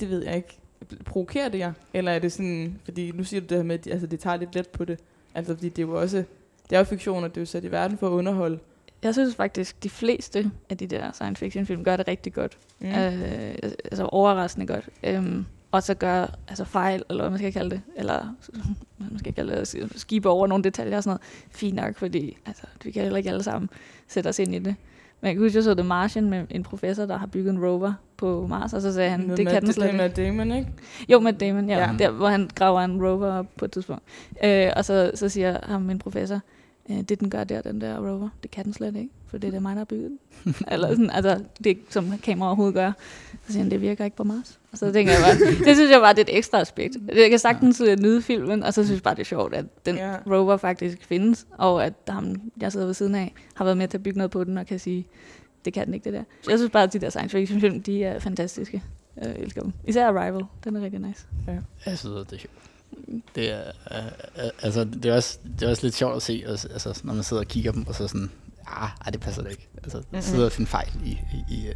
det 0.00 0.10
ved 0.10 0.24
jeg 0.24 0.36
ikke. 0.36 0.58
Provokerer 1.04 1.48
det 1.48 1.58
jer? 1.58 1.72
Eller 1.94 2.12
er 2.12 2.18
det 2.18 2.32
sådan, 2.32 2.78
fordi 2.84 3.10
nu 3.14 3.24
siger 3.24 3.40
du 3.40 3.46
det 3.46 3.56
her 3.56 3.64
med, 3.64 3.74
at 3.78 3.84
de, 3.84 3.92
altså, 3.92 4.06
det 4.06 4.20
tager 4.20 4.36
lidt 4.36 4.54
let 4.54 4.68
på 4.68 4.84
det. 4.84 4.98
Altså, 5.34 5.54
fordi 5.54 5.68
det 5.68 5.78
er 5.82 5.86
jo 5.86 6.00
også, 6.00 6.16
det 6.70 6.76
er 6.76 6.78
jo 6.78 6.84
fiktion, 6.84 7.24
og 7.24 7.30
det 7.30 7.36
er 7.36 7.40
jo 7.42 7.46
sat 7.46 7.64
i 7.64 7.70
verden 7.70 7.98
for 7.98 8.06
at 8.06 8.10
underholde. 8.12 8.58
Jeg 9.06 9.14
synes 9.14 9.36
faktisk, 9.36 9.82
de 9.82 9.90
fleste 9.90 10.50
af 10.70 10.76
de 10.76 10.86
der 10.86 11.12
science 11.12 11.40
fiction 11.40 11.66
film 11.66 11.84
gør 11.84 11.96
det 11.96 12.08
rigtig 12.08 12.32
godt. 12.34 12.58
Mm. 12.78 12.88
Øh, 12.88 13.54
altså 13.62 14.04
overraskende 14.04 14.66
godt. 14.66 14.88
Øhm, 15.04 15.44
og 15.72 15.82
så 15.82 15.94
gør 15.94 16.26
altså 16.48 16.64
fejl, 16.64 17.02
eller 17.10 17.22
hvad 17.22 17.30
man 17.30 17.38
skal 17.38 17.52
kalde 17.52 17.70
det, 17.70 17.80
eller 17.96 18.34
man 18.98 19.18
skal 19.18 19.34
kalde 19.34 19.56
det, 19.56 19.92
skibe 19.96 20.28
over 20.28 20.46
nogle 20.46 20.64
detaljer 20.64 20.96
og 20.96 21.02
sådan 21.02 21.10
noget, 21.10 21.50
fint 21.50 21.74
nok, 21.74 21.96
fordi 21.96 22.36
altså, 22.46 22.62
vi 22.84 22.90
kan 22.90 23.02
heller 23.02 23.16
ikke 23.16 23.30
alle 23.30 23.42
sammen 23.42 23.70
sætte 24.08 24.28
os 24.28 24.38
ind 24.38 24.54
i 24.54 24.58
det. 24.58 24.74
Men 25.20 25.26
jeg 25.26 25.34
kan 25.34 25.42
huske, 25.42 25.56
jeg 25.56 25.64
så 25.64 25.74
The 25.74 25.84
Martian 25.84 26.30
med 26.30 26.44
en 26.50 26.62
professor, 26.62 27.06
der 27.06 27.16
har 27.16 27.26
bygget 27.26 27.52
en 27.52 27.64
rover 27.64 27.92
på 28.16 28.46
Mars, 28.46 28.74
og 28.74 28.82
så 28.82 28.92
sagde 28.92 29.10
han, 29.10 29.26
Med 29.26 29.36
det 29.36 29.48
kan 29.48 29.62
den 29.62 29.72
slet 29.72 29.86
ikke. 29.86 29.96
Matt 29.96 30.16
Damon, 30.16 30.52
ikke? 30.52 30.68
Jo, 31.08 31.20
med 31.20 31.32
Damon, 31.32 31.68
ja. 31.68 31.78
Ja. 31.78 31.90
ja. 31.90 31.96
Der, 31.98 32.10
hvor 32.10 32.28
han 32.28 32.50
graver 32.54 32.80
en 32.80 33.06
rover 33.06 33.32
op 33.32 33.46
på 33.56 33.64
et 33.64 33.72
tidspunkt. 33.72 34.02
Øh, 34.44 34.70
og 34.76 34.84
så, 34.84 35.10
så 35.14 35.28
siger 35.28 35.58
ham 35.62 35.82
min 35.82 35.98
professor, 35.98 36.40
øh, 36.90 37.00
det 37.00 37.20
den 37.20 37.30
gør 37.30 37.44
der, 37.44 37.60
den 37.62 37.80
der 37.80 37.98
rover, 38.08 38.28
det 38.42 38.50
kan 38.50 38.64
den 38.64 38.72
slet 38.72 38.96
ikke, 38.96 39.10
for 39.26 39.38
det 39.38 39.48
er 39.48 39.52
det 39.52 39.62
mig, 39.62 39.70
der 39.72 39.78
har 39.80 39.84
bygget 39.84 40.10
den. 40.44 40.54
Eller 40.72 40.88
sådan, 40.88 41.10
altså, 41.10 41.40
det 41.64 41.70
er 41.70 41.74
som 41.90 42.18
kamera 42.22 42.48
overhovedet 42.48 42.74
gør. 42.74 42.92
Så 43.46 43.52
siger 43.52 43.62
han, 43.62 43.70
det 43.70 43.80
virker 43.80 44.04
ikke 44.04 44.16
på 44.16 44.24
Mars. 44.24 44.58
Og 44.72 44.78
så 44.78 44.92
tænker 44.92 45.12
jeg 45.12 45.22
bare, 45.22 45.64
det 45.66 45.76
synes 45.76 45.90
jeg 45.90 46.00
bare, 46.00 46.12
det 46.14 46.18
er 46.18 46.32
et 46.32 46.36
ekstra 46.38 46.60
aspekt. 46.60 46.96
Jeg 47.14 47.30
kan 47.30 47.38
sagtens 47.38 47.82
ja. 47.86 47.94
nyde 47.94 48.22
filmen, 48.22 48.62
og 48.62 48.74
så 48.74 48.84
synes 48.84 48.96
jeg 48.98 49.02
bare, 49.02 49.14
det 49.14 49.20
er 49.20 49.24
sjovt, 49.24 49.54
at 49.54 49.64
den 49.86 49.96
Ja. 49.96 50.10
ja. 50.10 50.16
rover 50.26 50.56
faktisk 50.56 51.04
findes, 51.04 51.46
og 51.58 51.84
at 51.86 51.92
ham, 52.08 52.34
jeg 52.60 52.72
sidder 52.72 52.86
ved 52.86 52.94
siden 52.94 53.14
af, 53.14 53.34
har 53.54 53.64
været 53.64 53.76
med 53.76 53.88
til 53.88 53.98
at 53.98 54.02
bygge 54.02 54.18
noget 54.18 54.30
på 54.30 54.44
den, 54.44 54.58
og 54.58 54.66
kan 54.66 54.78
sige, 54.78 55.06
det 55.64 55.72
kan 55.72 55.86
den 55.86 55.94
ikke, 55.94 56.04
det 56.04 56.12
der. 56.12 56.22
Jeg 56.50 56.58
synes 56.58 56.70
bare, 56.70 56.82
at 56.82 56.92
de 56.92 56.98
der 56.98 57.10
science 57.10 57.36
fiction 57.38 57.60
film, 57.60 57.82
de 57.82 58.04
er 58.04 58.18
fantastiske. 58.18 58.82
Jeg 59.22 59.36
elsker 59.38 59.62
dem. 59.62 59.72
Især 59.86 60.08
Arrival, 60.08 60.42
den 60.64 60.76
er 60.76 60.80
rigtig 60.80 61.00
nice. 61.00 61.26
Jeg 61.86 61.98
synes, 61.98 62.26
det 62.26 62.32
er 62.32 62.38
sjovt. 62.38 62.65
Det 63.34 63.52
er, 63.52 63.62
øh, 63.90 64.44
øh, 64.44 64.50
altså, 64.62 64.84
det 64.84 65.06
er, 65.06 65.14
også, 65.14 65.38
det 65.60 65.66
er 65.66 65.70
også 65.70 65.82
lidt 65.82 65.94
sjovt 65.94 66.16
at 66.16 66.22
se, 66.22 66.42
altså, 66.46 67.00
når 67.04 67.14
man 67.14 67.24
sidder 67.24 67.42
og 67.42 67.48
kigger 67.48 67.72
dem, 67.72 67.86
og 67.86 67.94
så 67.94 68.08
sådan, 68.08 68.30
ah, 68.66 68.88
ej, 69.04 69.10
det 69.10 69.20
passer 69.20 69.42
da 69.42 69.48
ikke. 69.48 69.68
Altså, 69.82 69.98
mm-hmm. 69.98 70.20
sidder 70.20 70.44
og 70.44 70.52
finde 70.52 70.70
fejl 70.70 70.88
i, 71.04 71.10
i, 71.10 71.54
i, 71.54 71.68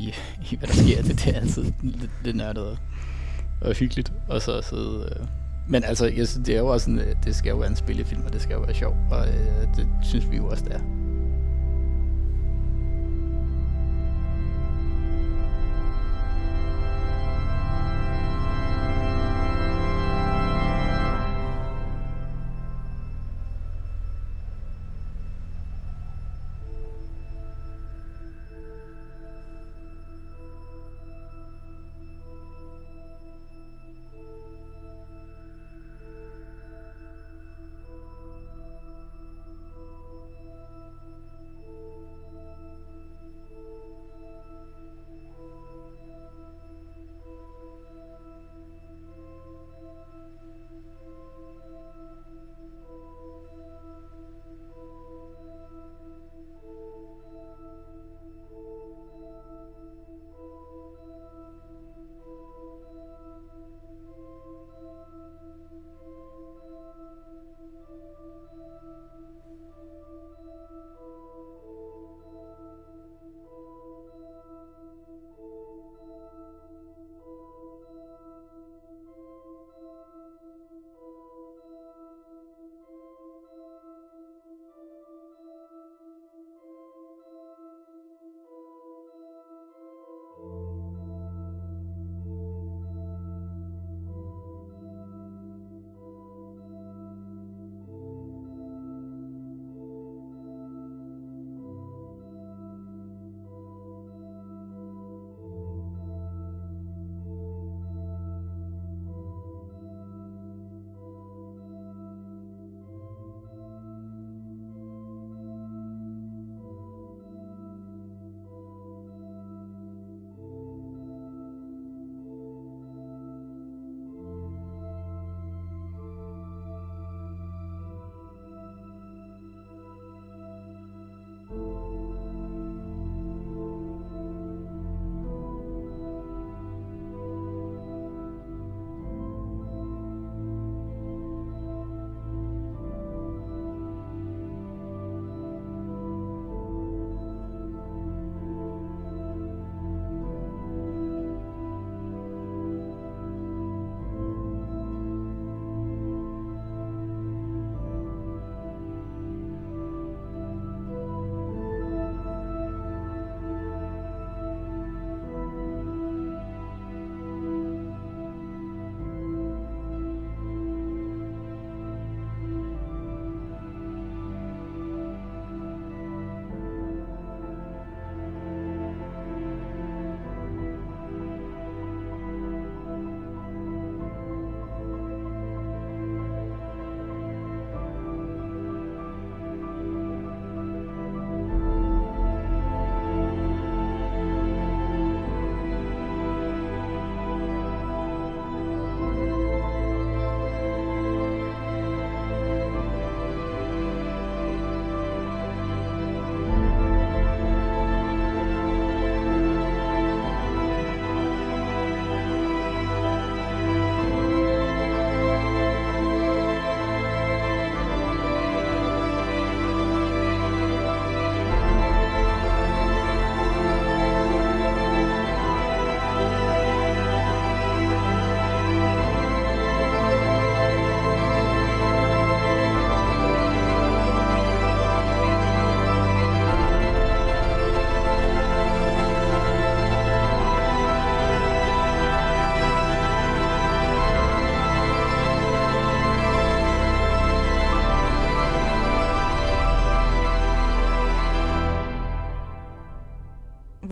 i, 0.00 0.14
i, 0.50 0.56
hvad 0.56 0.68
der 0.68 0.74
sker. 0.74 1.02
Det, 1.02 1.24
det 1.24 1.26
er 1.26 1.40
altid 1.40 1.64
lidt, 1.82 2.10
lidt 2.24 2.36
nørdet 2.36 2.64
og, 2.64 2.78
og 3.60 3.74
hyggeligt. 3.74 4.12
Og 4.28 4.42
så 4.42 4.62
sidde, 4.62 5.16
øh. 5.20 5.26
Men 5.68 5.84
altså, 5.84 6.06
jeg 6.06 6.28
synes, 6.28 6.46
det 6.46 6.54
er 6.54 6.58
jo 6.58 6.66
også 6.66 6.84
sådan, 6.84 6.98
øh, 6.98 7.16
det 7.24 7.36
skal 7.36 7.50
jo 7.50 7.56
være 7.56 7.70
en 7.70 7.76
spillefilm, 7.76 8.22
og 8.24 8.32
det 8.32 8.42
skal 8.42 8.54
jo 8.54 8.60
være 8.60 8.74
sjovt, 8.74 8.96
og 9.10 9.28
øh, 9.28 9.76
det 9.76 9.88
synes 10.02 10.30
vi 10.30 10.36
jo 10.36 10.46
også, 10.46 10.64
det 10.64 10.72
er. 10.72 10.80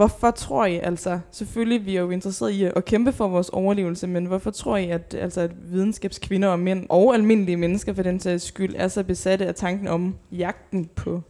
Hvorfor 0.01 0.31
tror 0.31 0.67
I 0.67 0.77
altså, 0.77 1.21
selvfølgelig 1.31 1.87
vi 1.87 1.97
er 1.97 2.01
jo 2.01 2.11
interesseret 2.11 2.51
i 2.51 2.65
at 2.65 2.85
kæmpe 2.85 3.13
for 3.13 3.29
vores 3.29 3.49
overlevelse, 3.49 4.07
men 4.07 4.27
hvorfor 4.27 4.51
tror 4.51 4.77
I, 4.77 4.91
at, 4.91 5.15
altså, 5.19 5.41
at 5.41 5.51
videnskabskvinder 5.73 6.49
og 6.49 6.59
mænd, 6.59 6.87
og 6.89 7.15
almindelige 7.15 7.57
mennesker 7.57 7.95
for 7.95 8.03
den 8.03 8.21
sags 8.21 8.45
skyld, 8.45 8.75
er 8.77 8.89
så 8.89 9.05
besatte 9.05 9.47
af 9.47 9.55
tanken 9.55 9.89
om 9.89 10.17
jagten 10.33 10.91
på 10.97 11.23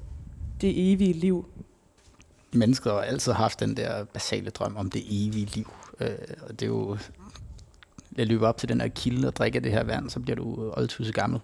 det 0.60 0.92
evige 0.92 1.12
liv? 1.12 1.44
Mennesker 2.52 2.92
har 2.92 3.00
altid 3.00 3.32
haft 3.32 3.60
den 3.60 3.76
der 3.76 4.04
basale 4.04 4.50
drøm 4.50 4.76
om 4.76 4.90
det 4.90 5.02
evige 5.08 5.46
liv. 5.46 5.72
Øh, 6.00 6.08
og 6.48 6.60
det 6.60 6.62
er 6.62 6.70
jo... 6.70 6.96
Jeg 8.16 8.26
løber 8.26 8.48
op 8.48 8.58
til 8.58 8.68
den 8.68 8.80
her 8.80 8.88
kilde 8.88 9.28
og 9.28 9.36
drikker 9.36 9.60
det 9.60 9.72
her 9.72 9.84
vand, 9.84 10.10
så 10.10 10.20
bliver 10.20 10.36
du 10.36 10.72
oldtusse 10.76 11.12
gammel. 11.12 11.40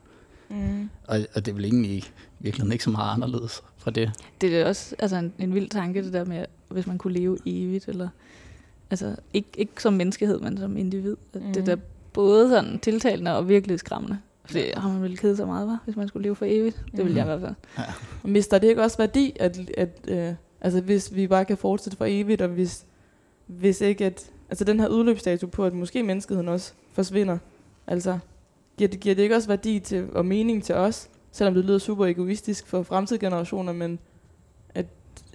Mm. 0.48 0.88
Og, 1.06 1.18
og 1.34 1.46
det 1.46 1.48
er 1.52 1.54
vel 1.54 1.64
egentlig 1.64 1.90
i 1.90 2.04
virkeligheden 2.38 2.72
ikke 2.72 2.84
så 2.84 2.90
meget 2.90 3.12
anderledes 3.14 3.62
fra 3.76 3.90
det. 3.90 4.10
Det 4.40 4.56
er 4.60 4.66
også 4.66 4.94
altså 4.98 5.16
en, 5.16 5.32
en 5.38 5.54
vild 5.54 5.68
tanke, 5.68 6.02
det 6.04 6.12
der 6.12 6.24
med, 6.24 6.44
hvis 6.68 6.86
man 6.86 6.98
kunne 6.98 7.12
leve 7.14 7.38
evigt, 7.46 7.88
eller 7.88 8.08
altså 8.90 9.16
ikke, 9.32 9.48
ikke 9.56 9.82
som 9.82 9.92
menneskehed, 9.92 10.40
men 10.40 10.58
som 10.58 10.76
individ. 10.76 11.16
Mm. 11.34 11.40
Det 11.40 11.42
Mhm. 11.42 11.60
er 11.60 11.64
da 11.64 11.76
både 12.12 12.48
sådan 12.50 12.78
tiltalende 12.78 13.36
og 13.36 13.48
virkelig 13.48 13.78
skræmmende. 13.78 14.18
For 14.44 14.52
det 14.52 14.72
har 14.76 14.88
man 14.88 15.02
vel 15.02 15.18
kedet 15.18 15.36
så 15.36 15.46
meget, 15.46 15.66
var, 15.68 15.80
hvis 15.84 15.96
man 15.96 16.08
skulle 16.08 16.22
leve 16.22 16.36
for 16.36 16.46
evigt. 16.48 16.84
Det 16.96 17.04
ville 17.04 17.16
jeg 17.16 17.24
i 17.24 17.28
hvert 17.38 17.40
fald. 17.40 17.54
Mister 18.32 18.58
det 18.58 18.68
ikke 18.68 18.82
også 18.82 18.98
værdi, 18.98 19.32
at, 19.40 19.70
at 19.76 19.98
øh, 20.08 20.34
altså 20.60 20.80
hvis 20.80 21.14
vi 21.14 21.26
bare 21.26 21.44
kan 21.44 21.56
fortsætte 21.56 21.96
for 21.98 22.04
evigt, 22.08 22.42
og 22.42 22.48
hvis, 22.48 22.84
hvis 23.46 23.80
ikke 23.80 24.04
at, 24.06 24.30
altså 24.50 24.64
den 24.64 24.80
her 24.80 24.88
udløbsdato 24.88 25.46
på, 25.46 25.64
at 25.64 25.72
måske 25.74 26.02
menneskeheden 26.02 26.48
også 26.48 26.72
forsvinder, 26.92 27.38
altså 27.86 28.18
giver 28.76 28.88
det, 28.88 29.00
giver 29.00 29.14
det 29.14 29.22
ikke 29.22 29.34
også 29.36 29.48
værdi 29.48 29.80
til, 29.80 30.08
og 30.12 30.26
mening 30.26 30.64
til 30.64 30.74
os, 30.74 31.08
selvom 31.32 31.54
det 31.54 31.64
lyder 31.64 31.78
super 31.78 32.06
egoistisk 32.06 32.66
for 32.66 32.82
fremtidige 32.82 33.26
generationer, 33.26 33.72
men 33.72 33.98
at, 34.74 34.86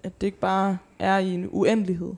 at 0.04 0.22
det 0.22 0.28
ikke 0.28 0.40
bare 0.40 0.78
er 1.00 1.18
i 1.18 1.34
en 1.34 1.48
uendelighed. 1.52 2.14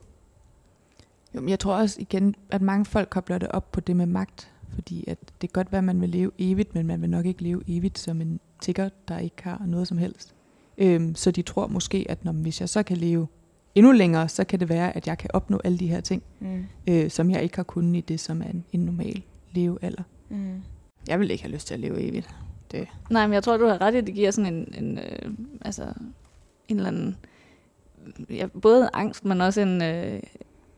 Jo, 1.34 1.40
men 1.40 1.48
jeg 1.48 1.58
tror 1.60 1.74
også 1.76 2.00
igen, 2.00 2.34
at 2.50 2.62
mange 2.62 2.84
folk 2.84 3.08
kobler 3.10 3.38
det 3.38 3.48
op 3.48 3.72
på 3.72 3.80
det 3.80 3.96
med 3.96 4.06
magt. 4.06 4.50
Fordi 4.74 5.04
at 5.06 5.18
det 5.20 5.40
kan 5.40 5.48
godt 5.52 5.72
være, 5.72 5.78
at 5.78 5.84
man 5.84 6.00
vil 6.00 6.08
leve 6.08 6.30
evigt, 6.38 6.74
men 6.74 6.86
man 6.86 7.00
vil 7.02 7.10
nok 7.10 7.26
ikke 7.26 7.42
leve 7.42 7.62
evigt 7.68 7.98
som 7.98 8.20
en 8.20 8.40
tigger, 8.60 8.88
der 9.08 9.18
ikke 9.18 9.42
har 9.42 9.62
noget 9.66 9.88
som 9.88 9.98
helst. 9.98 10.34
Øhm, 10.78 11.14
så 11.14 11.30
de 11.30 11.42
tror 11.42 11.66
måske, 11.66 12.06
at 12.08 12.24
når, 12.24 12.32
hvis 12.32 12.60
jeg 12.60 12.68
så 12.68 12.82
kan 12.82 12.96
leve 12.96 13.26
endnu 13.74 13.92
længere, 13.92 14.28
så 14.28 14.44
kan 14.44 14.60
det 14.60 14.68
være, 14.68 14.96
at 14.96 15.06
jeg 15.06 15.18
kan 15.18 15.30
opnå 15.34 15.60
alle 15.64 15.78
de 15.78 15.86
her 15.88 16.00
ting, 16.00 16.22
Mm. 16.40 16.64
øh, 16.88 17.10
som 17.10 17.30
jeg 17.30 17.42
ikke 17.42 17.56
har 17.56 17.62
kunnet 17.62 17.96
i 17.96 18.00
det, 18.00 18.20
som 18.20 18.42
er 18.42 18.46
en, 18.46 18.64
en 18.72 18.80
normal 18.80 19.22
levealder. 19.52 20.02
Mm. 20.28 20.60
Jeg 21.08 21.20
vil 21.20 21.30
ikke 21.30 21.42
have 21.42 21.52
lyst 21.52 21.66
til 21.66 21.74
at 21.74 21.80
leve 21.80 22.00
evigt. 22.00 22.30
Det. 22.72 22.88
Nej, 23.10 23.26
men 23.26 23.34
jeg 23.34 23.42
tror, 23.42 23.56
du 23.56 23.66
har 23.66 23.80
ret 23.80 23.94
i, 23.94 23.98
at 23.98 24.06
det 24.06 24.14
giver 24.14 24.30
sådan 24.30 24.54
en, 24.54 24.74
en 24.78 24.98
øh, 24.98 25.32
altså 25.60 25.82
en 26.68 26.76
eller 26.76 26.88
anden, 26.88 27.16
ja, 28.30 28.46
både 28.46 28.90
angst, 28.92 29.24
men 29.24 29.40
også 29.40 29.60
en, 29.60 29.82
øh, 29.82 30.20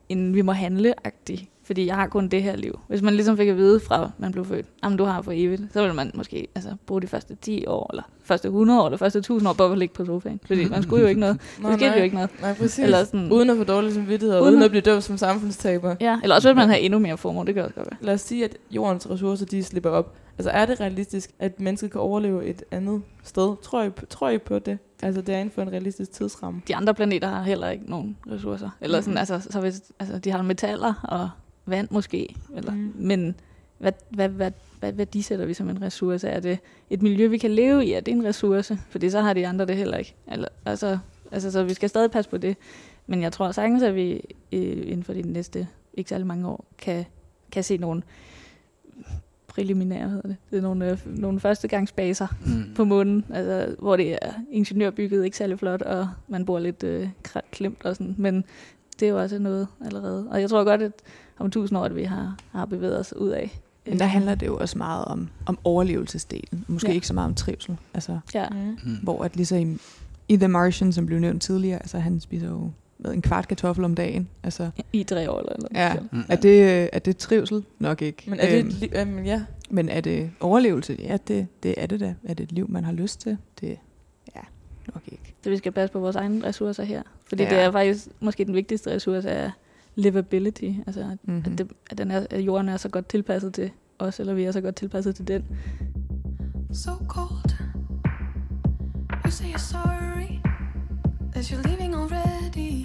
en 0.09 0.35
vi 0.35 0.43
må 0.43 0.53
handle-agtig. 0.53 1.51
Fordi 1.67 1.87
jeg 1.87 1.95
har 1.95 2.07
kun 2.07 2.29
det 2.29 2.43
her 2.43 2.57
liv. 2.57 2.81
Hvis 2.89 3.03
man 3.03 3.14
ligesom 3.14 3.37
fik 3.37 3.49
at 3.49 3.57
vide 3.57 3.81
fra, 3.81 4.11
man 4.19 4.33
blev 4.33 4.45
født, 4.45 4.67
jamen 4.85 4.99
du 4.99 5.05
har 5.05 5.23
for 5.23 5.33
evigt, 5.35 5.62
så 5.73 5.81
ville 5.81 5.95
man 5.95 6.11
måske 6.14 6.49
altså, 6.55 6.71
bruge 6.87 7.03
de 7.03 7.07
første 7.07 7.35
10 7.35 7.67
år, 7.67 7.87
eller 7.93 8.03
første 8.25 8.47
100 8.49 8.81
år, 8.83 8.87
eller 8.87 8.99
første 8.99 9.19
1000 9.19 9.49
år, 9.49 9.53
bare 9.53 9.73
at 9.73 9.79
ligge 9.79 9.95
på 9.95 10.05
sofaen. 10.05 10.41
Fordi 10.47 10.64
man 10.69 10.83
skulle 10.83 11.03
jo 11.03 11.09
ikke 11.09 11.21
noget. 11.21 11.41
Nå, 11.62 11.69
Det 11.69 11.77
skete 11.79 11.91
nej. 11.91 11.99
jo 11.99 12.05
ikke 12.05 12.14
noget. 12.17 12.31
Nej, 12.41 12.55
præcis. 12.55 12.79
Eller 12.79 13.05
sådan, 13.05 13.33
Uden 13.33 13.51
at 13.51 13.57
få 13.57 13.64
dårlig 13.64 13.93
samvittighed, 13.95 14.37
og 14.37 14.43
Uden 14.43 14.53
uden 14.55 14.62
at- 14.64 14.71
blive 14.71 14.81
dømt 14.83 15.05
som 15.05 15.17
samfundstaber. 15.19 15.95
ja, 16.01 16.19
eller 16.23 16.35
også 16.37 16.49
vil 16.49 16.57
man 16.57 16.69
have 16.69 16.81
endnu 16.81 16.99
mere 16.99 17.17
formue, 17.17 17.47
det 17.47 17.55
kan 17.55 17.62
også 17.62 17.75
godt 17.75 17.87
være. 17.91 17.99
Lad 18.01 18.14
os 18.14 18.21
sige, 18.21 18.45
at 18.45 18.57
jordens 18.71 19.11
ressourcer, 19.11 19.47
de 19.47 19.62
slipper 19.62 19.91
op. 19.91 20.17
Altså 20.39 20.51
er 20.51 20.67
det 20.67 20.81
realistisk, 20.81 21.31
at 21.39 21.61
mennesket 21.61 21.91
kan 21.93 22.01
overleve 22.01 22.45
et 22.45 22.62
andet 22.71 23.03
sted? 23.25 23.55
Tror 23.62 23.83
I, 23.83 23.91
tror 24.11 24.29
I 24.31 24.39
på 24.39 24.59
det? 24.59 24.79
Altså 25.03 25.21
det 25.21 25.35
er 25.35 25.39
inden 25.39 25.53
for 25.55 25.62
en 25.62 25.73
realistisk 25.73 26.12
tidsramme. 26.12 26.62
De 26.69 26.77
andre 26.77 26.95
planeter 26.95 27.29
har 27.29 27.43
heller 27.43 27.69
ikke 27.71 27.91
nogen 27.91 28.17
ressourcer. 28.33 28.71
Eller 28.81 29.01
sådan, 29.01 29.12
Mhm. 29.12 29.19
altså, 29.19 29.41
så 29.51 29.61
hvis, 29.61 29.83
altså, 30.01 30.19
de 30.19 30.31
har 30.31 30.43
metaller 30.43 30.95
og 31.05 31.31
vand 31.67 31.89
måske. 31.91 32.35
Eller, 32.57 32.73
Mhm. 32.73 32.93
Men 32.97 33.35
hvad, 33.79 33.93
hvad, 34.11 34.29
hvad, 34.29 34.51
hvad 34.81 34.93
værdisætter 34.93 35.47
vi 35.47 35.55
som 35.55 35.69
en 35.71 35.83
ressource? 35.83 36.29
Er 36.29 36.41
det 36.41 36.59
et 36.91 37.03
miljø, 37.03 37.27
vi 37.27 37.39
kan 37.39 37.51
leve 37.51 37.87
i? 37.87 37.93
Er 37.93 38.01
det 38.01 38.12
en 38.12 38.25
ressource? 38.25 38.79
Fordi 38.91 39.11
så 39.11 39.21
har 39.21 39.33
de 39.33 39.47
andre 39.47 39.67
det 39.67 39.77
heller 39.77 39.97
ikke. 39.97 40.14
Eller, 40.33 40.49
altså, 40.64 40.99
altså, 41.33 41.51
så 41.51 41.64
vi 41.64 41.75
skal 41.75 41.89
stadig 41.89 42.11
passe 42.11 42.31
på 42.31 42.37
det. 42.39 42.57
Men 43.07 43.23
jeg 43.23 43.33
tror 43.33 43.53
sagtens, 43.53 43.83
at 43.83 43.95
vi 43.95 44.12
øh, 44.53 44.77
inden 44.87 45.03
for 45.05 45.12
de 45.12 45.23
næste 45.23 45.69
ikke 45.95 46.09
særlig 46.09 46.27
mange 46.27 46.49
år 46.49 46.64
kan, 46.79 47.05
kan 47.53 47.64
se 47.64 47.77
nogle 47.77 48.03
præliminære, 49.47 50.09
hedder 50.09 50.29
det. 50.29 50.37
Det 50.51 50.59
er 50.59 50.62
nogle, 50.62 50.91
øh, 50.91 50.99
nogle 51.19 51.41
førstegangsbaser 51.41 52.27
Mm. 52.47 52.75
på 52.75 52.85
månen, 52.85 53.25
altså, 53.35 53.77
hvor 53.79 53.97
det 53.97 54.12
er 54.12 54.33
ingeniørbygget, 54.51 55.25
ikke 55.25 55.37
særlig 55.37 55.59
flot, 55.59 55.83
og 55.83 56.09
man 56.29 56.45
bor 56.45 56.59
lidt 56.59 56.83
øh, 56.85 57.09
klemt 57.51 57.85
og 57.85 57.97
sådan, 57.97 58.14
men 58.19 58.45
det 59.01 59.07
er 59.09 59.11
jo 59.13 59.21
også 59.21 59.39
noget 59.39 59.69
allerede. 59.85 60.29
Og 60.31 60.41
jeg 60.41 60.51
tror 60.51 60.65
godt, 60.65 60.83
at 60.83 60.93
om 61.39 61.51
tusind 61.51 61.79
år, 61.79 61.83
at 61.85 61.97
vi 61.97 62.03
har, 62.05 62.37
har 62.53 62.65
bevæget 62.67 62.99
os 63.01 63.13
ud 63.17 63.29
af. 63.31 63.61
Men 63.89 63.99
der 63.99 64.05
handler 64.07 64.35
det 64.35 64.47
jo 64.47 64.57
også 64.57 64.79
meget 64.79 65.05
om, 65.05 65.29
om 65.47 65.59
overlevelsesdelen. 65.65 66.65
Måske 66.69 66.89
Ja. 66.89 66.95
ikke 66.95 67.07
så 67.07 67.15
meget 67.15 67.29
om 67.29 67.35
trivsel. 67.35 67.77
Altså, 67.95 68.19
Ja, 68.35 68.49
Mm. 68.51 68.79
Mm. 68.85 68.97
hvor 69.03 69.25
at 69.25 69.37
ligesom 69.37 69.59
i, 69.59 69.77
i 70.29 70.37
The 70.37 70.49
Martian, 70.49 70.93
som 70.93 71.07
blev 71.07 71.19
nævnt 71.19 71.43
tidligere, 71.43 71.79
altså 71.79 71.99
han 71.99 72.21
spiser 72.21 72.49
jo 72.49 72.71
hvad, 72.99 73.13
en 73.13 73.23
kvart 73.23 73.49
kartoffel 73.49 73.85
om 73.85 73.95
dagen. 73.95 74.29
Altså, 74.43 74.71
i 74.93 75.03
tre 75.03 75.31
år 75.31 75.39
eller 75.41 75.53
noget. 75.59 75.73
Ja. 75.77 75.95
Mm. 76.13 76.23
er, 76.29 76.37
det, 76.37 76.89
er 76.93 76.99
det 76.99 77.17
trivsel? 77.17 77.65
Nok 77.79 78.03
ikke. 78.03 78.23
Men 78.31 78.41
er 78.41 78.49
det 78.51 78.59
Øhm, 78.59 78.69
liv? 78.81 78.89
Jamen, 78.95 79.27
ja. 79.27 79.43
men 79.71 79.89
er 79.89 80.01
det 80.01 80.31
overlevelse? 80.41 80.97
Ja, 81.03 81.17
det, 81.29 81.47
det 81.63 81.75
er 81.77 81.87
det 81.87 82.01
da. 82.01 82.15
Er 82.25 82.35
det 82.35 82.45
et 82.45 82.53
liv, 82.53 82.67
man 82.71 82.85
har 82.85 82.93
lyst 82.93 83.21
til? 83.21 83.37
Det 83.61 83.79
ja, 84.37 84.41
nok 84.95 85.03
ikke. 85.07 85.26
Så 85.47 85.51
vi 85.51 85.57
skal 85.57 85.73
passe 85.73 85.93
på 85.93 85.99
vores 86.01 86.17
egne 86.17 86.45
ressourcer 86.47 86.85
her. 86.85 87.03
Fordi 87.29 87.43
Ja. 87.43 87.49
det 87.51 87.59
er 87.59 87.71
faktisk 87.73 88.09
måske 88.21 88.45
den 88.45 88.55
vigtigste 88.55 88.95
ressource 88.95 89.29
er 89.29 89.51
livability. 89.95 90.71
Altså 90.87 91.01
at, 91.01 91.07
Mm-hmm. 91.23 91.53
at, 91.53 91.59
det, 91.59 91.71
at, 91.91 91.99
den 91.99 92.11
er, 92.11 92.27
at 92.31 92.41
jorden 92.41 92.69
er 92.69 92.77
så 92.77 92.89
godt 92.89 93.09
tilpasset 93.09 93.55
til 93.55 93.71
os, 93.99 94.21
eller 94.21 94.35
vi 94.35 94.45
er 94.45 94.53
så 94.53 94.61
godt 94.61 94.77
tilpasset 94.77 95.17
til 95.17 95.29
den. 95.29 95.45
so 96.73 96.91
cold. 97.09 97.51
You 99.25 99.31
say 99.31 99.45
you're 99.45 99.59
sorry 99.59 100.41
that 101.33 101.45
you're 101.53 101.69
leaving 101.69 101.95
already. 101.95 102.85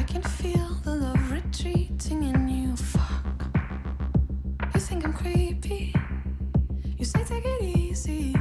I 0.00 0.02
can 0.12 0.22
feel 0.22 0.68
the 0.86 0.94
love 1.00 1.20
retreating 1.32 2.24
in 2.24 2.48
you. 2.48 2.76
Fuck. 2.76 3.26
You 4.74 4.80
think 4.80 5.04
I'm 5.06 5.12
creepy. 5.12 5.94
You 6.98 7.04
say 7.04 7.20
take 7.24 7.44
it 7.60 7.76
easy. 7.76 8.36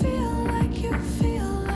Feel 0.00 0.44
like 0.46 0.82
you 0.82 0.92
feel 0.98 1.44
like 1.44 1.71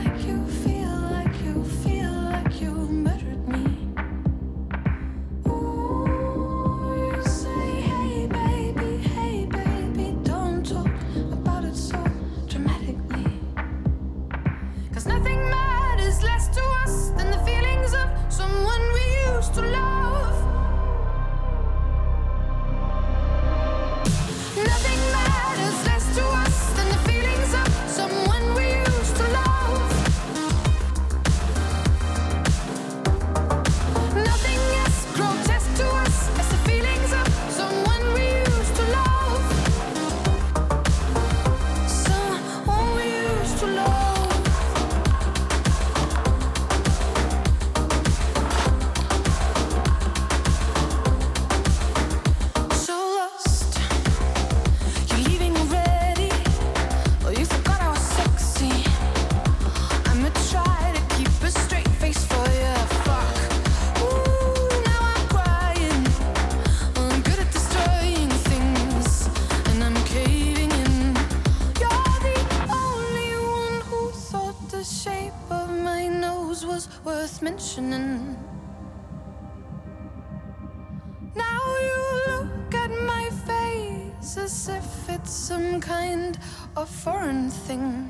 of 86.77 86.87
foreign 86.87 87.49
thing. 87.49 88.07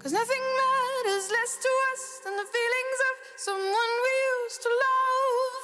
Cause 0.00 0.12
nothing 0.12 0.44
matters 0.62 1.30
less 1.30 1.52
to 1.62 1.70
us 1.92 2.20
than 2.24 2.34
the 2.36 2.48
feelings 2.56 2.98
of 3.08 3.14
someone 3.36 3.92
we 4.06 4.14
used 4.42 4.62
to 4.62 4.68
love. 4.68 5.55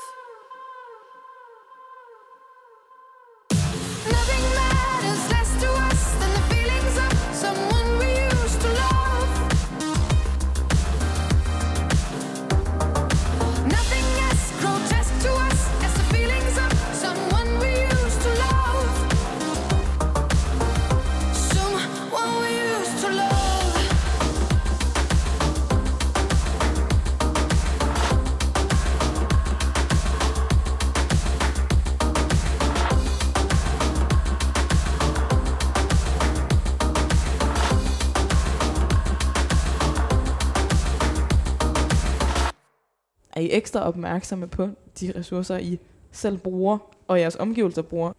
Er 43.42 43.46
I 43.46 43.56
ekstra 43.56 43.80
opmærksomme 43.80 44.46
på 44.46 44.68
de 45.00 45.12
ressourcer, 45.16 45.56
I 45.56 45.78
selv 46.12 46.38
bruger, 46.38 46.78
og 47.08 47.20
jeres 47.20 47.36
omgivelser 47.36 47.82
bruger? 47.82 48.12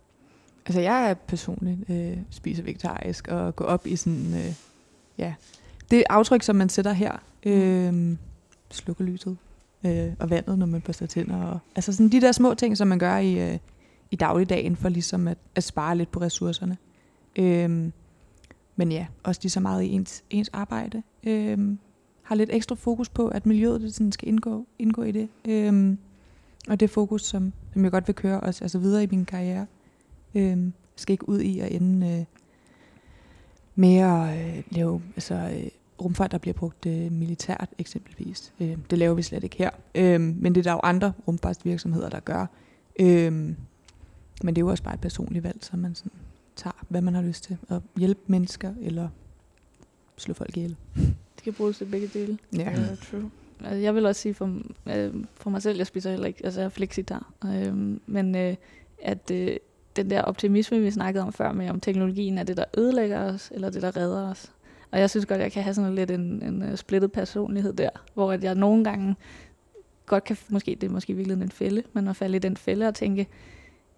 Altså, 0.66 0.82
jeg 0.82 1.10
er 1.10 1.14
personligt 1.14 1.90
øh, 1.90 2.18
spiser 2.30 2.64
vegetarisk 2.64 3.28
og 3.28 3.56
går 3.56 3.66
op 3.66 3.88
i 3.88 3.96
sådan, 3.96 4.34
øh, 4.34 4.54
ja, 5.18 5.34
det 5.92 6.04
aftryk, 6.10 6.44
som 6.44 6.56
man 6.56 6.70
sætter 6.70 6.94
her. 6.94 7.12
Øh, 7.44 8.18
slukker 8.72 9.04
lyset 9.04 9.38
øh, 9.86 10.14
og 10.20 10.30
vandet, 10.30 10.60
når 10.60 10.66
man 10.66 10.82
børster 10.82 11.06
tænder. 11.06 11.44
Og, 11.44 11.60
altså 11.76 11.94
sådan 11.94 12.10
de 12.10 12.22
der 12.22 12.32
små 12.32 12.54
ting, 12.54 12.78
som 12.78 12.88
man 12.88 13.00
gør 13.00 13.18
i, 13.18 13.52
øh, 13.54 13.60
i 14.12 14.16
dagligdagen, 14.16 14.76
for 14.76 14.90
ligesom 14.90 15.28
at, 15.28 15.38
at 15.56 15.64
spare 15.64 15.98
lidt 15.98 16.12
på 16.12 16.22
ressourcerne. 16.22 16.78
Øh, 17.36 17.92
men 18.76 18.92
ja, 18.92 19.08
også 19.24 19.40
lige 19.44 19.52
så 19.52 19.60
meget 19.60 19.84
i 19.84 19.88
ens, 19.88 20.24
ens 20.30 20.50
arbejde. 20.54 21.04
Øh, 21.24 21.58
har 22.24 22.36
lidt 22.36 22.50
ekstra 22.54 22.76
fokus 22.76 23.10
på, 23.10 23.28
at 23.28 23.46
miljøet 23.46 23.82
det 23.82 23.94
sådan 23.94 24.12
skal 24.12 24.28
indgå, 24.28 24.68
indgå 24.80 25.04
i 25.04 25.12
det. 25.12 25.30
Øhm, 25.46 25.98
og 26.68 26.80
det 26.80 26.90
fokus, 26.90 27.26
som, 27.26 27.54
som 27.74 27.84
jeg 27.84 27.92
godt 27.92 28.08
vil 28.08 28.16
køre 28.16 28.40
også 28.40 28.64
altså 28.64 28.80
videre 28.80 29.04
i 29.04 29.08
min 29.12 29.26
karriere. 29.26 29.66
øhm, 30.36 30.74
skal 30.96 31.14
ikke 31.14 31.30
ud 31.30 31.40
i 31.40 31.60
at 31.60 31.72
ende 31.72 32.08
øh, 32.08 32.26
med 33.76 33.96
at 33.96 34.58
øh, 34.58 34.64
lave 34.70 35.02
altså, 35.16 35.36
øh, 35.36 35.68
rumfart, 36.02 36.32
der 36.32 36.38
bliver 36.38 36.54
brugt 36.54 36.86
øh, 36.86 37.12
militært 37.12 37.70
eksempelvis. 37.78 38.54
Øh, 38.60 38.78
det 38.90 38.98
laver 38.98 39.14
vi 39.14 39.22
slet 39.22 39.44
ikke 39.44 39.58
her. 39.58 39.70
Øh, 39.96 40.22
men 40.22 40.56
det 40.56 40.58
er 40.58 40.64
der 40.64 40.72
jo 40.72 40.80
andre 40.84 41.14
rumfartsvirksomheder, 41.28 42.10
der 42.10 42.20
gør. 42.20 42.46
Øh, 43.00 43.32
men 44.44 44.56
det 44.56 44.58
er 44.58 44.62
jo 44.62 44.68
også 44.68 44.84
bare 44.84 44.94
et 44.94 45.02
personligt 45.02 45.44
valg, 45.44 45.58
så 45.62 45.78
man 45.78 45.96
sådan 45.96 46.12
tager, 46.56 46.86
hvad 46.90 47.02
man 47.02 47.16
har 47.16 47.22
lyst 47.22 47.44
til. 47.44 47.58
At 47.70 47.82
hjælpe 47.98 48.22
mennesker 48.28 48.74
eller 48.82 49.10
slå 50.18 50.34
folk 50.34 50.58
ihjel. 50.58 50.76
Kan 51.44 51.54
bruges 51.54 51.78
til 51.78 51.86
begge 51.86 52.08
dele. 52.08 52.38
Ja. 52.56 52.72
Ja, 52.72 52.96
true. 53.12 53.32
Altså, 53.64 53.76
jeg 53.76 53.96
vil 53.96 54.06
også 54.06 54.22
sige 54.22 54.34
for, 54.34 54.62
øh, 54.86 55.14
for 55.34 55.50
mig 55.50 55.62
selv, 55.62 55.78
jeg 55.78 55.88
spiser 55.88 56.10
heller 56.10 56.28
ikke, 56.28 56.46
altså 56.46 56.60
jeg 56.60 56.66
er 56.66 56.70
flexitar. 56.70 57.34
Øh, 57.46 57.76
men 58.06 58.36
øh, 58.36 58.56
at 59.02 59.32
øh, 59.32 59.56
den 59.96 60.10
der 60.10 60.22
optimisme, 60.22 60.80
vi 60.80 60.92
snakkede 60.92 61.24
om 61.24 61.34
før 61.34 61.52
med, 61.52 61.70
om 61.70 61.80
teknologien 61.80 62.38
er 62.38 62.44
det, 62.44 62.58
der 62.58 62.66
ødelægger 62.78 63.34
os, 63.34 63.52
eller 63.56 63.70
det, 63.70 63.82
der 63.82 63.98
redder 63.98 64.30
os. 64.30 64.52
Og 64.92 65.00
jeg 65.00 65.10
synes 65.10 65.26
godt, 65.26 65.42
jeg 65.42 65.52
kan 65.52 65.64
have 65.64 65.74
sådan 65.74 65.96
lidt 65.96 66.12
en, 66.12 66.22
en 66.22 66.62
uh, 66.62 66.76
splittet 66.76 67.12
personlighed 67.12 67.74
der, 67.74 67.90
hvor 68.14 68.32
at 68.32 68.44
jeg 68.44 68.56
nogle 68.56 68.84
gange 68.84 69.16
godt 70.06 70.24
kan, 70.24 70.38
måske 70.50 70.78
det 70.82 70.88
er 70.88 70.92
måske 70.92 71.14
virkelig 71.14 71.42
en 71.42 71.52
fælde, 71.52 71.84
men 71.94 72.08
at 72.08 72.16
falde 72.16 72.36
i 72.36 72.40
den 72.40 72.58
fælde 72.58 72.88
og 72.88 72.96
tænke, 72.96 73.28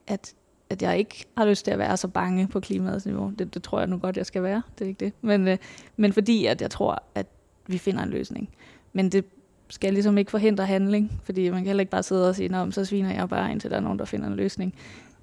at, 0.07 0.33
at 0.69 0.81
jeg 0.81 0.97
ikke 0.97 1.25
har 1.37 1.45
lyst 1.45 1.65
til 1.65 1.71
at 1.71 1.79
være 1.79 1.97
så 1.97 2.07
bange 2.07 2.47
på 2.47 2.59
klimaets 2.59 3.05
niveau. 3.05 3.33
Det, 3.39 3.53
det 3.53 3.63
tror 3.63 3.79
jeg 3.79 3.87
nu 3.87 3.97
godt, 3.97 4.17
jeg 4.17 4.25
skal 4.25 4.43
være. 4.43 4.61
Det 4.79 4.85
er 4.85 4.89
ikke 4.89 5.05
det. 5.05 5.13
Men, 5.21 5.47
øh, 5.47 5.57
men 5.97 6.13
fordi 6.13 6.45
at 6.45 6.61
jeg 6.61 6.71
tror, 6.71 7.03
at 7.15 7.27
vi 7.67 7.77
finder 7.77 8.03
en 8.03 8.09
løsning. 8.09 8.49
Men 8.93 9.09
det 9.09 9.25
skal 9.69 9.93
ligesom 9.93 10.17
ikke 10.17 10.31
forhindre 10.31 10.65
handling, 10.65 11.21
fordi 11.23 11.49
man 11.49 11.59
kan 11.59 11.67
heller 11.67 11.81
ikke 11.81 11.91
bare 11.91 12.03
sidde 12.03 12.29
og 12.29 12.35
sige, 12.35 12.49
Nå, 12.49 12.71
så 12.71 12.85
sviner 12.85 13.13
jeg 13.13 13.29
bare, 13.29 13.51
indtil 13.51 13.69
der 13.69 13.77
er 13.77 13.81
nogen, 13.81 13.99
der 13.99 14.05
finder 14.05 14.27
en 14.27 14.35
løsning. 14.35 14.73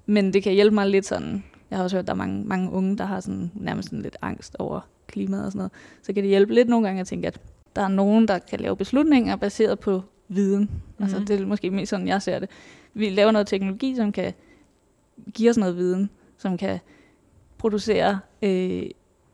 Men 0.05 0.33
det 0.33 0.43
kan 0.43 0.53
hjælpe 0.53 0.75
mig 0.75 0.89
lidt 0.89 1.05
sådan, 1.05 1.43
jeg 1.69 1.77
har 1.77 1.83
også 1.83 1.95
hørt, 1.95 2.03
at 2.03 2.07
der 2.07 2.13
er 2.13 2.17
mange, 2.17 2.43
mange 2.45 2.71
unge, 2.71 2.97
der 2.97 3.05
har 3.05 3.19
sådan, 3.19 3.51
nærmest 3.55 3.89
sådan 3.89 4.01
lidt 4.01 4.17
angst 4.21 4.55
over 4.59 4.79
klimaet 5.07 5.45
og 5.45 5.51
sådan 5.51 5.57
noget. 5.57 5.71
Så 6.01 6.13
kan 6.13 6.23
det 6.23 6.29
hjælpe 6.29 6.53
lidt 6.53 6.69
nogle 6.69 6.87
gange 6.87 7.01
at 7.01 7.07
tænke, 7.07 7.27
at 7.27 7.39
der 7.75 7.81
er 7.81 7.87
nogen, 7.87 8.27
der 8.27 8.39
kan 8.39 8.59
lave 8.59 8.75
beslutninger 8.75 9.35
baseret 9.35 9.79
på 9.79 10.01
viden. 10.27 10.59
Mm-hmm. 10.59 11.03
Altså 11.03 11.19
det 11.19 11.41
er 11.41 11.45
måske 11.45 11.69
mest 11.71 11.89
sådan, 11.89 12.07
jeg 12.07 12.21
ser 12.21 12.39
det. 12.39 12.49
Vi 12.93 13.09
laver 13.09 13.31
noget 13.31 13.47
teknologi, 13.47 13.95
som 13.95 14.11
kan 14.11 14.33
give 15.33 15.49
os 15.49 15.57
noget 15.57 15.77
viden, 15.77 16.09
som 16.37 16.57
kan 16.57 16.79
producere 17.57 18.19
øh, 18.41 18.83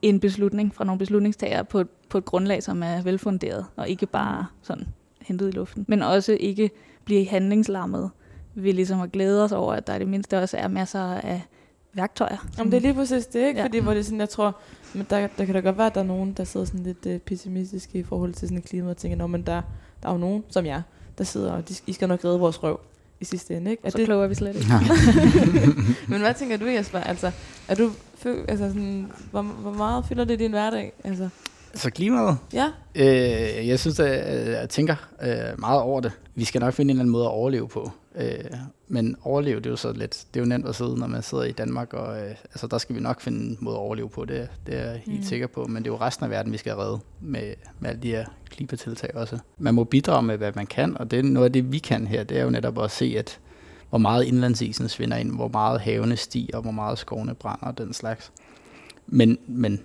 en 0.02 0.20
beslutning 0.20 0.76
fra 0.76 0.84
nogle 0.84 1.00
beslutningstagere 1.00 1.66
på, 1.66 1.84
på 2.10 2.18
et 2.18 2.26
grundlag, 2.26 2.64
som 2.64 2.84
er 2.84 3.02
velfunderet, 3.02 3.66
og 3.76 3.90
ikke 3.90 4.06
bare 4.06 4.46
sådan 4.62 4.88
hentet 5.22 5.48
i 5.48 5.52
luften. 5.52 5.86
Men 5.88 6.02
også 6.02 6.38
ikke 6.40 6.72
blive 7.06 7.28
handlingslammet 7.28 8.10
ved 8.56 8.74
ligesom 8.74 9.02
at 9.02 9.12
glæde 9.12 9.44
os 9.44 9.52
over, 9.52 9.74
at 9.74 9.88
der 9.88 9.96
i 9.96 10.00
det 10.00 10.08
mindste 10.08 10.40
også 10.40 10.58
er 10.58 10.68
masser 10.68 11.02
af 11.02 11.42
værktøjer. 11.94 12.48
Jamen, 12.58 12.72
det 12.72 12.78
er 12.78 12.82
lige 12.82 12.94
præcis 12.94 13.26
det, 13.26 13.48
ikke? 13.48 13.60
Ja. 13.60 13.66
Fordi 13.66 13.80
hvor 13.80 13.92
det 13.92 14.00
er 14.00 14.04
sådan, 14.04 14.20
jeg 14.20 14.30
tror, 14.30 14.58
men 14.94 15.08
der, 15.10 15.28
der 15.38 15.46
kan 15.46 15.56
da 15.56 15.60
godt 15.60 15.78
være, 15.78 15.88
at 15.88 15.96
der 15.96 16.02
er 16.02 16.06
nogen, 16.06 16.34
der 16.34 16.44
sidder 16.44 16.66
sådan 16.66 16.84
lidt 16.84 17.06
uh, 17.06 17.18
pessimistiske 17.18 18.00
i 18.00 18.04
forhold 18.04 18.34
til 18.34 18.48
sådan 18.48 18.62
klima, 18.62 18.90
og 18.90 18.98
tænker, 18.98 19.18
Nå, 19.18 19.28
men 19.28 19.42
der, 19.42 19.62
der 20.04 20.10
er 20.10 20.14
jo 20.14 20.18
nogen, 20.18 20.44
som 20.50 20.66
jeg, 20.66 20.82
der 21.18 21.24
sidder, 21.24 21.52
og 21.52 21.70
de, 21.70 21.74
I 21.88 21.94
skal 21.94 22.08
nok 22.08 22.26
redde 22.26 22.40
vores 22.40 22.64
røv 22.64 22.80
i 23.22 23.26
sidste 23.26 23.58
ende, 23.58 23.72
ikke? 23.72 23.84
Er 23.86 23.90
Så 23.90 23.98
det, 23.98 24.06
kloge 24.06 24.24
er 24.24 24.28
vi 24.28 24.36
slet 24.36 24.56
ikke. 24.56 24.68
men 26.10 26.22
hvad 26.22 26.34
tænker 26.34 26.58
du, 26.58 26.66
Jesper? 26.66 27.00
Altså, 27.00 27.32
er 27.68 27.76
du, 27.76 27.92
fø- 28.26 28.46
altså 28.48 28.68
sådan, 28.68 29.12
hvor, 29.32 29.42
hvor 29.42 29.72
meget 29.74 30.06
fylder 30.06 30.24
det 30.24 30.34
i 30.34 30.44
din 30.44 30.52
hverdag? 30.52 30.94
Altså, 31.04 31.30
Så 31.74 31.90
klimaet, 31.90 32.38
ja, 32.54 32.66
øh, 32.96 33.68
jeg 33.68 33.80
synes, 33.80 34.00
at 34.00 34.48
jeg 34.60 34.70
tænker 34.70 34.96
øh, 35.22 35.60
meget 35.60 35.82
over 35.82 36.02
det. 36.02 36.12
Vi 36.36 36.44
skal 36.46 36.62
nok 36.62 36.74
finde 36.74 36.92
en 36.92 36.96
eller 36.96 37.02
anden 37.02 37.12
måde 37.12 37.26
at 37.26 37.32
overleve 37.32 37.68
på. 37.68 37.92
Øh, 38.16 38.44
men 38.88 39.16
overleve, 39.24 39.60
det 39.60 39.66
er 39.66 39.70
jo 39.70 39.76
så 39.76 39.92
lidt, 39.94 40.26
det 40.34 40.40
er 40.40 40.44
jo 40.44 40.50
nemt 40.50 40.68
at 40.68 40.76
sidde, 40.76 41.00
når 41.00 41.08
man 41.08 41.24
sidder 41.24 41.44
i 41.44 41.52
Danmark, 41.52 41.94
og 41.94 42.18
øh, 42.22 42.30
altså, 42.30 42.68
der 42.68 42.78
skal 42.78 42.96
vi 42.96 43.02
nok 43.02 43.22
finde 43.22 43.40
en 43.40 43.58
måde 43.62 43.76
at 43.76 43.80
overleve 43.80 44.10
på, 44.10 44.26
det, 44.26 44.50
det 44.66 44.76
er 44.76 44.86
jeg 44.92 45.02
helt 45.06 45.20
Mm. 45.20 45.24
sikker 45.26 45.48
på. 45.48 45.66
Men 45.66 45.84
det 45.84 45.90
er 45.90 45.94
jo 45.94 46.00
resten 46.00 46.24
af 46.24 46.30
verden, 46.30 46.52
vi 46.52 46.58
skal 46.58 46.74
redde 46.74 47.00
med, 47.22 47.54
med 47.80 47.90
alle 47.90 48.02
de 48.04 48.08
her 48.12 48.26
klimatiltag 48.50 49.16
også. 49.16 49.38
Man 49.58 49.74
må 49.74 49.84
bidrage 49.84 50.24
med, 50.24 50.38
hvad 50.38 50.52
man 50.56 50.68
kan, 50.68 50.98
og 50.98 51.12
det 51.12 51.20
er 51.20 51.24
noget 51.24 51.46
af 51.46 51.54
det, 51.54 51.72
vi 51.72 51.78
kan 51.80 52.08
her, 52.08 52.24
det 52.24 52.38
er 52.40 52.44
jo 52.44 52.50
netop 52.50 52.84
at 52.84 52.92
se, 52.92 53.16
at 53.18 53.40
hvor 53.90 53.98
meget 54.00 54.24
indlandsisen 54.24 54.90
svinder 54.90 55.18
ind, 55.18 55.36
hvor 55.36 55.48
meget 55.48 55.82
havene 55.82 56.18
stiger, 56.18 56.62
hvor 56.62 56.72
meget 56.72 56.98
skovene 56.98 57.36
brænder 57.36 57.66
og 57.68 57.78
den 57.78 57.94
slags. 57.94 58.32
Men, 59.08 59.38
men 59.48 59.80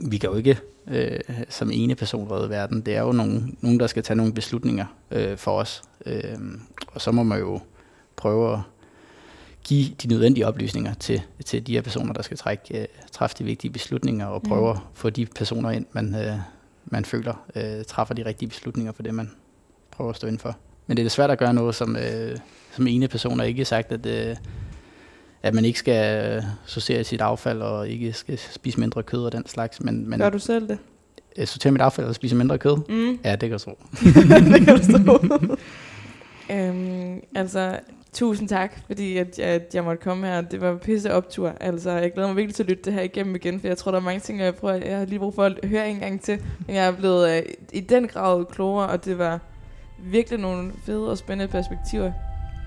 vi 0.00 0.18
kan 0.18 0.30
jo 0.30 0.36
ikke 0.36 0.58
øh, 0.86 1.18
som 1.48 1.70
ene 1.72 1.94
person 1.94 2.30
redde 2.30 2.50
verden. 2.50 2.80
Det 2.80 2.96
er 2.96 3.00
jo 3.02 3.12
nogen, 3.12 3.58
nogen 3.60 3.80
der 3.80 3.86
skal 3.86 4.02
tage 4.02 4.16
nogle 4.16 4.32
beslutninger 4.32 4.86
øh, 5.10 5.36
for 5.38 5.60
os. 5.60 5.82
Øh, 6.06 6.38
og 6.86 7.00
så 7.00 7.12
må 7.12 7.22
man 7.22 7.38
jo 7.38 7.60
prøve 8.16 8.52
at 8.52 8.58
give 9.64 9.88
de 10.02 10.08
nødvendige 10.08 10.46
oplysninger 10.46 10.94
til, 10.94 11.22
til 11.44 11.66
de 11.66 11.72
her 11.72 11.82
personer, 11.82 12.12
der 12.12 12.22
skal 12.22 12.36
trække, 12.36 12.80
øh, 12.80 12.86
træffe 13.12 13.36
de 13.38 13.44
vigtige 13.44 13.70
beslutninger, 13.70 14.26
og 14.26 14.42
prøve 14.42 14.64
Mm. 14.64 14.70
at 14.70 14.78
få 14.94 15.10
de 15.10 15.26
personer 15.26 15.70
ind, 15.70 15.86
man, 15.92 16.14
øh, 16.14 16.36
man 16.84 17.04
føler 17.04 17.44
øh, 17.54 17.84
træffer 17.84 18.14
de 18.14 18.24
rigtige 18.24 18.48
beslutninger 18.48 18.92
for 18.92 19.02
det, 19.02 19.14
man 19.14 19.30
prøver 19.90 20.10
at 20.10 20.16
stå 20.16 20.26
ind 20.26 20.38
for. 20.38 20.56
Men 20.86 20.96
det 20.96 21.06
er 21.06 21.10
svært 21.10 21.30
at 21.30 21.38
gøre 21.38 21.54
noget 21.54 21.74
som, 21.74 21.96
øh, 21.96 22.36
som 22.72 22.86
ene 22.86 23.08
person, 23.08 23.40
og 23.40 23.48
ikke 23.48 23.64
sagt, 23.64 23.92
at, 23.92 24.06
øh, 24.06 24.36
at 25.44 25.54
man 25.54 25.64
ikke 25.64 25.78
skal 25.78 26.34
øh, 26.36 26.42
sortere 26.66 27.04
sit 27.04 27.20
affald, 27.20 27.62
og 27.62 27.88
ikke 27.88 28.12
skal 28.12 28.38
spise 28.38 28.80
mindre 28.80 29.02
kød 29.02 29.24
og 29.24 29.32
den 29.32 29.46
slags. 29.46 29.80
Men, 29.80 30.10
men 30.10 30.18
gør 30.18 30.30
du 30.30 30.38
selv 30.38 30.68
det? 30.68 30.78
øh, 31.38 31.46
sortere 31.46 31.72
mit 31.72 31.80
affald 31.80 32.06
og 32.06 32.14
spise 32.14 32.36
mindre 32.36 32.58
kød? 32.58 32.76
Mm. 32.88 33.18
Ja, 33.24 33.36
det 33.36 33.48
kan 33.48 33.58
tro. 33.58 33.70
det 34.52 34.64
kan 34.64 34.76
du 34.76 34.82
stå. 34.82 35.36
øhm, 36.50 37.20
altså, 37.34 37.78
tusind 38.12 38.48
tak, 38.48 38.78
fordi 38.86 39.16
at, 39.16 39.38
at 39.38 39.74
jeg 39.74 39.84
måtte 39.84 40.02
komme 40.02 40.26
her. 40.26 40.40
Det 40.40 40.60
var 40.60 40.76
pisse 40.76 41.12
optur. 41.12 41.52
Altså, 41.60 41.90
jeg 41.90 42.12
glæder 42.12 42.28
mig 42.28 42.36
virkelig 42.36 42.54
til 42.54 42.62
at 42.62 42.68
lytte 42.68 42.82
det 42.84 42.92
her 42.92 43.02
igennem 43.02 43.34
igen, 43.34 43.60
for 43.60 43.66
jeg 43.66 43.78
tror, 43.78 43.90
der 43.90 43.98
er 43.98 44.02
mange 44.02 44.20
ting, 44.20 44.40
jeg, 44.40 44.54
prøver, 44.54 44.74
jeg 44.74 44.98
har 44.98 45.04
lige 45.04 45.18
brug 45.18 45.34
for 45.34 45.44
at 45.44 45.58
høre 45.64 45.90
en 45.90 45.98
gang 45.98 46.20
til. 46.20 46.38
Men 46.66 46.76
jeg 46.76 46.86
er 46.86 46.92
blevet 46.92 47.36
øh, 47.36 47.42
i 47.72 47.80
den 47.80 48.08
grad 48.08 48.44
klogere, 48.44 48.88
og 48.88 49.04
det 49.04 49.18
var 49.18 49.40
virkelig 49.98 50.38
nogle 50.38 50.72
fede 50.86 51.10
og 51.10 51.18
spændende 51.18 51.52
perspektiver. 51.52 52.12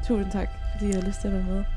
Tusind 0.08 0.32
tak, 0.32 0.48
fordi 0.74 0.92
jeg 0.92 1.02
har 1.02 1.08
lyst 1.08 1.22
til 1.22 1.28
at 1.28 1.34
være 1.34 1.44
med. 1.44 1.77